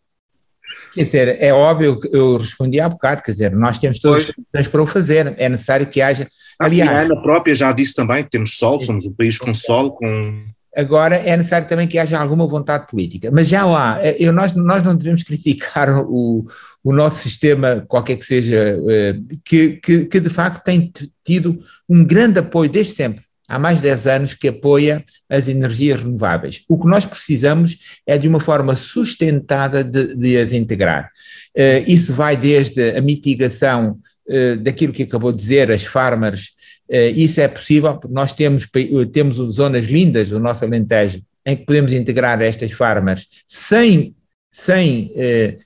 Quer 0.94 1.04
dizer, 1.04 1.38
é 1.40 1.54
óbvio 1.54 2.00
que 2.00 2.10
eu 2.12 2.38
respondi 2.38 2.80
há 2.80 2.90
bocado, 2.90 3.22
quer 3.22 3.32
dizer, 3.32 3.52
nós 3.52 3.78
temos 3.78 4.00
todas 4.00 4.26
as 4.26 4.36
condições 4.36 4.68
para 4.68 4.82
o 4.82 4.88
fazer, 4.88 5.36
é 5.38 5.50
necessário 5.50 5.88
que 5.88 6.02
haja. 6.02 6.28
Aliás, 6.60 6.90
a 6.90 7.02
Ana 7.02 7.22
própria 7.22 7.54
já 7.54 7.72
disse 7.72 7.94
também 7.94 8.24
que 8.24 8.30
temos 8.30 8.58
sol, 8.58 8.80
somos 8.80 9.06
um 9.06 9.14
país 9.14 9.38
com 9.38 9.54
sol, 9.54 9.92
com. 9.92 10.46
Agora 10.76 11.16
é 11.16 11.36
necessário 11.36 11.68
também 11.68 11.88
que 11.88 11.98
haja 11.98 12.20
alguma 12.20 12.46
vontade 12.48 12.88
política, 12.88 13.30
mas 13.32 13.48
já 13.48 13.64
há, 13.64 14.00
eh, 14.06 14.18
eu, 14.20 14.32
nós, 14.32 14.54
nós 14.54 14.84
não 14.84 14.96
devemos 14.96 15.24
criticar 15.24 15.90
o, 16.08 16.46
o 16.84 16.94
nosso 16.94 17.18
sistema, 17.24 17.84
qualquer 17.88 18.16
que 18.16 18.26
seja, 18.26 18.80
eh, 18.88 19.16
que, 19.44 19.78
que, 19.78 20.06
que 20.06 20.20
de 20.20 20.30
facto 20.30 20.64
tem 20.64 20.92
tido 21.26 21.60
um 21.88 22.04
grande 22.04 22.40
apoio 22.40 22.70
desde 22.70 22.94
sempre 22.94 23.29
há 23.50 23.58
mais 23.58 23.78
de 23.78 23.84
10 23.84 24.08
anos 24.08 24.34
que 24.36 24.48
apoia 24.48 25.04
as 25.28 25.48
energias 25.48 26.04
renováveis. 26.04 26.64
O 26.70 26.80
que 26.80 26.88
nós 26.88 27.04
precisamos 27.04 27.78
é 28.06 28.18
de 28.18 28.28
uma 28.28 28.40
forma 28.40 28.76
sustentada 28.76 29.84
de, 29.84 30.16
de 30.16 30.38
as 30.38 30.54
integrar. 30.54 31.12
Uh, 31.58 31.84
isso 31.88 32.14
vai 32.14 32.38
desde 32.38 32.92
a 32.96 33.02
mitigação 33.02 33.98
uh, 34.30 34.58
daquilo 34.58 34.94
que 34.94 35.04
acabou 35.04 35.32
de 35.32 35.40
dizer, 35.40 35.72
as 35.72 35.84
farmers, 35.84 36.52
uh, 36.90 37.10
isso 37.16 37.42
é 37.42 37.48
possível, 37.48 37.98
porque 37.98 38.14
nós 38.14 38.34
temos, 38.34 38.70
temos 39.12 39.38
zonas 39.38 39.86
lindas 39.86 40.30
do 40.30 40.40
nosso 40.40 40.64
Alentejo 40.64 41.22
em 41.46 41.56
que 41.56 41.66
podemos 41.66 41.92
integrar 41.92 42.40
estas 42.42 42.72
farmers 42.72 43.26
sem, 43.48 44.14
sem 44.52 45.12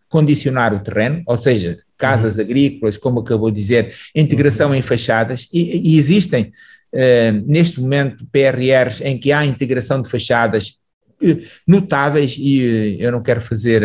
condicionar 0.07 0.73
o 0.73 0.79
terreno, 0.79 1.21
ou 1.25 1.35
seja, 1.35 1.77
casas 1.97 2.35
uhum. 2.35 2.41
agrícolas, 2.41 2.95
como 2.95 3.19
acabou 3.19 3.49
de 3.49 3.59
dizer, 3.59 3.93
integração 4.15 4.69
uhum. 4.69 4.75
em 4.75 4.81
fachadas, 4.81 5.47
e, 5.51 5.93
e 5.93 5.97
existem 5.97 6.51
neste 7.45 7.79
momento, 7.81 8.25
PRRs 8.31 9.01
em 9.01 9.17
que 9.17 9.31
há 9.31 9.45
integração 9.45 10.01
de 10.01 10.09
fachadas 10.09 10.79
eh, 11.21 11.39
notáveis, 11.67 12.35
e 12.37 12.97
eh, 12.99 13.05
eu 13.05 13.11
não 13.11 13.21
quero 13.21 13.41
fazer 13.41 13.81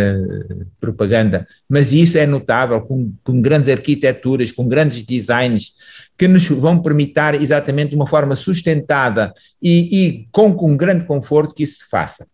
propaganda, 0.81 1.47
mas 1.69 1.93
isso 1.93 2.19
é 2.19 2.27
notável, 2.27 2.81
com, 2.81 3.13
com 3.23 3.41
grandes 3.41 3.69
arquiteturas, 3.69 4.53
com 4.53 4.67
grandes 4.67 5.03
designs, 5.03 5.73
que 6.19 6.27
nos 6.27 6.47
vão 6.49 6.83
permitir 6.83 7.41
exatamente 7.41 7.91
de 7.91 7.97
uma 7.97 8.07
forma 8.07 8.35
sustentada 8.35 9.33
e, 9.63 10.07
e 10.07 10.29
com, 10.33 10.53
com 10.53 10.77
grande 10.77 11.05
conforto 11.05 11.55
que 11.55 11.63
isso 11.63 11.79
se 11.79 11.89
faça. 11.89 12.27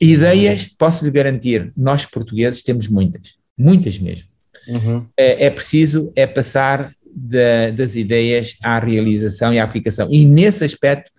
Ideias, 0.00 0.66
posso 0.76 1.04
lhe 1.04 1.10
garantir, 1.10 1.72
nós 1.76 2.04
portugueses 2.04 2.62
temos 2.62 2.88
muitas, 2.88 3.36
muitas 3.56 3.98
mesmo. 3.98 4.28
Uhum. 4.68 5.06
É, 5.16 5.46
é 5.46 5.50
preciso 5.50 6.12
é 6.14 6.26
passar 6.26 6.90
da, 7.14 7.70
das 7.70 7.94
ideias 7.94 8.56
à 8.62 8.78
realização 8.78 9.52
e 9.52 9.58
à 9.58 9.64
aplicação. 9.64 10.08
E 10.10 10.24
nesse 10.24 10.64
aspecto, 10.64 11.10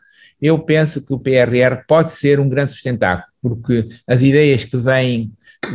eu 0.41 0.60
penso 0.60 1.06
que 1.06 1.14
o 1.14 1.20
PRR 1.20 1.84
pode 1.88 2.12
ser 2.12 2.39
um 2.39 2.50
grande 2.50 2.72
sustentáculo, 2.72 3.28
porque 3.41 3.88
as 4.08 4.22
ideias 4.22 4.66
que 4.66 4.78
vêm 4.78 5.32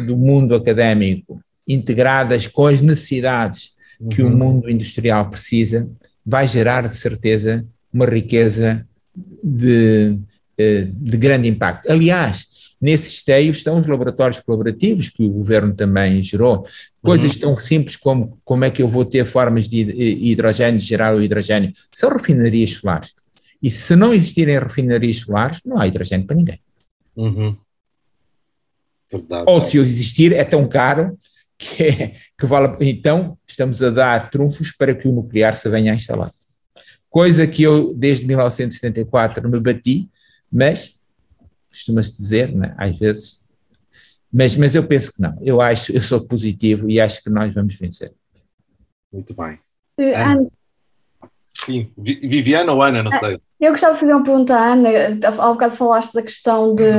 do 0.07 0.17
mundo 0.17 0.55
académico, 0.55 1.41
integradas 1.67 2.47
com 2.47 2.67
as 2.67 2.81
necessidades 2.81 3.73
que 4.11 4.23
o 4.23 4.31
mundo 4.31 4.71
industrial 4.71 5.29
precisa, 5.29 5.89
vai 6.25 6.47
gerar 6.47 6.89
de 6.89 6.97
certeza 6.97 7.67
uma 7.93 8.07
riqueza 8.07 8.87
de, 9.43 10.19
de 10.57 11.17
grande 11.17 11.49
impacto. 11.49 11.91
Aliás, 11.91 12.47
Nesse 12.81 13.09
esteio 13.11 13.51
estão 13.51 13.79
os 13.79 13.87
laboratórios 13.87 14.41
colaborativos 14.41 15.11
que 15.11 15.25
o 15.25 15.31
governo 15.31 15.75
também 15.75 16.23
gerou. 16.23 16.65
Coisas 17.09 17.35
uhum. 17.35 17.41
tão 17.41 17.57
simples 17.57 17.97
como 17.97 18.39
como 18.45 18.65
é 18.65 18.71
que 18.71 18.83
eu 18.83 18.89
vou 18.89 19.05
ter 19.05 19.25
formas 19.25 19.69
de 19.69 19.81
hidrogênio, 19.81 20.79
de 20.79 20.87
gerar 20.87 21.15
o 21.15 21.23
hidrogênio. 21.23 21.73
São 21.93 22.11
refinarias 22.11 22.71
solares. 22.71 23.15
E 23.63 23.71
se 23.71 23.97
não 23.97 24.15
existirem 24.15 24.59
refinarias 24.59 25.17
solares, 25.17 25.61
não 25.65 25.79
há 25.79 25.87
hidrogênio 25.87 26.27
para 26.27 26.37
ninguém. 26.37 26.61
Uhum. 27.17 27.57
Verdade. 29.11 29.45
Ou 29.49 29.65
se 29.65 29.79
existir, 29.79 30.33
é 30.33 30.45
tão 30.45 30.69
caro 30.69 31.19
que, 31.57 31.83
é, 31.83 32.15
que 32.39 32.47
vale. 32.47 32.77
Então, 32.81 33.37
estamos 33.47 33.83
a 33.83 33.91
dar 33.91 34.31
trunfos 34.31 34.71
para 34.71 34.95
que 34.95 35.09
o 35.09 35.13
nuclear 35.13 35.57
se 35.57 35.69
venha 35.69 35.93
a 35.93 35.97
instalar. 35.97 36.33
Coisa 37.11 37.47
que 37.47 37.63
eu, 37.63 37.95
desde 37.95 38.27
1974, 38.27 39.49
me 39.49 39.61
bati, 39.61 40.09
mas 40.53 40.95
costuma-se 41.69 42.17
dizer, 42.17 42.55
né, 42.55 42.75
às 42.77 42.99
vezes, 42.99 43.38
mas, 44.33 44.57
mas 44.57 44.75
eu 44.75 44.87
penso 44.87 45.13
que 45.13 45.21
não, 45.21 45.37
eu 45.43 45.61
acho, 45.61 45.93
eu 45.93 46.03
sou 46.03 46.21
positivo 46.21 46.89
e 46.91 47.01
acho 47.01 47.23
que 47.23 47.31
nós 47.31 47.55
vamos 47.55 47.75
vencer. 47.77 48.13
Muito 49.13 49.35
bem. 49.35 49.59
Uh, 49.99 50.15
Ana. 50.15 50.47
Sim, 51.55 51.91
Viviana 51.97 52.73
ou 52.73 52.83
Ana, 52.83 53.03
não 53.03 53.11
sei. 53.11 53.35
Ah, 53.35 53.41
eu 53.61 53.73
gostava 53.73 53.95
de 53.95 54.01
fazer 54.01 54.15
uma 54.15 54.23
pergunta 54.23 54.55
à 54.55 54.73
Ana, 54.73 54.89
há 55.25 55.53
bocado 55.53 55.77
falaste 55.77 56.15
da 56.15 56.23
questão 56.23 56.75
de, 56.75 56.91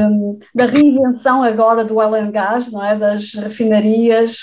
da 0.54 0.66
reinvenção 0.66 1.42
agora 1.44 1.86
do 1.86 1.96
oil 1.96 2.16
and 2.16 2.32
gas, 2.32 2.72
não 2.72 2.84
é, 2.84 2.96
das 2.96 3.34
refinarias, 3.34 4.38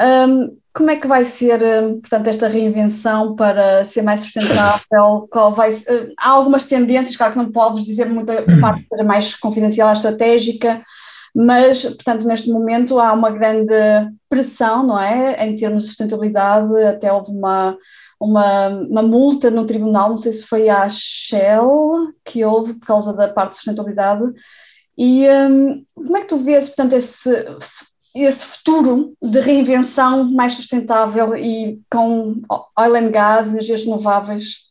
um, 0.00 0.56
como 0.72 0.90
é 0.90 0.96
que 0.96 1.06
vai 1.06 1.24
ser, 1.24 1.60
hum, 1.62 2.00
portanto, 2.00 2.28
esta 2.28 2.48
reinvenção 2.48 3.34
para 3.34 3.84
ser 3.84 4.02
mais 4.02 4.20
sustentável? 4.20 5.28
Qual 5.30 5.52
vai, 5.52 5.74
hum, 5.74 6.14
há 6.16 6.30
algumas 6.30 6.64
tendências, 6.64 7.16
claro 7.16 7.32
que 7.32 7.38
não 7.38 7.52
podes 7.52 7.84
dizer 7.84 8.06
muita 8.06 8.42
parte 8.60 8.86
seja 8.88 9.04
mais 9.04 9.34
confidencial, 9.34 9.92
estratégica, 9.92 10.82
mas, 11.34 11.84
portanto, 11.84 12.26
neste 12.26 12.50
momento 12.50 12.98
há 12.98 13.12
uma 13.12 13.30
grande 13.30 13.74
pressão, 14.28 14.86
não 14.86 14.98
é, 14.98 15.46
em 15.46 15.56
termos 15.56 15.82
de 15.82 15.88
sustentabilidade, 15.88 16.82
até 16.84 17.12
houve 17.12 17.30
uma, 17.30 17.76
uma, 18.20 18.68
uma 18.68 19.02
multa 19.02 19.50
no 19.50 19.66
tribunal, 19.66 20.10
não 20.10 20.16
sei 20.16 20.32
se 20.32 20.44
foi 20.44 20.68
a 20.68 20.88
Shell 20.88 22.12
que 22.24 22.44
houve 22.44 22.74
por 22.74 22.86
causa 22.86 23.12
da 23.12 23.28
parte 23.28 23.52
de 23.52 23.56
sustentabilidade, 23.56 24.22
e 24.98 25.26
um, 25.28 25.84
como 25.94 26.16
é 26.16 26.20
que 26.20 26.28
tu 26.28 26.36
vês, 26.36 26.68
portanto, 26.68 26.92
esse 26.94 27.30
esse 28.14 28.44
futuro 28.44 29.14
de 29.22 29.40
reinvenção 29.40 30.30
mais 30.32 30.54
sustentável 30.54 31.36
e 31.36 31.80
com 31.90 32.42
oil 32.78 32.96
and 32.96 33.10
gas, 33.10 33.48
energias 33.48 33.84
renováveis? 33.84 34.69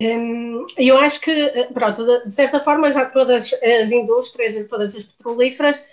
Hum, 0.00 0.66
eu 0.76 0.98
acho 0.98 1.20
que, 1.20 1.32
pronto, 1.72 2.04
de 2.26 2.34
certa 2.34 2.60
forma 2.60 2.92
já 2.92 3.06
todas 3.06 3.52
as 3.52 3.92
indústrias 3.92 4.68
todas 4.68 4.94
as 4.94 5.04
petrolíferas 5.04 5.84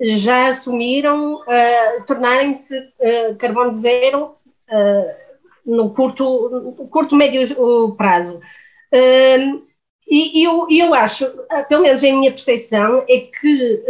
já 0.00 0.48
assumiram 0.48 1.36
uh, 1.36 2.06
tornarem-se 2.06 2.76
uh, 2.78 3.36
carbono 3.38 3.76
zero 3.76 4.36
uh, 4.70 5.34
no 5.64 5.94
curto, 5.94 6.88
curto 6.90 7.14
médio 7.16 7.94
prazo. 7.96 8.40
Uh, 8.92 9.62
e 10.06 10.44
eu, 10.46 10.66
eu 10.70 10.92
acho, 10.92 11.26
pelo 11.68 11.82
menos 11.82 12.02
em 12.02 12.12
minha 12.12 12.30
percepção, 12.30 13.04
é 13.08 13.20
que 13.20 13.84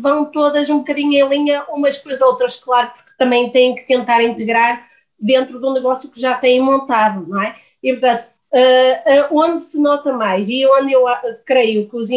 vão 0.00 0.24
todas 0.24 0.70
um 0.70 0.78
bocadinho 0.78 1.12
em 1.12 1.28
linha 1.28 1.64
umas 1.68 1.98
com 1.98 2.08
as 2.08 2.22
outras, 2.22 2.56
claro, 2.56 2.90
porque 2.96 3.10
também 3.18 3.50
têm 3.52 3.74
que 3.74 3.84
tentar 3.84 4.22
integrar 4.22 4.88
dentro 5.20 5.60
do 5.60 5.72
negócio 5.74 6.10
que 6.10 6.18
já 6.18 6.34
têm 6.34 6.62
montado, 6.62 7.26
não 7.28 7.42
é? 7.42 7.54
E, 7.82 7.92
portanto, 7.92 8.24
uh, 8.54 9.34
uh, 9.34 9.38
onde 9.38 9.62
se 9.62 9.80
nota 9.80 10.12
mais 10.12 10.48
e 10.48 10.66
onde 10.66 10.92
eu 10.92 11.04
creio 11.44 11.88
que 11.88 11.96
os, 11.96 12.08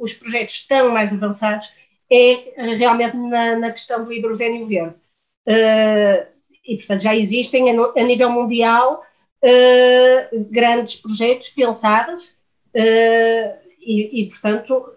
os 0.00 0.14
projetos 0.14 0.54
estão 0.56 0.90
mais 0.90 1.12
avançados 1.12 1.72
é 2.12 2.74
realmente 2.76 3.16
na, 3.16 3.56
na 3.56 3.70
questão 3.70 4.04
do 4.04 4.12
hidrogênio 4.12 4.66
verde. 4.66 4.96
e, 6.66 6.76
portanto, 6.76 7.02
já 7.02 7.14
existem 7.14 7.70
a, 7.70 7.82
a 7.96 8.02
nível 8.02 8.30
mundial 8.30 9.04
grandes 10.50 10.96
projetos 10.96 11.50
pensados 11.50 12.40
Uh, 12.74 13.50
e, 13.80 14.22
e, 14.22 14.28
portanto, 14.28 14.92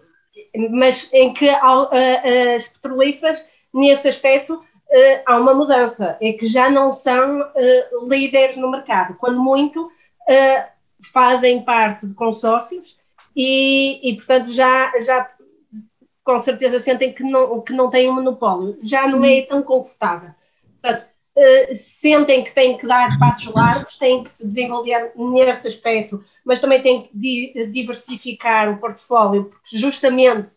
mas 0.70 1.12
em 1.12 1.32
que 1.32 1.48
as 1.48 2.68
petrolíferas, 2.68 3.50
nesse 3.72 4.08
aspecto, 4.08 4.54
uh, 4.54 5.22
há 5.26 5.36
uma 5.36 5.54
mudança, 5.54 6.16
é 6.20 6.32
que 6.32 6.46
já 6.46 6.70
não 6.70 6.92
são 6.92 7.40
uh, 7.40 8.08
líderes 8.08 8.56
no 8.56 8.70
mercado, 8.70 9.16
quando 9.16 9.40
muito 9.40 9.90
fazem 11.12 11.62
parte 11.62 12.06
de 12.06 12.14
consórcios 12.14 12.98
e, 13.36 14.08
e, 14.08 14.14
portanto, 14.14 14.50
já, 14.50 14.92
já 15.02 15.30
com 16.22 16.38
certeza 16.38 16.80
sentem 16.80 17.12
que 17.12 17.22
não, 17.22 17.60
que 17.60 17.72
não 17.72 17.90
têm 17.90 18.08
um 18.08 18.14
monopólio, 18.14 18.78
já 18.82 19.06
não 19.06 19.24
é 19.24 19.42
tão 19.42 19.62
confortável. 19.62 20.30
Portanto, 20.80 21.06
uh, 21.36 21.74
sentem 21.74 22.42
que 22.42 22.52
têm 22.52 22.78
que 22.78 22.86
dar 22.86 23.18
passos 23.18 23.52
largos, 23.52 23.96
têm 23.96 24.22
que 24.22 24.30
se 24.30 24.48
desenvolver 24.48 25.12
nesse 25.16 25.68
aspecto, 25.68 26.24
mas 26.44 26.60
também 26.60 26.80
têm 26.80 27.02
que 27.02 27.10
di 27.16 27.66
diversificar 27.70 28.72
o 28.72 28.78
portfólio, 28.78 29.44
porque 29.44 29.76
justamente 29.76 30.52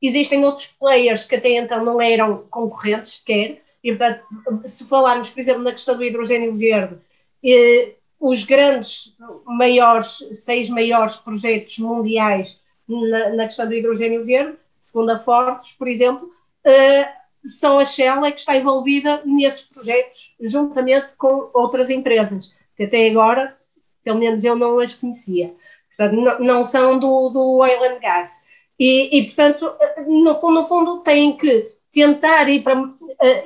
existem 0.00 0.44
outros 0.44 0.66
players 0.66 1.24
que 1.24 1.36
até 1.36 1.50
então 1.50 1.84
não 1.84 2.00
eram 2.00 2.44
concorrentes 2.50 3.18
sequer, 3.18 3.62
e 3.84 3.90
portanto, 3.94 4.24
se 4.64 4.88
falarmos, 4.88 5.30
por 5.30 5.38
exemplo, 5.40 5.62
na 5.62 5.72
questão 5.72 5.96
do 5.96 6.04
hidrogênio 6.04 6.52
verde, 6.52 6.98
eh, 7.44 7.94
os 8.22 8.44
grandes, 8.44 9.16
maiores, 9.44 10.24
seis 10.30 10.70
maiores 10.70 11.16
projetos 11.16 11.76
mundiais 11.80 12.62
na, 12.88 13.30
na, 13.30 13.44
questão 13.46 13.66
do 13.66 13.74
hidrogênio 13.74 14.24
verde, 14.24 14.56
segundo 14.78 15.10
a 15.10 15.18
Fortes, 15.18 15.72
por 15.72 15.88
exemplo, 15.88 16.30
eh, 16.64 17.12
são 17.44 17.80
a 17.80 17.84
Shell 17.84 18.24
é 18.24 18.30
que 18.30 18.38
está 18.38 18.56
envolvida 18.56 19.22
nesses 19.24 19.62
projetos, 19.62 20.36
juntamente 20.40 21.16
com 21.16 21.50
outras 21.52 21.90
empresas, 21.90 22.54
que 22.76 22.84
até 22.84 23.08
agora, 23.08 23.58
pelo 24.04 24.20
menos 24.20 24.44
eu 24.44 24.54
não 24.54 24.78
as 24.78 24.94
conhecia. 24.94 25.52
Portanto, 25.96 26.20
não, 26.20 26.38
não 26.38 26.64
são 26.64 27.00
do, 27.00 27.28
do 27.28 27.56
oil 27.56 27.82
and 27.82 27.98
gas. 27.98 28.44
E, 28.78 29.18
e, 29.18 29.24
portanto, 29.24 29.74
no 30.06 30.34
fundo, 30.36 30.60
no 30.60 30.64
fundo, 30.64 30.98
têm 31.00 31.36
que 31.36 31.72
tentar 31.90 32.48
ir 32.48 32.62
para, 32.62 32.80
uh, 32.80 32.96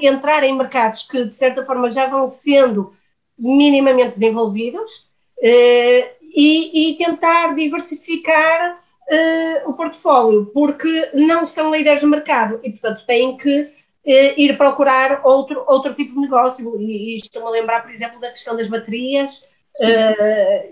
entrar 0.03 0.45
em 0.45 0.55
mercados 0.55 1.05
que, 1.05 1.25
de 1.25 1.35
certa 1.35 1.65
forma, 1.65 1.89
já 1.89 2.07
vão 2.07 2.27
sendo 2.27 2.95
minimamente 3.39 4.11
desenvolvidos 4.11 5.09
uh, 5.39 6.17
e, 6.23 6.93
e, 6.93 6.97
tentar 6.97 7.55
diversificar 7.55 8.79
uh, 8.79 9.71
o 9.71 9.75
portfólio, 9.75 10.47
porque 10.47 11.11
não 11.15 11.45
são 11.45 11.75
líderes 11.75 12.01
de 12.01 12.07
mercado 12.07 12.61
e, 12.63 12.71
portanto, 12.71 13.05
têm 13.07 13.37
que 13.37 13.71
eh, 14.05 14.41
ir 14.41 14.57
procurar 14.57 15.23
outro, 15.25 15.65
outro 15.67 15.93
tipo 15.93 16.15
de 16.15 16.21
negócio. 16.21 16.81
E, 16.81 17.13
e 17.13 17.15
estou-me 17.17 17.49
a 17.49 17.51
lembrar, 17.51 17.83
por 17.83 17.91
exemplo, 17.91 18.21
da 18.21 18.31
questão 18.31 18.57
das 18.57 18.69
baterias 18.69 19.49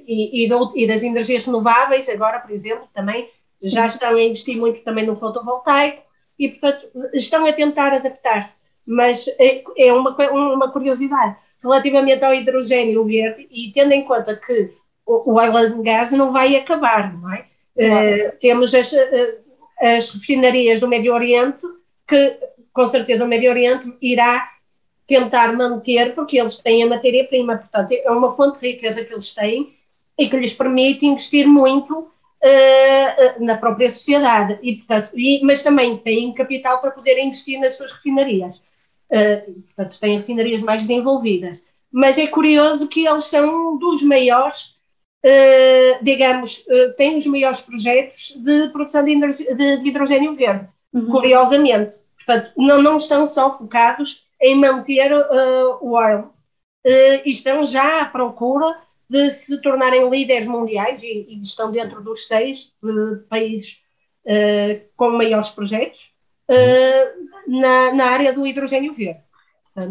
e, 0.06 0.48
do, 0.48 0.72
e, 0.76 0.86
das 0.86 1.02
energias 1.02 1.44
renováveis, 1.44 2.08
agora, 2.08 2.38
por 2.38 2.50
exemplo, 2.52 2.88
também 2.94 3.28
já 3.62 3.86
estão 3.86 4.10
a 4.10 4.22
investir 4.22 4.56
muito 4.56 4.82
também 4.82 5.04
no 5.04 5.16
fotovoltaico 5.16 6.02
e, 6.38 6.48
portanto, 6.48 6.86
estão 7.12 7.46
a 7.46 7.52
tentar 7.52 7.92
adaptar-se. 7.92 8.62
Mas 8.86 9.26
é, 9.38 9.64
é 9.78 9.92
uma, 9.92 10.10
uma 10.32 10.70
curiosidade 10.70 11.36
relativamente 11.64 12.24
ao 12.24 12.34
hidrogênio 12.34 13.04
verde 13.04 13.48
e 13.50 13.72
tendo 13.72 13.92
em 13.92 14.04
conta 14.04 14.36
que 14.36 14.72
o, 15.06 15.32
o 15.32 15.34
oil 15.34 15.82
gas 15.82 16.12
não 16.12 16.30
vai 16.30 16.54
acabar, 16.56 17.12
não 17.18 17.32
é? 17.32 17.46
Claro. 17.76 18.28
Uh, 18.28 18.38
temos 18.38 18.74
as, 18.74 18.94
as 19.80 20.14
refinarias 20.14 20.78
do 20.78 20.86
Médio 20.86 21.12
Oriente 21.12 21.66
que 22.06 22.38
com 22.72 22.86
certeza 22.86 23.24
o 23.24 23.28
Médio 23.28 23.50
Oriente 23.50 23.96
irá 24.02 24.50
tentar 25.06 25.52
manter, 25.52 26.14
porque 26.14 26.38
eles 26.38 26.58
têm 26.58 26.82
a 26.82 26.86
matéria-prima, 26.86 27.56
portanto, 27.58 27.92
é 27.92 28.10
uma 28.10 28.30
fonte 28.30 28.58
de 28.60 28.72
riqueza 28.72 29.04
que 29.04 29.12
eles 29.12 29.32
têm 29.32 29.74
e 30.18 30.28
que 30.28 30.36
lhes 30.36 30.52
permite 30.52 31.06
investir 31.06 31.46
muito 31.46 31.98
uh, 31.98 33.44
na 33.44 33.56
própria 33.56 33.88
sociedade, 33.88 34.58
e, 34.62 34.76
portanto, 34.76 35.10
e, 35.14 35.40
mas 35.44 35.62
também 35.62 35.96
têm 35.98 36.32
capital 36.32 36.80
para 36.80 36.90
poder 36.90 37.18
investir 37.22 37.60
nas 37.60 37.76
suas 37.76 37.92
refinarias. 37.92 38.62
Uh, 39.10 39.62
portanto, 39.62 40.00
têm 40.00 40.18
refinarias 40.18 40.60
mais 40.62 40.82
desenvolvidas. 40.82 41.64
Mas 41.92 42.18
é 42.18 42.26
curioso 42.26 42.88
que 42.88 43.06
eles 43.06 43.26
são 43.26 43.78
dos 43.78 44.02
maiores, 44.02 44.76
uh, 45.24 46.02
digamos, 46.04 46.64
têm 46.96 47.16
os 47.16 47.26
maiores 47.26 47.60
projetos 47.60 48.34
de 48.36 48.68
produção 48.70 49.04
de, 49.04 49.12
hidrogênio 49.84 50.34
verde, 50.34 50.68
uhum. 50.92 51.10
curiosamente. 51.10 51.94
Portanto, 52.16 52.52
não, 52.56 52.82
não 52.82 52.96
estão 52.96 53.26
só 53.26 53.56
focados 53.56 54.24
em 54.40 54.56
manter 54.56 55.12
uh, 55.12 55.78
o 55.80 55.92
oil, 55.92 56.20
uh, 56.24 57.22
estão 57.24 57.64
já 57.64 58.02
à 58.02 58.04
procura 58.06 58.78
de 59.08 59.30
se 59.30 59.60
tornarem 59.60 60.08
líderes 60.08 60.46
mundiais 60.46 61.02
e, 61.02 61.26
e 61.28 61.42
estão 61.42 61.70
dentro 61.70 62.02
dos 62.02 62.26
seis 62.26 62.72
uh, 62.82 63.18
países 63.28 63.82
uh, 64.26 64.84
com 64.96 65.10
maiores 65.10 65.50
projetos 65.50 66.12
na, 67.46 67.92
na, 67.92 68.06
área 68.06 68.32
do 68.32 68.46
hidrogênio 68.46 68.92
verde. 68.92 69.20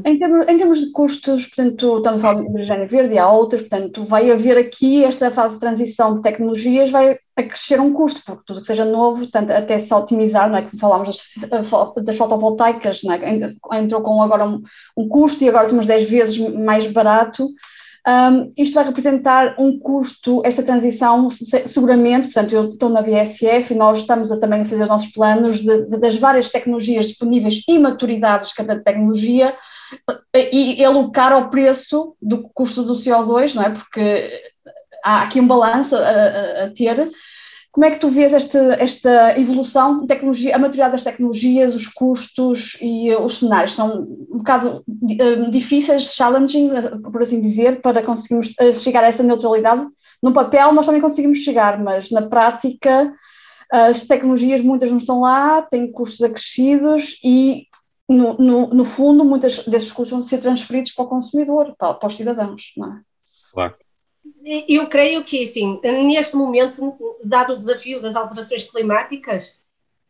Em 0.06 0.18
termos, 0.18 0.48
em 0.48 0.58
termos, 0.58 0.80
de 0.80 0.92
custos, 0.92 1.48
portanto, 1.48 1.98
estamos 1.98 2.24
a 2.24 2.26
falar 2.26 2.42
de 2.42 2.50
hidrogênio 2.50 2.88
verde 2.88 3.16
e 3.16 3.20
há 3.20 3.30
outras, 3.30 3.62
portanto, 3.64 4.06
vai 4.06 4.32
haver 4.32 4.58
aqui 4.58 5.04
esta 5.04 5.30
fase 5.30 5.56
de 5.56 5.60
transição 5.60 6.14
de 6.14 6.22
tecnologias, 6.22 6.90
vai 6.90 7.20
acrescer 7.36 7.82
um 7.82 7.92
custo, 7.92 8.22
porque 8.26 8.44
tudo 8.46 8.62
que 8.62 8.68
seja 8.68 8.86
novo, 8.86 9.20
portanto, 9.20 9.52
até 9.52 9.78
se 9.80 9.94
otimizar, 9.94 10.50
não 10.50 10.58
é? 10.58 10.62
Como 10.62 10.80
falámos 10.80 11.22
das, 11.50 11.68
das 12.06 12.18
fotovoltaicas, 12.18 13.04
não 13.04 13.14
é? 13.14 13.80
entrou 13.80 14.02
com 14.02 14.22
agora 14.22 14.46
um, 14.46 14.62
um, 14.96 15.10
custo 15.10 15.44
e 15.44 15.50
agora 15.50 15.68
temos 15.68 15.86
10 15.86 16.10
vezes 16.10 16.38
mais 16.38 16.88
barato. 16.88 17.50
Um, 18.06 18.52
isto 18.58 18.76
vai 18.76 18.84
representar 18.84 19.56
um 19.58 19.80
custo, 19.80 20.42
esta 20.44 20.62
transição, 20.62 21.30
seguramente, 21.30 22.34
portanto, 22.34 22.54
eu 22.54 22.70
estou 22.72 22.90
na 22.90 23.02
BSF 23.02 23.74
e 23.74 23.78
nós 23.78 24.00
estamos 24.00 24.30
a, 24.30 24.40
também 24.40 24.62
a 24.62 24.66
fazer 24.66 24.84
os 24.84 24.90
nossos 24.90 25.12
planos 25.12 25.62
de, 25.62 25.88
de, 25.88 25.98
das 25.98 26.18
várias 26.18 26.50
tecnologias 26.50 27.08
disponíveis 27.08 27.64
e 27.68 27.80
maturidades 27.80 28.50
de 28.50 28.56
cada 28.56 28.80
tecnologia, 28.84 29.56
e 30.52 30.84
alocar 30.84 31.32
ao 31.32 31.50
preço 31.50 32.16
do 32.22 32.44
custo 32.50 32.84
do 32.84 32.94
CO2, 32.94 33.54
não 33.54 33.64
é? 33.64 33.70
Porque 33.70 34.30
há 35.04 35.22
aqui 35.24 35.40
um 35.40 35.48
balanço 35.48 35.96
a, 35.96 36.00
a, 36.00 36.64
a 36.66 36.70
ter. 36.72 37.12
Como 37.74 37.86
é 37.88 37.90
que 37.90 38.00
tu 38.00 38.08
vês 38.08 38.32
esta, 38.32 38.60
esta 38.76 39.40
evolução, 39.40 40.06
tecnologia, 40.06 40.56
a 40.56 40.60
maturidade 40.60 40.92
das 40.92 41.04
tecnologias, 41.04 41.74
os 41.74 41.88
custos 41.88 42.78
e 42.80 43.12
uh, 43.12 43.26
os 43.26 43.40
cenários? 43.40 43.72
São 43.74 44.04
um 44.32 44.38
bocado 44.38 44.86
uh, 44.88 45.50
difíceis, 45.50 46.14
challenging, 46.14 46.70
uh, 46.70 47.02
por 47.12 47.24
assim 47.24 47.42
dizer, 47.42 47.82
para 47.82 48.04
conseguirmos 48.04 48.54
chegar 48.80 49.04
a 49.04 49.08
essa 49.08 49.24
neutralidade. 49.24 49.88
No 50.22 50.32
papel 50.32 50.72
nós 50.72 50.86
também 50.86 51.02
conseguimos 51.02 51.40
chegar, 51.40 51.84
mas 51.84 52.12
na 52.12 52.22
prática 52.22 53.12
as 53.72 54.02
tecnologias 54.02 54.62
muitas 54.62 54.92
não 54.92 55.00
estão 55.00 55.22
lá, 55.22 55.64
têm 55.64 55.92
custos 55.92 56.22
acrescidos 56.22 57.18
e 57.24 57.66
no, 58.08 58.38
no, 58.38 58.68
no, 58.68 58.86
fundo, 58.86 59.26
muitos 59.26 59.66
desses 59.66 59.92
custos 59.92 60.12
vão 60.12 60.22
ser 60.22 60.38
transferidos 60.38 60.92
para 60.92 61.06
o 61.06 61.08
consumidor, 61.08 61.74
para, 61.76 61.96
para 61.96 62.08
os 62.08 62.16
cidadãos, 62.16 62.72
não 62.78 62.94
é? 62.94 63.02
Claro. 63.52 63.76
Eu 64.68 64.88
creio 64.88 65.24
que, 65.24 65.44
assim, 65.44 65.80
neste 65.84 66.36
momento, 66.36 66.96
dado 67.24 67.54
o 67.54 67.58
desafio 67.58 68.02
das 68.02 68.16
alterações 68.16 68.64
climáticas, 68.64 69.62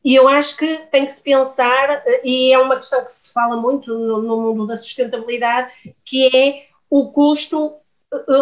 e 0.04 0.16
eu 0.16 0.28
acho 0.28 0.58
que 0.58 0.78
tem 0.92 1.06
que 1.06 1.12
se 1.12 1.24
pensar, 1.24 2.04
e 2.24 2.52
é 2.52 2.60
uma 2.60 2.76
questão 2.76 3.04
que 3.04 3.12
se 3.12 3.32
fala 3.32 3.56
muito 3.56 3.94
no, 3.94 4.22
no 4.22 4.42
mundo 4.42 4.68
da 4.68 4.76
sustentabilidade, 4.76 5.72
que 6.04 6.36
é 6.36 6.66
o 6.90 7.12
custo, 7.12 7.76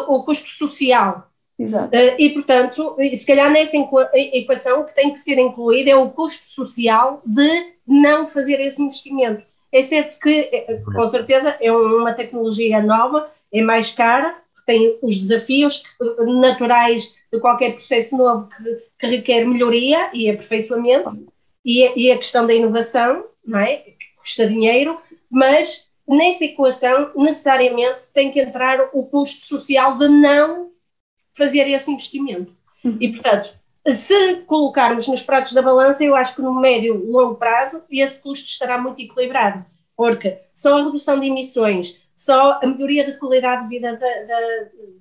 o 0.08 0.24
custo 0.24 0.48
social. 0.50 1.30
Exato. 1.60 1.96
E, 2.18 2.30
portanto, 2.32 2.96
se 3.14 3.28
calhar 3.28 3.52
nessa 3.52 3.78
equação 4.14 4.84
que 4.84 4.96
tem 4.96 5.12
que 5.14 5.20
ser 5.20 5.38
incluído 5.38 5.92
é 5.92 5.96
o 5.96 6.10
custo 6.10 6.50
social 6.50 7.22
de 7.24 7.74
não 7.86 8.26
fazer 8.26 8.60
esse 8.60 8.82
investimento. 8.82 9.44
É 9.72 9.82
certo 9.82 10.20
que, 10.20 10.50
com 10.84 11.06
certeza, 11.06 11.56
é 11.62 11.72
uma 11.72 12.14
tecnologia 12.14 12.82
nova, 12.82 13.30
é 13.54 13.62
mais 13.62 13.92
cara, 13.92 14.42
tem 14.66 14.98
os 15.02 15.20
desafios 15.20 15.84
naturais 16.40 17.16
de 17.32 17.40
qualquer 17.40 17.72
processo 17.74 18.18
novo 18.18 18.50
que, 18.50 18.84
que 19.00 19.08
requer 19.08 19.46
melhoria 19.46 20.10
e 20.14 20.30
aperfeiçoamento, 20.30 21.32
e, 21.64 22.08
e, 22.08 22.12
a 22.12 22.18
questão 22.18 22.48
da 22.48 22.54
inovação, 22.54 23.26
não 23.46 23.60
é? 23.60 23.78
que 23.78 23.96
custa 24.18 24.48
dinheiro, 24.48 25.00
mas 25.30 25.90
nessa 26.08 26.46
equação 26.46 27.12
necessariamente 27.16 28.12
tem 28.14 28.32
que 28.32 28.42
entrar 28.42 28.90
o 28.94 29.04
custo 29.06 29.46
social 29.46 29.98
de 29.98 30.08
não 30.08 30.72
fazer 31.34 31.70
esse 31.70 31.92
investimento. 31.92 32.54
Uhum. 32.84 32.98
E, 33.00 33.10
portanto, 33.10 33.54
se 33.88 34.38
colocarmos 34.42 35.08
nos 35.08 35.22
pratos 35.22 35.54
da 35.54 35.62
balança, 35.62 36.04
eu 36.04 36.16
acho 36.16 36.36
que 36.36 36.42
no 36.42 36.60
médio 36.60 37.04
e 37.04 37.12
longo 37.12 37.36
prazo 37.36 37.84
esse 37.90 38.22
custo 38.22 38.48
estará 38.48 38.78
muito 38.78 39.02
equilibrado, 39.02 39.66
porque 39.96 40.38
só 40.54 40.78
a 40.78 40.84
redução 40.84 41.20
de 41.20 41.28
emissões, 41.28 42.01
só 42.14 42.60
a 42.62 42.68
melhoria 42.68 43.06
da 43.06 43.18
qualidade 43.18 43.64
de 43.64 43.70
vida 43.70 43.96
da, 43.96 44.24
da, 44.24 44.40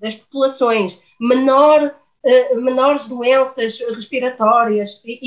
das 0.01 0.15
populações, 0.15 1.03
menor, 1.21 1.95
uh, 2.25 2.61
menores 2.61 3.07
doenças 3.09 3.79
respiratórias 3.81 5.01
e, 5.05 5.21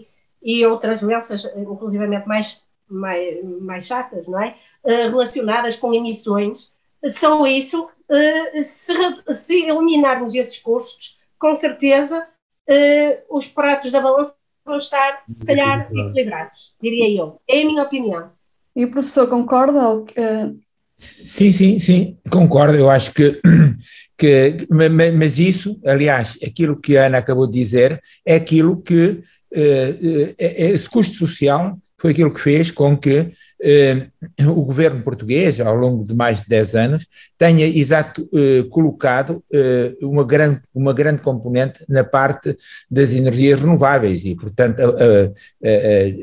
e, 0.00 0.06
e, 0.42 0.66
outras 0.66 1.00
doenças, 1.00 1.44
inclusivamente 1.56 2.26
mais, 2.26 2.64
mais, 2.88 3.44
mais 3.60 3.86
chatas, 3.86 4.26
não 4.28 4.42
é? 4.42 4.56
Uh, 4.84 5.08
relacionadas 5.08 5.76
com 5.76 5.92
emissões, 5.92 6.74
só 7.08 7.46
isso, 7.46 7.84
uh, 7.84 8.62
se, 8.62 8.94
se 9.34 9.64
eliminarmos 9.64 10.34
esses 10.34 10.58
custos, 10.58 11.18
com 11.38 11.54
certeza 11.54 12.26
uh, 12.68 13.36
os 13.36 13.46
pratos 13.46 13.92
da 13.92 14.00
balança 14.00 14.34
vão 14.64 14.76
estar, 14.76 15.22
se 15.34 15.44
calhar, 15.44 15.88
equilibrados, 15.92 16.74
diria 16.80 17.22
eu. 17.22 17.40
É 17.48 17.62
a 17.62 17.64
minha 17.64 17.84
opinião. 17.84 18.32
E 18.74 18.84
o 18.84 18.90
professor 18.90 19.28
concorda? 19.28 19.88
Ou, 19.88 20.02
uh... 20.02 20.65
Sim, 20.96 21.52
sim, 21.52 21.78
sim, 21.78 22.16
concordo. 22.30 22.76
Eu 22.76 22.88
acho 22.88 23.12
que, 23.12 23.40
que. 24.16 24.66
Mas 25.14 25.38
isso, 25.38 25.78
aliás, 25.84 26.38
aquilo 26.44 26.80
que 26.80 26.96
a 26.96 27.06
Ana 27.06 27.18
acabou 27.18 27.46
de 27.46 27.58
dizer, 27.58 28.00
é 28.24 28.36
aquilo 28.36 28.80
que. 28.80 29.20
Uh, 29.52 30.34
esse 30.36 30.88
custo 30.90 31.14
social 31.14 31.78
foi 31.98 32.10
aquilo 32.10 32.32
que 32.32 32.40
fez 32.40 32.70
com 32.70 32.96
que 32.96 33.32
eh, 33.62 34.08
o 34.40 34.64
governo 34.64 35.02
português, 35.02 35.60
ao 35.60 35.74
longo 35.74 36.04
de 36.04 36.14
mais 36.14 36.42
de 36.42 36.48
10 36.48 36.74
anos, 36.74 37.06
tenha 37.38 37.66
exato 37.66 38.28
eh, 38.34 38.64
colocado 38.68 39.42
eh, 39.52 39.94
uma, 40.02 40.24
grande, 40.24 40.60
uma 40.74 40.92
grande 40.92 41.22
componente 41.22 41.84
na 41.88 42.04
parte 42.04 42.56
das 42.90 43.14
energias 43.14 43.60
renováveis 43.60 44.24
e, 44.24 44.34
portanto, 44.34 44.82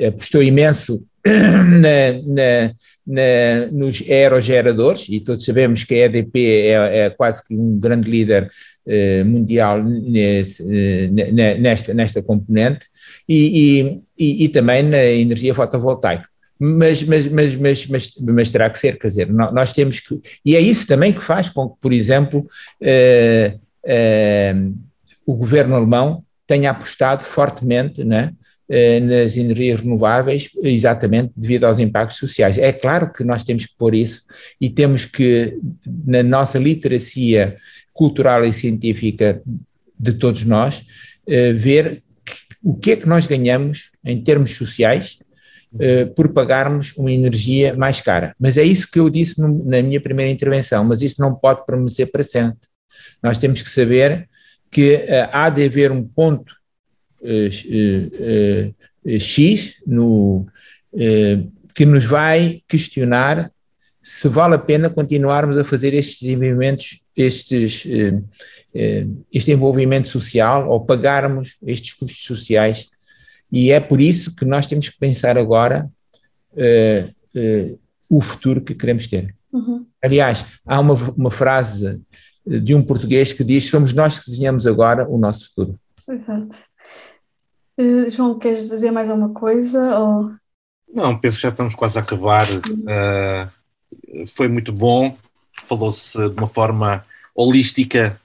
apostou 0.08 0.44
imenso 0.44 1.04
na, 1.26 2.14
na, 2.26 2.74
na, 3.06 3.72
nos 3.72 4.02
aerogeradores, 4.10 5.08
e 5.10 5.20
todos 5.20 5.46
sabemos 5.46 5.84
que 5.84 5.94
a 5.94 6.06
EDP 6.06 6.40
é, 6.40 7.06
é 7.06 7.10
quase 7.10 7.46
que 7.46 7.56
um 7.56 7.80
grande 7.80 8.10
líder 8.10 8.50
mundial 9.26 9.82
nesse, 9.82 10.62
nesta, 11.58 11.94
nesta 11.94 12.22
componente, 12.22 12.88
e, 13.30 14.02
e, 14.20 14.44
e, 14.44 14.50
também 14.50 14.84
na 14.84 15.02
energia 15.06 15.56
fotovoltaica. 15.56 16.28
Mas, 16.60 17.04
mas, 17.04 17.28
mas, 17.28 17.56
mas, 17.56 17.86
mas, 17.88 18.14
mas 18.22 18.50
terá 18.50 18.70
que 18.70 18.78
ser, 18.78 18.98
quer 18.98 19.08
dizer, 19.08 19.32
nós 19.32 19.74
temos 19.74 20.00
que, 20.00 20.22
e 20.46 20.56
é 20.56 20.62
isso 20.62 20.88
também 20.88 21.12
que 21.12 21.22
faz 21.22 21.50
com 21.50 21.70
que, 21.70 21.76
por 21.82 21.92
exemplo, 21.92 22.48
eh, 22.80 23.58
eh, 23.86 24.56
o 25.26 25.36
governo 25.36 25.76
alemão 25.76 26.24
tenha 26.48 26.72
apostado 26.72 27.24
fortemente 27.24 28.06
né, 28.06 28.32
eh, 28.32 28.43
nas 29.02 29.38
energias 29.38 29.82
renováveis, 29.82 30.50
exatamente 30.64 31.34
devido 31.36 31.66
aos 31.66 31.80
impactos 31.80 32.18
sociais. 32.18 32.58
É 32.58 32.72
claro 32.72 33.12
que 33.12 33.24
nós 33.24 33.44
temos 33.44 33.66
que 33.66 33.78
pôr 33.78 33.94
isso 33.94 34.24
e 34.60 34.70
temos 34.70 35.06
que, 35.06 35.58
na 36.06 36.24
nossa 36.24 36.58
literacia 36.58 37.56
cultural 37.92 38.44
e 38.46 38.54
científica 38.54 39.42
de 40.00 40.14
todos 40.14 40.44
nós, 40.46 40.84
ver 41.56 42.02
o 42.64 42.74
que 42.74 42.92
é 42.92 42.96
que 42.96 43.08
nós 43.08 43.28
ganhamos 43.28 43.92
em 44.04 44.24
termos 44.24 44.56
sociais 44.56 45.20
eh, 45.80 46.06
por 46.06 46.32
pagarmos 46.32 46.94
uma 46.96 47.12
energia 47.12 47.76
mais 47.76 48.00
cara. 48.00 48.36
Mas 48.40 48.58
é 48.58 48.64
isso 48.64 48.90
que 48.90 49.00
eu 49.00 49.10
disse 49.10 49.42
na 49.42 49.82
minha 49.82 50.00
primeira 50.00 50.32
intervenção, 50.32 50.84
mas 50.86 51.02
isso 51.02 51.20
não 51.20 51.34
pode 51.34 51.66
permanecer 51.66 52.12
para 52.12 52.22
sempre. 52.22 52.60
Nós 53.22 53.40
temos 53.40 53.62
que 53.62 53.70
saber 53.70 54.30
que 54.70 55.04
há 55.32 55.50
de 55.50 55.66
haver 55.66 55.92
um 55.92 56.04
ponto 56.04 56.56
X 59.20 59.82
no, 59.86 60.46
que 61.74 61.86
nos 61.86 62.06
vai 62.06 62.62
questionar 62.68 63.52
se 64.02 64.28
vale 64.28 64.56
a 64.56 64.60
pena 64.60 64.90
continuarmos 64.90 65.58
a 65.58 65.64
fazer 65.64 65.94
estes 65.94 66.22
desenvolvimentos, 66.22 67.02
estes, 67.16 67.88
este 69.32 69.52
envolvimento 69.52 70.10
social 70.10 70.70
ou 70.70 70.86
pagarmos 70.86 71.56
estes 71.66 71.94
custos 71.94 72.26
sociais 72.26 72.90
e 73.52 73.72
é 73.72 73.80
por 73.80 74.02
isso 74.02 74.36
que 74.36 74.44
nós 74.44 74.68
temos 74.68 74.90
que 74.90 74.98
pensar 74.98 75.38
agora 75.38 75.90
o 78.10 78.22
futuro 78.22 78.62
que 78.62 78.76
queremos 78.76 79.08
ter. 79.08 79.34
Uhum. 79.52 79.86
Aliás, 80.02 80.46
há 80.66 80.80
uma, 80.80 80.96
uma 81.16 81.32
frase 81.32 82.02
de 82.46 82.74
um 82.74 82.82
português 82.82 83.32
que 83.32 83.44
diz: 83.44 83.70
somos 83.70 83.94
nós 83.94 84.20
que 84.20 84.30
desenhamos 84.30 84.68
agora 84.68 85.08
o 85.08 85.18
nosso 85.18 85.48
futuro. 85.48 85.80
Exato. 86.10 86.58
Uh, 87.78 88.10
João, 88.10 88.38
queres 88.38 88.70
dizer 88.70 88.92
mais 88.92 89.10
alguma 89.10 89.30
coisa? 89.30 90.00
Ou... 90.00 90.32
Não, 90.94 91.18
penso 91.18 91.38
que 91.38 91.44
já 91.44 91.50
estamos 91.50 91.76
quase 91.76 91.98
a 91.98 92.02
acabar. 92.02 92.46
Uh, 92.48 94.26
foi 94.36 94.48
muito 94.48 94.72
bom, 94.72 95.18
falou-se 95.54 96.18
de 96.30 96.36
uma 96.36 96.48
forma 96.48 97.06
holística 97.36 98.20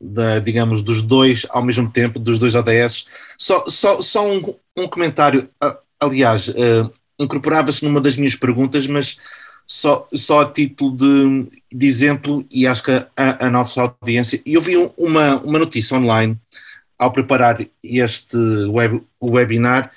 da, 0.00 0.38
digamos, 0.38 0.82
dos 0.82 1.02
dois 1.02 1.46
ao 1.50 1.62
mesmo 1.62 1.90
tempo, 1.90 2.18
dos 2.18 2.38
dois 2.38 2.54
ODS. 2.54 3.06
Só, 3.38 3.64
só, 3.66 4.00
só 4.00 4.26
um, 4.26 4.54
um 4.76 4.88
comentário, 4.88 5.48
aliás, 6.00 6.48
uh, 6.48 6.90
incorporava-se 7.18 7.84
numa 7.84 8.00
das 8.00 8.16
minhas 8.16 8.36
perguntas, 8.36 8.86
mas 8.86 9.18
só, 9.66 10.06
só 10.12 10.42
a 10.42 10.50
título 10.50 10.96
de, 10.96 11.50
de 11.72 11.86
exemplo, 11.86 12.44
e 12.50 12.66
acho 12.66 12.82
que 12.84 12.90
a, 12.90 13.46
a 13.46 13.50
nossa 13.50 13.80
audiência, 13.82 14.40
eu 14.44 14.60
vi 14.60 14.76
uma, 14.96 15.36
uma 15.40 15.58
notícia 15.58 15.96
online 15.96 16.38
ao 17.04 17.12
preparar 17.12 17.58
este 17.82 18.36
web, 18.68 19.02
webinar, 19.22 19.90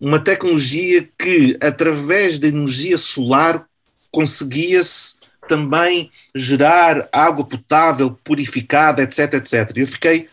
uma 0.00 0.18
tecnologia 0.18 1.08
que, 1.18 1.56
através 1.60 2.38
da 2.38 2.48
energia 2.48 2.96
solar, 2.96 3.66
conseguia-se 4.10 5.16
também 5.48 6.10
gerar 6.34 7.08
água 7.12 7.44
potável, 7.44 8.16
purificada, 8.24 9.02
etc, 9.02 9.34
etc. 9.34 9.72
Eu 9.76 9.86
fiquei, 9.86 10.28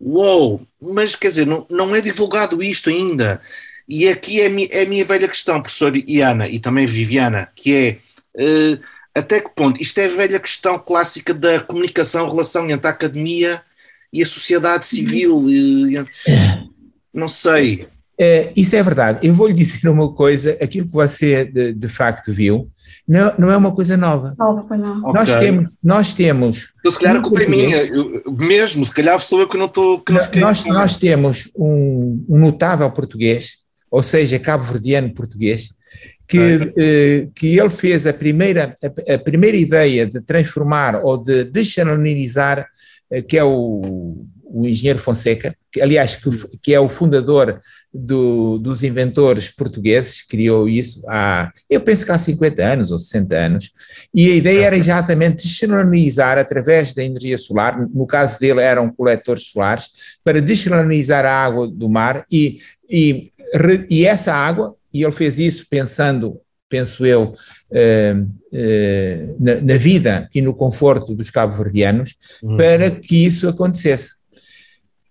uou, 0.00 0.66
wow, 0.80 0.94
mas 0.94 1.14
quer 1.14 1.28
dizer, 1.28 1.46
não, 1.46 1.66
não 1.70 1.94
é 1.94 2.00
divulgado 2.00 2.62
isto 2.62 2.88
ainda. 2.88 3.40
E 3.86 4.08
aqui 4.08 4.40
é, 4.40 4.46
é 4.70 4.82
a 4.82 4.86
minha 4.86 5.04
velha 5.04 5.28
questão, 5.28 5.60
professor 5.60 5.94
Iana 5.96 6.48
e 6.48 6.58
também 6.58 6.86
Viviana, 6.86 7.50
que 7.54 7.74
é 7.74 7.98
uh, 8.42 8.80
até 9.14 9.40
que 9.40 9.50
ponto 9.50 9.82
isto 9.82 9.98
é 9.98 10.06
a 10.06 10.16
velha 10.16 10.40
questão 10.40 10.78
clássica 10.78 11.34
da 11.34 11.60
comunicação, 11.60 12.28
relação 12.28 12.68
entre 12.70 12.86
a 12.86 12.90
academia 12.90 13.62
e 14.14 14.22
a 14.22 14.26
sociedade 14.26 14.86
civil. 14.86 15.44
E, 15.48 15.98
não 17.12 17.28
sei. 17.28 17.86
É, 18.18 18.52
isso 18.56 18.76
é 18.76 18.82
verdade. 18.82 19.26
Eu 19.26 19.34
vou 19.34 19.48
lhe 19.48 19.54
dizer 19.54 19.88
uma 19.88 20.12
coisa: 20.12 20.56
aquilo 20.62 20.86
que 20.86 20.92
você 20.92 21.44
de, 21.44 21.74
de 21.74 21.88
facto 21.88 22.32
viu 22.32 22.70
não, 23.06 23.34
não 23.38 23.50
é 23.50 23.56
uma 23.56 23.72
coisa 23.72 23.96
nova. 23.96 24.34
Nova, 24.38 24.76
não. 24.76 25.00
Nós 25.00 25.28
okay. 25.28 25.40
temos. 25.40 25.76
Nós 25.82 26.14
temos 26.14 26.68
então, 26.78 26.92
se 26.92 26.98
calhar 26.98 27.16
a 27.16 27.22
culpa 27.22 27.42
é 27.42 27.48
minha, 27.48 27.76
eu, 27.84 28.32
mesmo, 28.38 28.84
se 28.84 28.94
calhar 28.94 29.20
sou 29.20 29.40
eu 29.40 29.48
que 29.48 29.58
não 29.58 29.66
estou. 29.66 30.02
Nós, 30.40 30.64
nós 30.64 30.96
temos 30.96 31.50
um, 31.56 32.24
um 32.28 32.38
notável 32.38 32.90
português 32.90 33.64
ou 33.94 34.02
seja, 34.02 34.40
cabo-verdiano 34.40 35.14
português, 35.14 35.68
que, 36.26 36.72
eh, 36.76 37.28
que 37.32 37.56
ele 37.56 37.70
fez 37.70 38.08
a 38.08 38.12
primeira, 38.12 38.74
a, 38.82 39.14
a, 39.14 39.18
primeira 39.20 39.56
ideia 39.56 40.04
de 40.04 40.20
transformar 40.20 41.00
ou 41.04 41.16
de 41.16 41.44
deschalanizar, 41.44 42.58
eh, 42.58 42.64
que 43.28 43.36
é 43.36 43.44
o, 43.44 44.26
o 44.44 44.66
engenheiro 44.66 44.98
Fonseca, 44.98 45.54
que, 45.72 45.80
aliás, 45.80 46.16
que, 46.16 46.30
que 46.62 46.74
é 46.74 46.80
o 46.80 46.88
fundador 46.88 47.58
do, 47.92 48.58
dos 48.58 48.82
inventores 48.82 49.50
portugueses, 49.50 50.22
criou 50.22 50.68
isso 50.68 51.02
há, 51.08 51.52
eu 51.68 51.80
penso 51.80 52.04
que 52.04 52.12
há 52.12 52.18
50 52.18 52.64
anos 52.64 52.90
ou 52.90 52.98
60 52.98 53.36
anos, 53.36 53.70
e 54.12 54.30
a 54.30 54.34
ideia 54.34 54.66
era 54.66 54.76
exatamente 54.76 55.44
deschalanizar 55.44 56.38
através 56.38 56.92
da 56.92 57.04
energia 57.04 57.38
solar, 57.38 57.88
no 57.88 58.06
caso 58.06 58.38
dele 58.38 58.60
eram 58.60 58.90
coletores 58.90 59.44
solares, 59.44 59.88
para 60.24 60.40
deschalanizar 60.40 61.24
a 61.24 61.44
água 61.44 61.68
do 61.68 61.88
mar 61.88 62.24
e, 62.30 62.58
e 62.88 63.32
e 63.88 64.04
essa 64.04 64.34
água, 64.34 64.74
e 64.92 65.02
ele 65.02 65.12
fez 65.12 65.38
isso 65.38 65.66
pensando, 65.68 66.40
penso 66.74 67.06
eu, 67.06 67.34
eh, 67.70 68.16
eh, 68.52 69.36
na, 69.38 69.60
na, 69.60 69.76
vida 69.76 70.28
e 70.34 70.42
no 70.42 70.52
conforto 70.52 71.14
dos 71.14 71.30
cabo-verdianos, 71.30 72.16
uhum. 72.42 72.56
para 72.56 72.90
que 72.90 73.24
isso 73.24 73.48
acontecesse. 73.48 74.14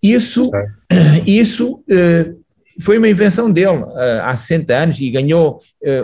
Isso, 0.02 0.52
isso 1.26 1.82
eh, 1.90 2.34
foi 2.82 2.98
uma 2.98 3.08
invenção 3.08 3.50
dele 3.50 3.86
há 4.24 4.36
60 4.36 4.74
anos 4.76 5.00
e 5.00 5.10
ganhou 5.12 5.62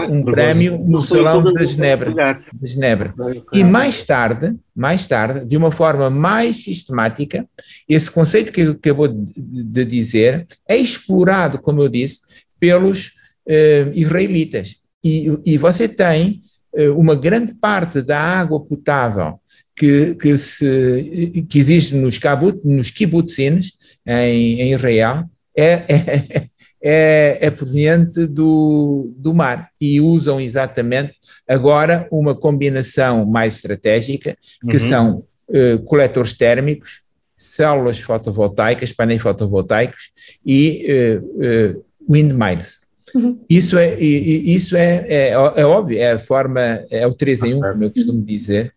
um 0.10 0.24
prémio 0.24 0.78
no 0.78 1.02
Salão 1.02 1.52
da 1.52 1.66
Genebra. 1.66 2.14
De 2.54 2.70
Genebra. 2.70 3.12
E 3.52 3.64
mais 3.64 4.04
tarde, 4.04 4.56
mais 4.76 5.08
tarde, 5.08 5.48
de 5.48 5.58
uma 5.58 5.72
forma 5.72 6.12
mais 6.12 6.64
sistemática, 6.64 7.46
esse 7.88 8.10
conceito 8.10 8.54
que 8.54 8.62
acabou 8.62 9.08
de 9.08 9.84
dizer 9.84 10.46
é 10.68 10.78
explorado, 10.78 11.60
como 11.60 11.82
eu 11.82 11.90
disse, 11.90 12.22
pelos 12.60 13.08
uh, 13.48 13.92
israelitas. 13.96 14.80
E, 15.04 15.38
e, 15.46 15.58
você 15.58 15.88
tem 15.88 16.42
uh, 16.74 16.94
uma 16.98 17.16
grande 17.16 17.54
parte 17.54 18.02
da 18.02 18.20
água 18.20 18.60
potável 18.60 19.40
que, 19.76 20.16
que, 20.16 20.38
se, 20.38 21.46
que 21.50 21.58
existe 21.58 21.96
nos, 21.96 22.18
kabut, 22.18 22.60
nos 22.66 22.92
kibbutzins, 22.92 23.72
em, 24.06 24.62
em 24.62 24.74
Israel, 24.74 25.26
é, 25.56 25.86
é, 25.88 26.50
é, 26.82 27.38
é, 27.42 27.50
proveniente 27.50 28.26
do, 28.26 29.14
do 29.18 29.34
mar 29.34 29.70
e 29.80 30.00
usam 30.00 30.40
exatamente 30.40 31.14
agora 31.48 32.08
uma 32.12 32.36
combinação 32.36 33.26
mais 33.26 33.56
estratégica, 33.56 34.38
que 34.70 34.78
uhum. 34.78 34.80
são 34.80 35.24
uh, 35.50 35.80
coletores 35.86 36.34
térmicos, 36.34 37.02
células 37.38 38.00
fotovoltaicas, 38.00 38.94
painéis 38.94 39.22
fotovoltaicos 39.22 40.12
e 40.46 40.86
uh, 40.90 41.78
uh, 41.78 41.86
windmills. 42.10 42.80
Uhum. 43.16 43.40
Isso, 43.50 43.78
é, 43.78 44.00
isso 44.00 44.76
é, 44.76 45.06
é, 45.08 45.30
é, 45.30 45.66
óbvio, 45.66 46.00
é 46.00 46.14
a 46.14 46.20
forma, 46.20 46.62
é 46.90 47.06
o 47.08 47.14
3 47.14 47.44
em 47.44 47.54
1, 47.56 47.62
como 47.62 47.84
eu 47.84 47.92
costumo 47.92 48.22
dizer, 48.22 48.74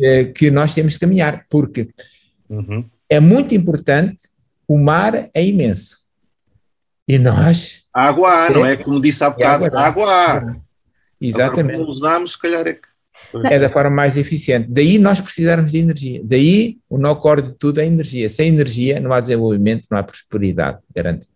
é, 0.00 0.24
que 0.24 0.50
nós 0.50 0.74
temos 0.74 0.94
de 0.94 0.98
caminhar, 0.98 1.46
porque 1.50 1.88
uhum. 2.48 2.84
é 3.08 3.20
muito 3.20 3.54
importante, 3.54 4.28
o 4.66 4.78
mar 4.78 5.28
é 5.34 5.44
imenso. 5.44 5.98
E 7.06 7.18
nós. 7.18 7.82
Água 7.92 8.46
há, 8.46 8.50
não 8.50 8.64
é? 8.64 8.76
Como 8.76 9.00
disse 9.00 9.22
há 9.22 9.30
bocado, 9.30 9.66
água, 9.66 9.80
água 9.80 10.06
há. 10.06 10.56
Exatamente. 11.20 11.76
Agora, 11.76 11.90
usamos, 11.90 12.32
se 12.32 12.38
calhar 12.38 12.66
é 12.66 12.74
que. 12.74 12.94
É 13.46 13.58
da 13.58 13.68
forma 13.68 13.90
mais 13.90 14.16
eficiente. 14.16 14.68
Daí 14.70 14.96
nós 14.96 15.20
precisarmos 15.20 15.72
de 15.72 15.78
energia. 15.78 16.20
Daí 16.22 16.78
o 16.88 16.96
nó 16.96 17.16
core 17.16 17.42
de 17.42 17.52
tudo 17.54 17.80
é 17.80 17.86
energia. 17.86 18.28
Sem 18.28 18.48
energia 18.48 19.00
não 19.00 19.12
há 19.12 19.20
desenvolvimento, 19.20 19.86
não 19.90 19.98
há 19.98 20.02
prosperidade, 20.04 20.78
garanto. 20.94 21.26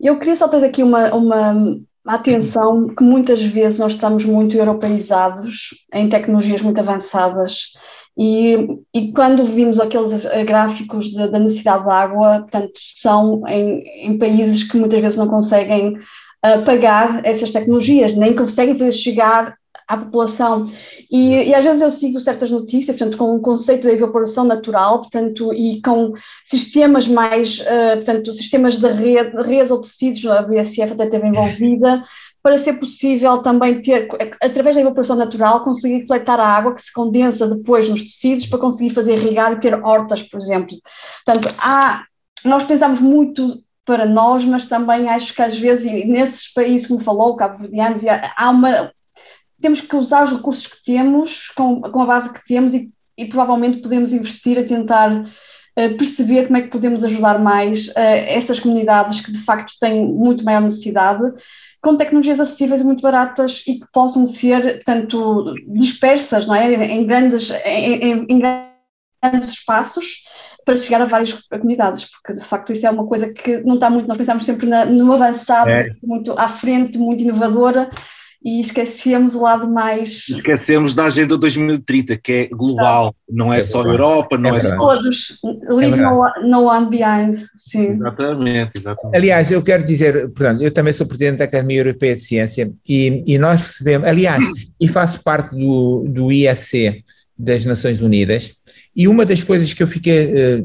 Eu 0.00 0.18
queria 0.18 0.36
só 0.36 0.48
trazer 0.48 0.66
aqui 0.66 0.82
uma, 0.82 1.14
uma 1.14 1.80
atenção 2.06 2.88
que 2.88 3.02
muitas 3.02 3.42
vezes 3.42 3.78
nós 3.78 3.92
estamos 3.92 4.24
muito 4.24 4.56
europeizados 4.56 5.70
em 5.92 6.08
tecnologias 6.08 6.62
muito 6.62 6.80
avançadas. 6.80 7.72
E, 8.18 8.56
e 8.94 9.12
quando 9.12 9.44
vimos 9.44 9.78
aqueles 9.78 10.24
gráficos 10.46 11.06
de, 11.06 11.28
da 11.28 11.38
necessidade 11.38 11.84
de 11.84 11.90
água, 11.90 12.40
portanto, 12.40 12.72
são 12.96 13.42
em, 13.46 14.06
em 14.06 14.18
países 14.18 14.62
que 14.62 14.78
muitas 14.78 15.00
vezes 15.00 15.18
não 15.18 15.28
conseguem 15.28 15.96
uh, 15.96 16.64
pagar 16.64 17.20
essas 17.24 17.50
tecnologias, 17.50 18.14
nem 18.14 18.34
conseguem 18.34 18.78
fazer 18.78 18.92
chegar 18.92 19.56
à 19.86 19.96
população. 19.96 20.70
E, 21.10 21.48
e, 21.48 21.54
às 21.54 21.62
vezes 21.62 21.82
eu 21.82 21.90
sigo 21.90 22.20
certas 22.20 22.50
notícias, 22.50 22.96
portanto, 22.96 23.16
com 23.16 23.34
o 23.36 23.40
conceito 23.40 23.86
de 23.86 23.94
evaporação 23.94 24.44
natural, 24.44 25.00
portanto, 25.00 25.52
e 25.54 25.80
com 25.80 26.12
sistemas 26.44 27.06
mais, 27.06 27.60
uh, 27.60 27.96
portanto, 27.96 28.32
sistemas 28.32 28.78
de 28.78 28.88
rede, 28.88 29.36
redes 29.42 29.70
ou 29.70 29.80
tecidos, 29.80 30.26
a 30.26 30.42
BSF 30.42 30.92
até 30.92 31.04
esteve 31.04 31.28
envolvida, 31.28 32.04
para 32.42 32.58
ser 32.58 32.74
possível 32.74 33.38
também 33.38 33.80
ter, 33.80 34.08
através 34.40 34.76
da 34.76 34.82
evaporação 34.82 35.16
natural, 35.16 35.64
conseguir 35.64 36.06
coletar 36.06 36.38
a 36.38 36.46
água 36.46 36.74
que 36.74 36.82
se 36.82 36.92
condensa 36.92 37.46
depois 37.46 37.88
nos 37.88 38.02
tecidos 38.02 38.46
para 38.46 38.60
conseguir 38.60 38.94
fazer 38.94 39.14
irrigar 39.14 39.52
e 39.52 39.60
ter 39.60 39.74
hortas, 39.74 40.22
por 40.22 40.40
exemplo. 40.40 40.76
Portanto, 41.24 41.52
há, 41.60 42.04
nós 42.44 42.62
pensamos 42.64 43.00
muito 43.00 43.64
para 43.84 44.04
nós, 44.04 44.44
mas 44.44 44.64
também 44.64 45.08
acho 45.08 45.32
que 45.34 45.42
às 45.42 45.56
vezes, 45.56 45.84
nesses 46.06 46.52
países, 46.52 46.86
como 46.86 47.00
falou, 47.00 47.36
cabo-verdianos, 47.36 48.02
há 48.36 48.50
uma, 48.50 48.92
temos 49.60 49.80
que 49.80 49.96
usar 49.96 50.24
os 50.24 50.32
recursos 50.32 50.66
que 50.66 50.82
temos, 50.82 51.48
com, 51.48 51.80
com 51.80 52.02
a 52.02 52.06
base 52.06 52.32
que 52.32 52.44
temos 52.44 52.74
e, 52.74 52.92
e 53.16 53.26
provavelmente 53.26 53.78
podemos 53.78 54.12
investir 54.12 54.58
a 54.58 54.64
tentar 54.64 55.22
uh, 55.22 55.96
perceber 55.96 56.46
como 56.46 56.58
é 56.58 56.62
que 56.62 56.70
podemos 56.70 57.04
ajudar 57.04 57.42
mais 57.42 57.88
uh, 57.88 57.92
essas 57.96 58.60
comunidades 58.60 59.20
que 59.20 59.32
de 59.32 59.38
facto 59.38 59.72
têm 59.80 60.06
muito 60.06 60.44
maior 60.44 60.60
necessidade, 60.60 61.22
com 61.80 61.96
tecnologias 61.96 62.40
acessíveis 62.40 62.80
e 62.80 62.84
muito 62.84 63.02
baratas 63.02 63.62
e 63.66 63.78
que 63.78 63.86
possam 63.92 64.26
ser, 64.26 64.76
portanto, 64.76 65.54
dispersas, 65.68 66.46
não 66.46 66.54
é? 66.54 66.72
Em 66.72 67.06
grandes, 67.06 67.50
em, 67.64 67.94
em, 68.02 68.26
em 68.28 68.38
grandes 69.22 69.50
espaços 69.50 70.24
para 70.64 70.74
chegar 70.74 71.00
a 71.00 71.06
várias 71.06 71.32
comunidades, 71.32 72.10
porque 72.10 72.34
de 72.34 72.44
facto 72.44 72.72
isso 72.72 72.84
é 72.84 72.90
uma 72.90 73.06
coisa 73.06 73.32
que 73.32 73.58
não 73.58 73.74
está 73.74 73.88
muito, 73.88 74.08
nós 74.08 74.18
pensamos 74.18 74.44
sempre 74.44 74.66
na, 74.66 74.84
no 74.84 75.12
avançado, 75.12 75.70
é. 75.70 75.92
muito 76.02 76.32
à 76.32 76.48
frente, 76.48 76.98
muito 76.98 77.22
inovadora, 77.22 77.88
e 78.44 78.60
esquecemos 78.60 79.34
o 79.34 79.42
lado 79.42 79.68
mais. 79.68 80.28
Esquecemos 80.28 80.94
da 80.94 81.06
Agenda 81.06 81.36
2030, 81.36 82.16
que 82.16 82.32
é 82.32 82.46
global, 82.46 83.14
não 83.28 83.52
é, 83.52 83.58
é 83.58 83.60
só 83.60 83.84
Europa, 83.84 84.38
não 84.38 84.54
é, 84.54 84.58
é 84.58 84.60
só. 84.60 84.76
Todos, 84.76 85.32
leave 85.68 85.98
é 85.98 86.02
no, 86.02 86.48
no 86.48 86.64
one 86.66 86.88
behind. 86.88 87.44
Sim. 87.56 87.88
Exatamente, 87.88 88.70
exatamente. 88.76 89.16
Aliás, 89.16 89.50
eu 89.50 89.62
quero 89.62 89.84
dizer, 89.84 90.28
portanto, 90.28 90.62
eu 90.62 90.70
também 90.70 90.92
sou 90.92 91.06
presidente 91.06 91.38
da 91.38 91.44
Academia 91.44 91.80
Europeia 91.80 92.16
de 92.16 92.22
Ciência 92.22 92.70
e, 92.88 93.24
e 93.26 93.38
nós 93.38 93.62
recebemos, 93.62 94.08
aliás, 94.08 94.44
e 94.80 94.88
faço 94.88 95.22
parte 95.22 95.54
do, 95.54 96.04
do 96.08 96.30
ISC 96.30 97.02
das 97.38 97.64
Nações 97.64 98.00
Unidas, 98.00 98.54
e 98.96 99.06
uma 99.06 99.26
das 99.26 99.44
coisas 99.44 99.74
que 99.74 99.82
eu 99.82 99.86
fiquei, 99.86 100.32
eh, 100.34 100.62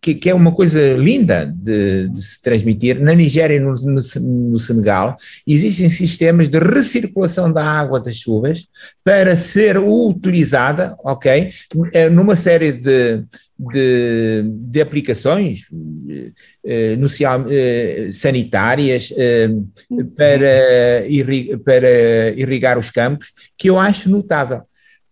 que, 0.00 0.14
que 0.14 0.30
é 0.30 0.34
uma 0.34 0.52
coisa 0.52 0.94
linda 0.94 1.52
de, 1.52 2.08
de 2.08 2.22
se 2.22 2.40
transmitir, 2.40 3.00
na 3.00 3.12
Nigéria 3.12 3.56
e 3.56 3.58
no, 3.58 3.74
no, 3.74 4.00
no, 4.50 4.58
Senegal, 4.60 5.16
existem 5.44 5.88
sistemas 5.88 6.48
de 6.48 6.60
recirculação 6.60 7.52
da 7.52 7.64
água 7.64 7.98
das 7.98 8.14
chuvas 8.14 8.68
para 9.02 9.34
ser 9.34 9.78
utilizada, 9.78 10.94
ok, 11.02 11.50
eh, 11.92 12.08
numa 12.08 12.36
série 12.36 12.70
de, 12.70 13.24
de, 13.58 14.44
de 14.46 14.80
aplicações 14.80 15.62
eh, 16.64 16.94
no, 16.94 17.08
sanitárias 18.12 19.12
para, 20.16 21.04
para 21.64 22.30
irrigar 22.36 22.78
os 22.78 22.92
campos, 22.92 23.32
que 23.58 23.68
eu 23.68 23.76
acho 23.76 24.08
notável, 24.08 24.62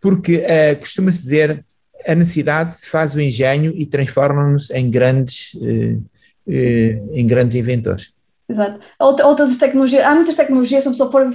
porque 0.00 0.44
costuma-se 0.78 1.22
dizer 1.22 1.64
a 2.06 2.14
necessidade 2.14 2.76
faz 2.82 3.14
o 3.14 3.20
engenho 3.20 3.72
e 3.74 3.86
transforma-nos 3.86 4.70
em 4.70 4.90
grandes, 4.90 5.52
eh, 5.62 5.96
eh, 6.48 7.02
em 7.12 7.26
grandes 7.26 7.56
inventores. 7.56 8.12
Exato. 8.50 8.80
Outras 8.98 9.56
tecnologias, 9.56 10.04
há 10.04 10.12
muitas 10.12 10.34
tecnologias, 10.34 10.82
se 10.82 10.88
a 10.88 10.90
pessoa 10.90 11.10
for 11.10 11.30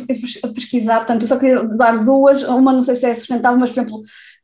pesquisar, 0.54 0.98
portanto, 0.98 1.22
eu 1.22 1.28
só 1.30 1.38
queria 1.38 1.64
dar 1.64 2.04
duas, 2.04 2.44
uma 2.44 2.74
não 2.74 2.84
sei 2.84 2.98
se 2.98 3.06
é 3.06 3.16
sustentável, 3.16 3.58
mas, 3.58 3.72
por 3.72 3.80
exemplo, 3.80 4.04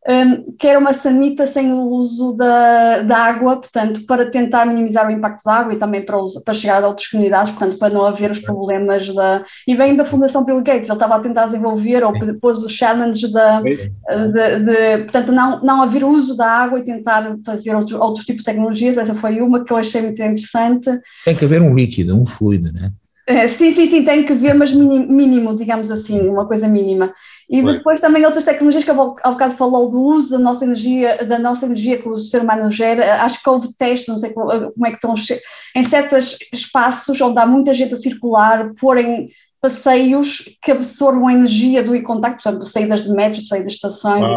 um, 0.09 0.55
que 0.57 0.67
era 0.67 0.79
uma 0.79 0.93
sanita 0.93 1.45
sem 1.45 1.71
o 1.71 1.81
uso 1.81 2.33
da, 2.33 3.01
da 3.03 3.17
água, 3.17 3.57
portanto, 3.57 4.03
para 4.07 4.25
tentar 4.25 4.65
minimizar 4.65 5.07
o 5.07 5.11
impacto 5.11 5.43
da 5.43 5.53
água 5.53 5.73
e 5.73 5.77
também 5.77 6.01
para, 6.01 6.19
os, 6.19 6.41
para 6.43 6.55
chegar 6.55 6.83
a 6.83 6.87
outras 6.87 7.07
comunidades, 7.07 7.51
portanto, 7.51 7.77
para 7.77 7.93
não 7.93 8.05
haver 8.05 8.31
os 8.31 8.39
problemas 8.39 9.13
da. 9.13 9.43
E 9.67 9.75
vem 9.75 9.95
da 9.95 10.03
Fundação 10.03 10.43
Bill 10.43 10.63
Gates, 10.63 10.89
ele 10.89 10.93
estava 10.93 11.15
a 11.15 11.19
tentar 11.19 11.45
desenvolver, 11.45 12.03
ou 12.03 12.17
depois 12.17 12.59
do 12.59 12.69
challenge 12.69 13.31
da. 13.31 13.61
De, 13.61 14.59
de, 14.65 15.03
portanto, 15.03 15.31
não, 15.31 15.61
não 15.63 15.83
haver 15.83 16.03
uso 16.03 16.35
da 16.35 16.47
água 16.47 16.79
e 16.79 16.83
tentar 16.83 17.35
fazer 17.45 17.75
outro, 17.75 18.01
outro 18.01 18.23
tipo 18.23 18.39
de 18.39 18.45
tecnologias, 18.45 18.97
essa 18.97 19.13
foi 19.13 19.39
uma 19.39 19.63
que 19.63 19.71
eu 19.71 19.77
achei 19.77 20.01
muito 20.01 20.19
interessante. 20.19 20.89
Tem 21.23 21.35
que 21.35 21.45
haver 21.45 21.61
um 21.61 21.75
líquido, 21.75 22.19
um 22.19 22.25
fluido, 22.25 22.60
né? 22.61 22.91
É, 23.27 23.47
sim, 23.47 23.71
sim, 23.73 23.85
sim, 23.85 24.03
tem 24.03 24.25
que 24.25 24.33
ver, 24.33 24.53
mas 24.55 24.73
mínimo, 24.73 25.55
digamos 25.55 25.91
assim, 25.91 26.27
uma 26.27 26.45
coisa 26.45 26.67
mínima. 26.67 27.13
E 27.49 27.61
depois 27.61 28.01
também 28.01 28.25
outras 28.25 28.43
tecnologias 28.43 28.83
que 28.83 28.89
há 28.89 28.93
bocado 28.93 29.55
falou 29.55 29.89
do 29.89 30.01
uso 30.01 30.31
da 30.31 30.39
nossa 30.39 30.65
energia, 30.65 31.23
da 31.23 31.37
nossa 31.37 31.65
energia 31.65 32.01
que 32.01 32.09
o 32.09 32.15
ser 32.15 32.41
humano 32.41 32.69
gera. 32.71 33.21
Acho 33.23 33.41
que 33.41 33.49
houve 33.49 33.73
testes, 33.77 34.07
não 34.07 34.17
sei 34.17 34.31
como 34.31 34.85
é 34.85 34.89
que 34.89 34.95
estão, 34.95 35.13
em 35.75 35.83
certos 35.83 36.37
espaços 36.51 37.21
onde 37.21 37.39
há 37.39 37.45
muita 37.45 37.73
gente 37.73 37.93
a 37.93 37.97
circular, 37.97 38.71
porem 38.79 39.27
passeios 39.61 40.43
que 40.61 40.71
absorvam 40.71 41.27
a 41.27 41.33
energia 41.33 41.83
do 41.83 41.95
e-contacto, 41.95 42.41
por 42.41 42.49
exemplo, 42.49 42.65
saídas 42.65 43.03
de 43.03 43.11
metros, 43.11 43.47
saídas 43.47 43.73
de 43.73 43.75
estações, 43.75 44.27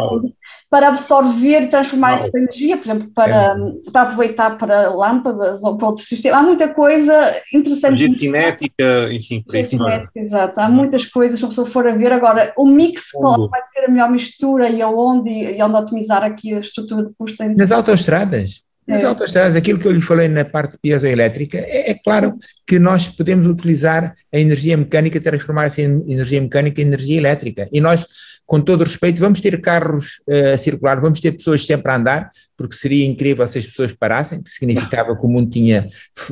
para 0.74 0.88
absorver 0.88 1.62
e 1.62 1.66
transformar 1.68 2.14
essa 2.14 2.36
energia, 2.36 2.76
por 2.76 2.86
exemplo, 2.86 3.08
para, 3.14 3.44
é. 3.44 3.90
para 3.92 4.02
aproveitar 4.02 4.58
para 4.58 4.90
lâmpadas 4.90 5.62
ou 5.62 5.78
para 5.78 5.86
outros 5.86 6.08
sistemas. 6.08 6.40
Há 6.40 6.42
muita 6.42 6.66
coisa 6.66 7.32
interessante. 7.52 8.02
Energia 8.02 8.18
cinética, 8.18 9.12
enfim, 9.12 9.40
por 9.46 9.54
isso. 9.54 9.70
Cinética, 9.70 10.10
exato. 10.16 10.58
Há 10.58 10.68
muitas 10.68 11.04
coisas, 11.04 11.38
se 11.38 11.44
a 11.44 11.48
pessoa 11.48 11.68
for 11.68 11.86
a 11.86 11.92
ver. 11.92 12.10
Agora, 12.10 12.52
o 12.56 12.66
mix, 12.66 13.12
qual 13.12 13.48
vai 13.48 13.60
ter 13.72 13.84
a 13.84 13.88
melhor 13.88 14.10
mistura 14.10 14.68
e 14.68 14.82
aonde, 14.82 15.30
e 15.30 15.62
onde 15.62 15.76
otimizar 15.76 16.24
aqui 16.24 16.52
a 16.52 16.58
estrutura 16.58 17.04
de 17.04 17.14
custo. 17.16 17.44
Nas 17.56 17.70
autoestradas. 17.70 18.64
Nas 18.84 19.04
é. 19.04 19.06
autoestradas, 19.06 19.54
aquilo 19.54 19.78
que 19.78 19.86
eu 19.86 19.92
lhe 19.92 20.00
falei 20.00 20.26
na 20.26 20.44
parte 20.44 20.76
piezoelétrica, 20.76 21.56
é, 21.56 21.92
é 21.92 21.94
claro 21.94 22.36
que 22.66 22.80
nós 22.80 23.06
podemos 23.06 23.46
utilizar 23.46 24.12
a 24.32 24.38
energia 24.40 24.76
mecânica, 24.76 25.20
transformar 25.20 25.66
essa 25.66 25.82
energia 25.82 26.40
mecânica 26.40 26.82
em 26.82 26.86
energia 26.86 27.16
elétrica. 27.16 27.68
E 27.72 27.80
nós, 27.80 28.04
com 28.47 28.61
todo 28.61 28.82
o 28.82 28.84
respeito, 28.84 29.20
vamos 29.20 29.40
ter 29.40 29.61
carros 29.61 30.20
uh, 30.28 30.55
a 30.55 30.57
circular, 30.57 31.01
vamos 31.01 31.20
ter 31.20 31.32
pessoas 31.32 31.64
sempre 31.64 31.90
a 31.90 31.97
andar, 31.97 32.30
porque 32.57 32.76
seria 32.76 33.07
incrível 33.07 33.47
se 33.47 33.59
as 33.59 33.66
pessoas 33.66 33.92
parassem, 33.92 34.42
que 34.42 34.51
significava 34.51 35.16
que 35.16 35.24
o 35.24 35.28
mundo 35.28 35.51
tinha 35.51 35.88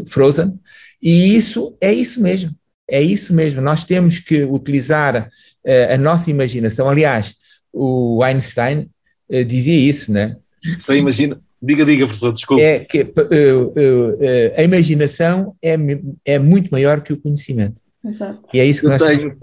frozen. 0.09 0.59
E 1.03 1.37
isso 1.37 1.77
é 1.81 1.93
isso 1.93 2.23
mesmo. 2.23 2.55
É 2.89 3.01
isso 3.01 3.33
mesmo. 3.33 3.61
Nós 3.61 3.85
temos 3.85 4.19
que 4.19 4.45
utilizar 4.45 5.29
uh, 5.67 5.95
a 5.95 5.97
nossa 5.97 6.31
imaginação. 6.31 6.89
Aliás, 6.89 7.35
o 7.73 8.23
Einstein 8.23 8.91
uh, 9.31 9.45
dizia 9.45 9.79
isso, 9.79 10.13
né? 10.13 10.37
Você 10.79 10.97
imagina, 10.97 11.41
Diga, 11.63 11.85
diga, 11.85 12.07
professor, 12.07 12.33
desculpe. 12.33 12.61
É 12.61 12.81
que 12.81 13.03
uh, 13.03 13.07
uh, 13.07 13.69
uh, 13.69 14.53
a 14.57 14.65
imaginação 14.65 15.55
é, 15.63 15.77
é 16.25 16.37
muito 16.37 16.71
maior 16.73 17.01
que 17.01 17.13
o 17.13 17.17
conhecimento. 17.17 17.81
Exato. 18.05 18.43
E 18.53 18.59
é 18.59 18.67
isso 18.67 18.81
que 18.81 18.87
Eu 18.87 18.91
nós 18.91 19.01
tenho, 19.01 19.39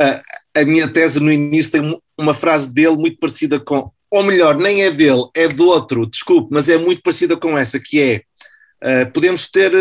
a, 0.00 0.20
a, 0.56 0.64
minha 0.64 0.88
tese 0.88 1.20
no 1.20 1.32
início 1.32 1.72
tem 1.72 2.00
uma 2.18 2.34
frase 2.34 2.72
dele 2.72 2.96
muito 2.96 3.18
parecida 3.18 3.58
com, 3.60 3.88
ou 4.10 4.22
melhor, 4.22 4.56
nem 4.56 4.82
é 4.82 4.90
dele, 4.90 5.24
é 5.36 5.48
do 5.48 5.66
outro, 5.66 6.06
desculpe, 6.06 6.48
mas 6.52 6.68
é 6.68 6.76
muito 6.78 7.02
parecida 7.02 7.36
com 7.36 7.56
essa, 7.58 7.80
que 7.80 8.22
é, 8.82 9.04
podemos 9.06 9.50
ter 9.50 9.72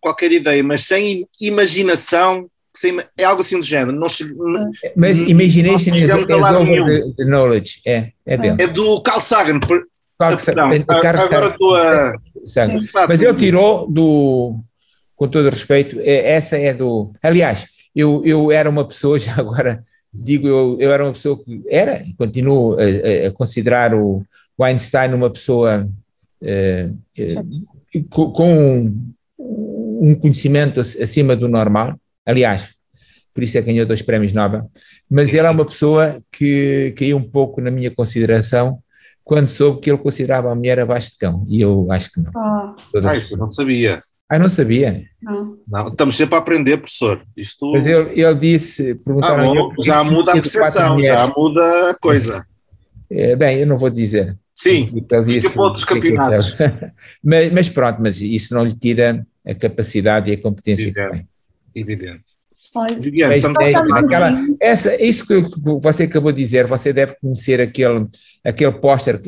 qualquer 0.00 0.32
ideia, 0.32 0.62
mas 0.62 0.82
sem 0.82 1.26
imaginação 1.40 2.48
sem, 2.74 2.98
é 3.18 3.24
algo 3.24 3.42
assim 3.42 3.58
do 3.58 3.64
género. 3.64 3.92
Não, 3.92 4.08
mas 4.96 5.20
imagination 5.20 5.94
is, 5.94 6.10
over 6.10 6.26
the, 6.26 7.24
knowledge. 7.24 7.82
É, 7.86 8.12
é 8.24 8.36
dele. 8.38 8.62
É 8.62 8.66
do 8.66 9.02
Carl 9.02 9.20
Sagan, 9.20 9.60
não, 10.56 10.70
agora. 10.88 12.14
Mas 13.08 13.20
ele 13.20 13.34
tirou 13.34 13.90
do, 13.90 14.60
com 15.16 15.28
todo 15.28 15.50
respeito, 15.50 15.98
é, 16.00 16.32
essa 16.32 16.56
é 16.56 16.72
do. 16.72 17.12
Aliás, 17.22 17.66
eu, 17.94 18.22
eu 18.24 18.52
era 18.52 18.68
uma 18.68 18.86
pessoa, 18.86 19.18
já 19.20 19.34
agora 19.36 19.82
digo, 20.12 20.46
eu, 20.46 20.76
eu 20.78 20.92
era 20.92 21.04
uma 21.04 21.12
pessoa 21.12 21.42
que 21.42 21.62
era 21.68 22.02
e 22.02 22.12
continuo 22.14 22.76
a, 22.78 23.28
a 23.28 23.30
considerar 23.30 23.94
o, 23.94 24.24
o, 24.58 24.64
Einstein 24.64 25.14
uma 25.14 25.30
pessoa 25.30 25.88
é, 26.42 26.90
com, 28.10 28.30
com 28.30 28.94
um 29.38 30.14
conhecimento 30.14 30.80
acima 30.80 31.34
do 31.34 31.48
normal. 31.48 31.98
Aliás, 32.26 32.74
por 33.32 33.42
isso 33.42 33.56
é 33.56 33.62
que 33.62 33.68
ganhou 33.68 33.86
dois 33.86 34.02
prémios 34.02 34.32
Nobel. 34.32 34.70
Mas 35.08 35.32
ele 35.32 35.46
é 35.46 35.50
uma 35.50 35.64
pessoa 35.64 36.22
que 36.30 36.94
caiu 36.96 37.16
um 37.16 37.22
pouco 37.22 37.60
na 37.60 37.70
minha 37.70 37.90
consideração 37.90 38.78
quando 39.24 39.48
soube 39.48 39.80
que 39.80 39.90
ele 39.90 39.98
considerava 39.98 40.50
a 40.50 40.54
mulher 40.54 40.80
abaixo 40.80 41.12
de 41.12 41.18
cão. 41.18 41.44
E 41.48 41.60
eu 41.60 41.86
acho 41.90 42.12
que 42.12 42.20
não. 42.20 42.32
Ah, 42.36 42.76
ah 43.04 43.16
isso 43.16 43.34
eu 43.34 43.38
não 43.38 43.50
sabia. 43.50 44.02
Ah, 44.28 44.38
não 44.38 44.48
sabia? 44.48 45.04
Não. 45.22 45.51
Não. 45.68 45.88
Estamos 45.88 46.16
sempre 46.16 46.34
a 46.34 46.38
aprender, 46.38 46.76
professor. 46.78 47.22
Isto... 47.36 47.72
Mas 47.72 47.86
ele, 47.86 48.20
ele 48.20 48.34
disse, 48.34 48.94
perguntaram 48.96 49.50
ah, 49.50 49.54
bom, 49.54 49.74
já 49.82 50.04
muda 50.04 50.32
a 50.32 50.34
percepção, 50.34 51.00
já 51.00 51.32
muda 51.36 51.90
a 51.90 51.94
coisa. 51.94 52.46
É, 53.10 53.36
bem, 53.36 53.58
eu 53.58 53.66
não 53.66 53.78
vou 53.78 53.90
dizer. 53.90 54.38
Sim, 54.54 54.90
ele 54.92 55.24
disse, 55.24 55.48
fica 55.48 55.52
para 55.54 55.62
outros 55.62 55.84
campeonatos. 55.84 56.56
mas, 57.22 57.52
mas, 57.52 57.68
pronto, 57.68 57.98
mas 58.00 58.20
isso 58.20 58.54
não 58.54 58.64
lhe 58.64 58.74
tira 58.74 59.26
a 59.44 59.54
capacidade 59.54 60.30
e 60.30 60.34
a 60.34 60.40
competência 60.40 60.88
Evidente. 60.88 61.10
que 61.10 61.16
tem. 61.16 61.26
Evidente. 61.74 62.24
Viviane, 62.98 63.36
estamos 63.36 63.60
é, 63.60 63.74
aquela, 63.74 64.34
essa, 64.58 65.02
isso 65.02 65.26
que 65.26 65.42
você 65.82 66.04
acabou 66.04 66.32
de 66.32 66.40
dizer, 66.40 66.66
você 66.66 66.90
deve 66.90 67.14
conhecer 67.20 67.60
aquele, 67.60 68.06
aquele 68.42 68.72
póster 68.72 69.20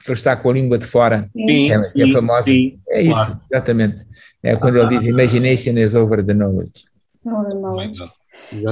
que, 0.00 0.06
que 0.06 0.12
está 0.12 0.36
com 0.36 0.50
a 0.50 0.52
língua 0.52 0.78
de 0.78 0.86
fora, 0.86 1.28
sim, 1.32 1.70
é, 1.70 1.84
sim, 1.84 2.10
é 2.10 2.12
famosa. 2.12 2.44
Sim, 2.44 2.78
é 2.88 3.02
isso, 3.02 3.14
claro. 3.14 3.40
exatamente. 3.50 4.06
É 4.42 4.56
quando 4.56 4.80
ah, 4.80 4.84
ele 4.84 4.98
diz 4.98 5.06
Imagination 5.06 5.78
is 5.78 5.94
over 5.94 6.24
the 6.24 6.34
knowledge. 6.34 6.84
Over 7.24 7.54
knowledge. 7.54 7.98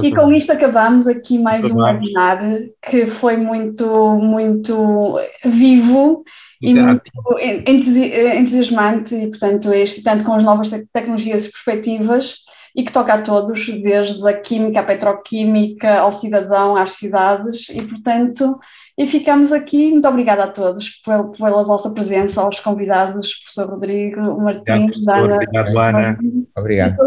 E 0.03 0.13
com 0.13 0.31
isto 0.33 0.51
acabamos 0.51 1.07
aqui 1.07 1.39
mais 1.39 1.63
um 1.63 1.77
webinar 1.77 2.41
que 2.81 3.05
foi 3.05 3.37
muito, 3.37 3.85
muito 4.15 5.19
vivo 5.45 6.23
e 6.61 6.73
muito 6.73 7.11
entusiasmante 7.65 9.15
e, 9.15 9.27
portanto, 9.27 9.71
este, 9.71 10.03
tanto 10.03 10.25
com 10.25 10.33
as 10.33 10.43
novas 10.43 10.69
tecnologias 10.69 11.45
e 11.45 11.51
perspectivas 11.51 12.35
e 12.75 12.83
que 12.83 12.91
toca 12.91 13.13
a 13.13 13.21
todos, 13.21 13.65
desde 13.81 14.27
a 14.27 14.39
química, 14.39 14.81
a 14.81 14.83
petroquímica, 14.83 15.99
ao 15.99 16.11
cidadão, 16.11 16.75
às 16.75 16.91
cidades, 16.91 17.69
e 17.69 17.81
portanto, 17.81 18.59
e 18.99 19.07
ficamos 19.07 19.53
aqui. 19.53 19.91
Muito 19.91 20.07
obrigada 20.07 20.43
a 20.43 20.47
todos 20.47 21.01
pela, 21.05 21.23
pela 21.31 21.63
vossa 21.63 21.89
presença, 21.89 22.41
aos 22.41 22.59
convidados, 22.59 23.33
professor 23.35 23.69
Rodrigo, 23.73 24.41
Martins, 24.41 24.97
obrigado, 24.97 25.23
Ana. 25.23 25.35
Obrigado, 25.35 25.79
Ana. 25.79 26.19
Obrigado. 26.57 26.97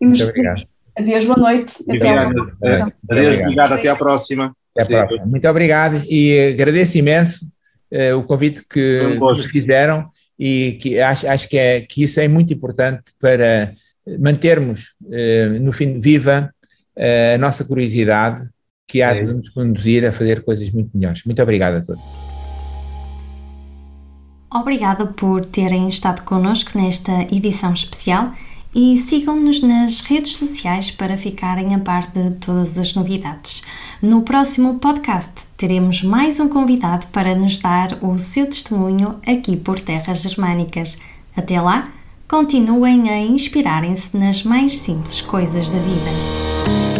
Muito 0.00 0.24
obrigado. 0.24 0.62
Adeus, 0.98 1.24
boa 1.24 1.38
noite. 1.38 1.74
Até 1.88 2.18
Adeus, 2.18 3.36
obrigado, 3.36 3.72
até 3.72 3.88
à 3.88 3.94
próxima. 3.94 4.56
Até 4.76 4.98
à 4.98 5.06
próxima. 5.06 5.26
Muito 5.26 5.48
obrigado 5.48 6.02
e 6.10 6.50
agradeço 6.52 6.98
imenso 6.98 7.46
uh, 7.92 8.18
o 8.18 8.24
convite 8.24 8.64
que 8.68 9.16
nos 9.18 9.44
fizeram 9.44 10.10
e 10.36 10.78
que 10.82 11.00
acho, 11.00 11.28
acho 11.28 11.48
que, 11.48 11.56
é, 11.56 11.80
que 11.80 12.02
isso 12.02 12.18
é 12.18 12.26
muito 12.26 12.52
importante 12.52 13.12
para 13.20 13.72
mantermos, 14.18 14.94
eh, 15.10 15.48
no 15.60 15.72
fim, 15.72 15.98
viva 15.98 16.52
eh, 16.94 17.34
a 17.34 17.38
nossa 17.38 17.64
curiosidade, 17.64 18.48
que 18.86 19.02
há 19.02 19.14
de 19.14 19.32
nos 19.32 19.48
conduzir 19.48 20.04
a 20.04 20.12
fazer 20.12 20.44
coisas 20.44 20.70
muito 20.70 20.90
melhores. 20.96 21.24
Muito 21.24 21.42
obrigado 21.42 21.76
a 21.76 21.80
todos. 21.82 22.04
Obrigada 24.52 25.06
por 25.06 25.44
terem 25.44 25.88
estado 25.88 26.22
connosco 26.22 26.78
nesta 26.78 27.22
edição 27.34 27.72
especial 27.72 28.32
e 28.74 28.96
sigam-nos 28.96 29.62
nas 29.62 30.02
redes 30.02 30.36
sociais 30.36 30.90
para 30.90 31.16
ficarem 31.16 31.74
a 31.74 31.78
par 31.78 32.10
de 32.10 32.36
todas 32.36 32.78
as 32.78 32.94
novidades. 32.94 33.62
No 34.00 34.22
próximo 34.22 34.78
podcast 34.78 35.46
teremos 35.56 36.02
mais 36.02 36.38
um 36.38 36.48
convidado 36.48 37.06
para 37.08 37.34
nos 37.34 37.58
dar 37.58 37.98
o 38.02 38.18
seu 38.18 38.46
testemunho 38.46 39.16
aqui 39.26 39.56
por 39.56 39.80
terras 39.80 40.22
germânicas. 40.22 40.98
Até 41.36 41.60
lá! 41.60 41.92
continuem 42.28 43.08
a 43.08 43.20
inspirarem-se 43.20 44.16
nas 44.16 44.42
mais 44.42 44.78
simples 44.78 45.20
coisas 45.20 45.70
da 45.70 45.78
vida. 45.78 46.95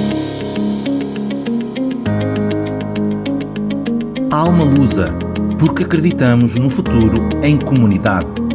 Alma 4.37 4.65
Lusa, 4.65 5.07
porque 5.59 5.83
acreditamos 5.83 6.57
no 6.57 6.69
futuro 6.69 7.27
em 7.43 7.57
comunidade. 7.59 8.46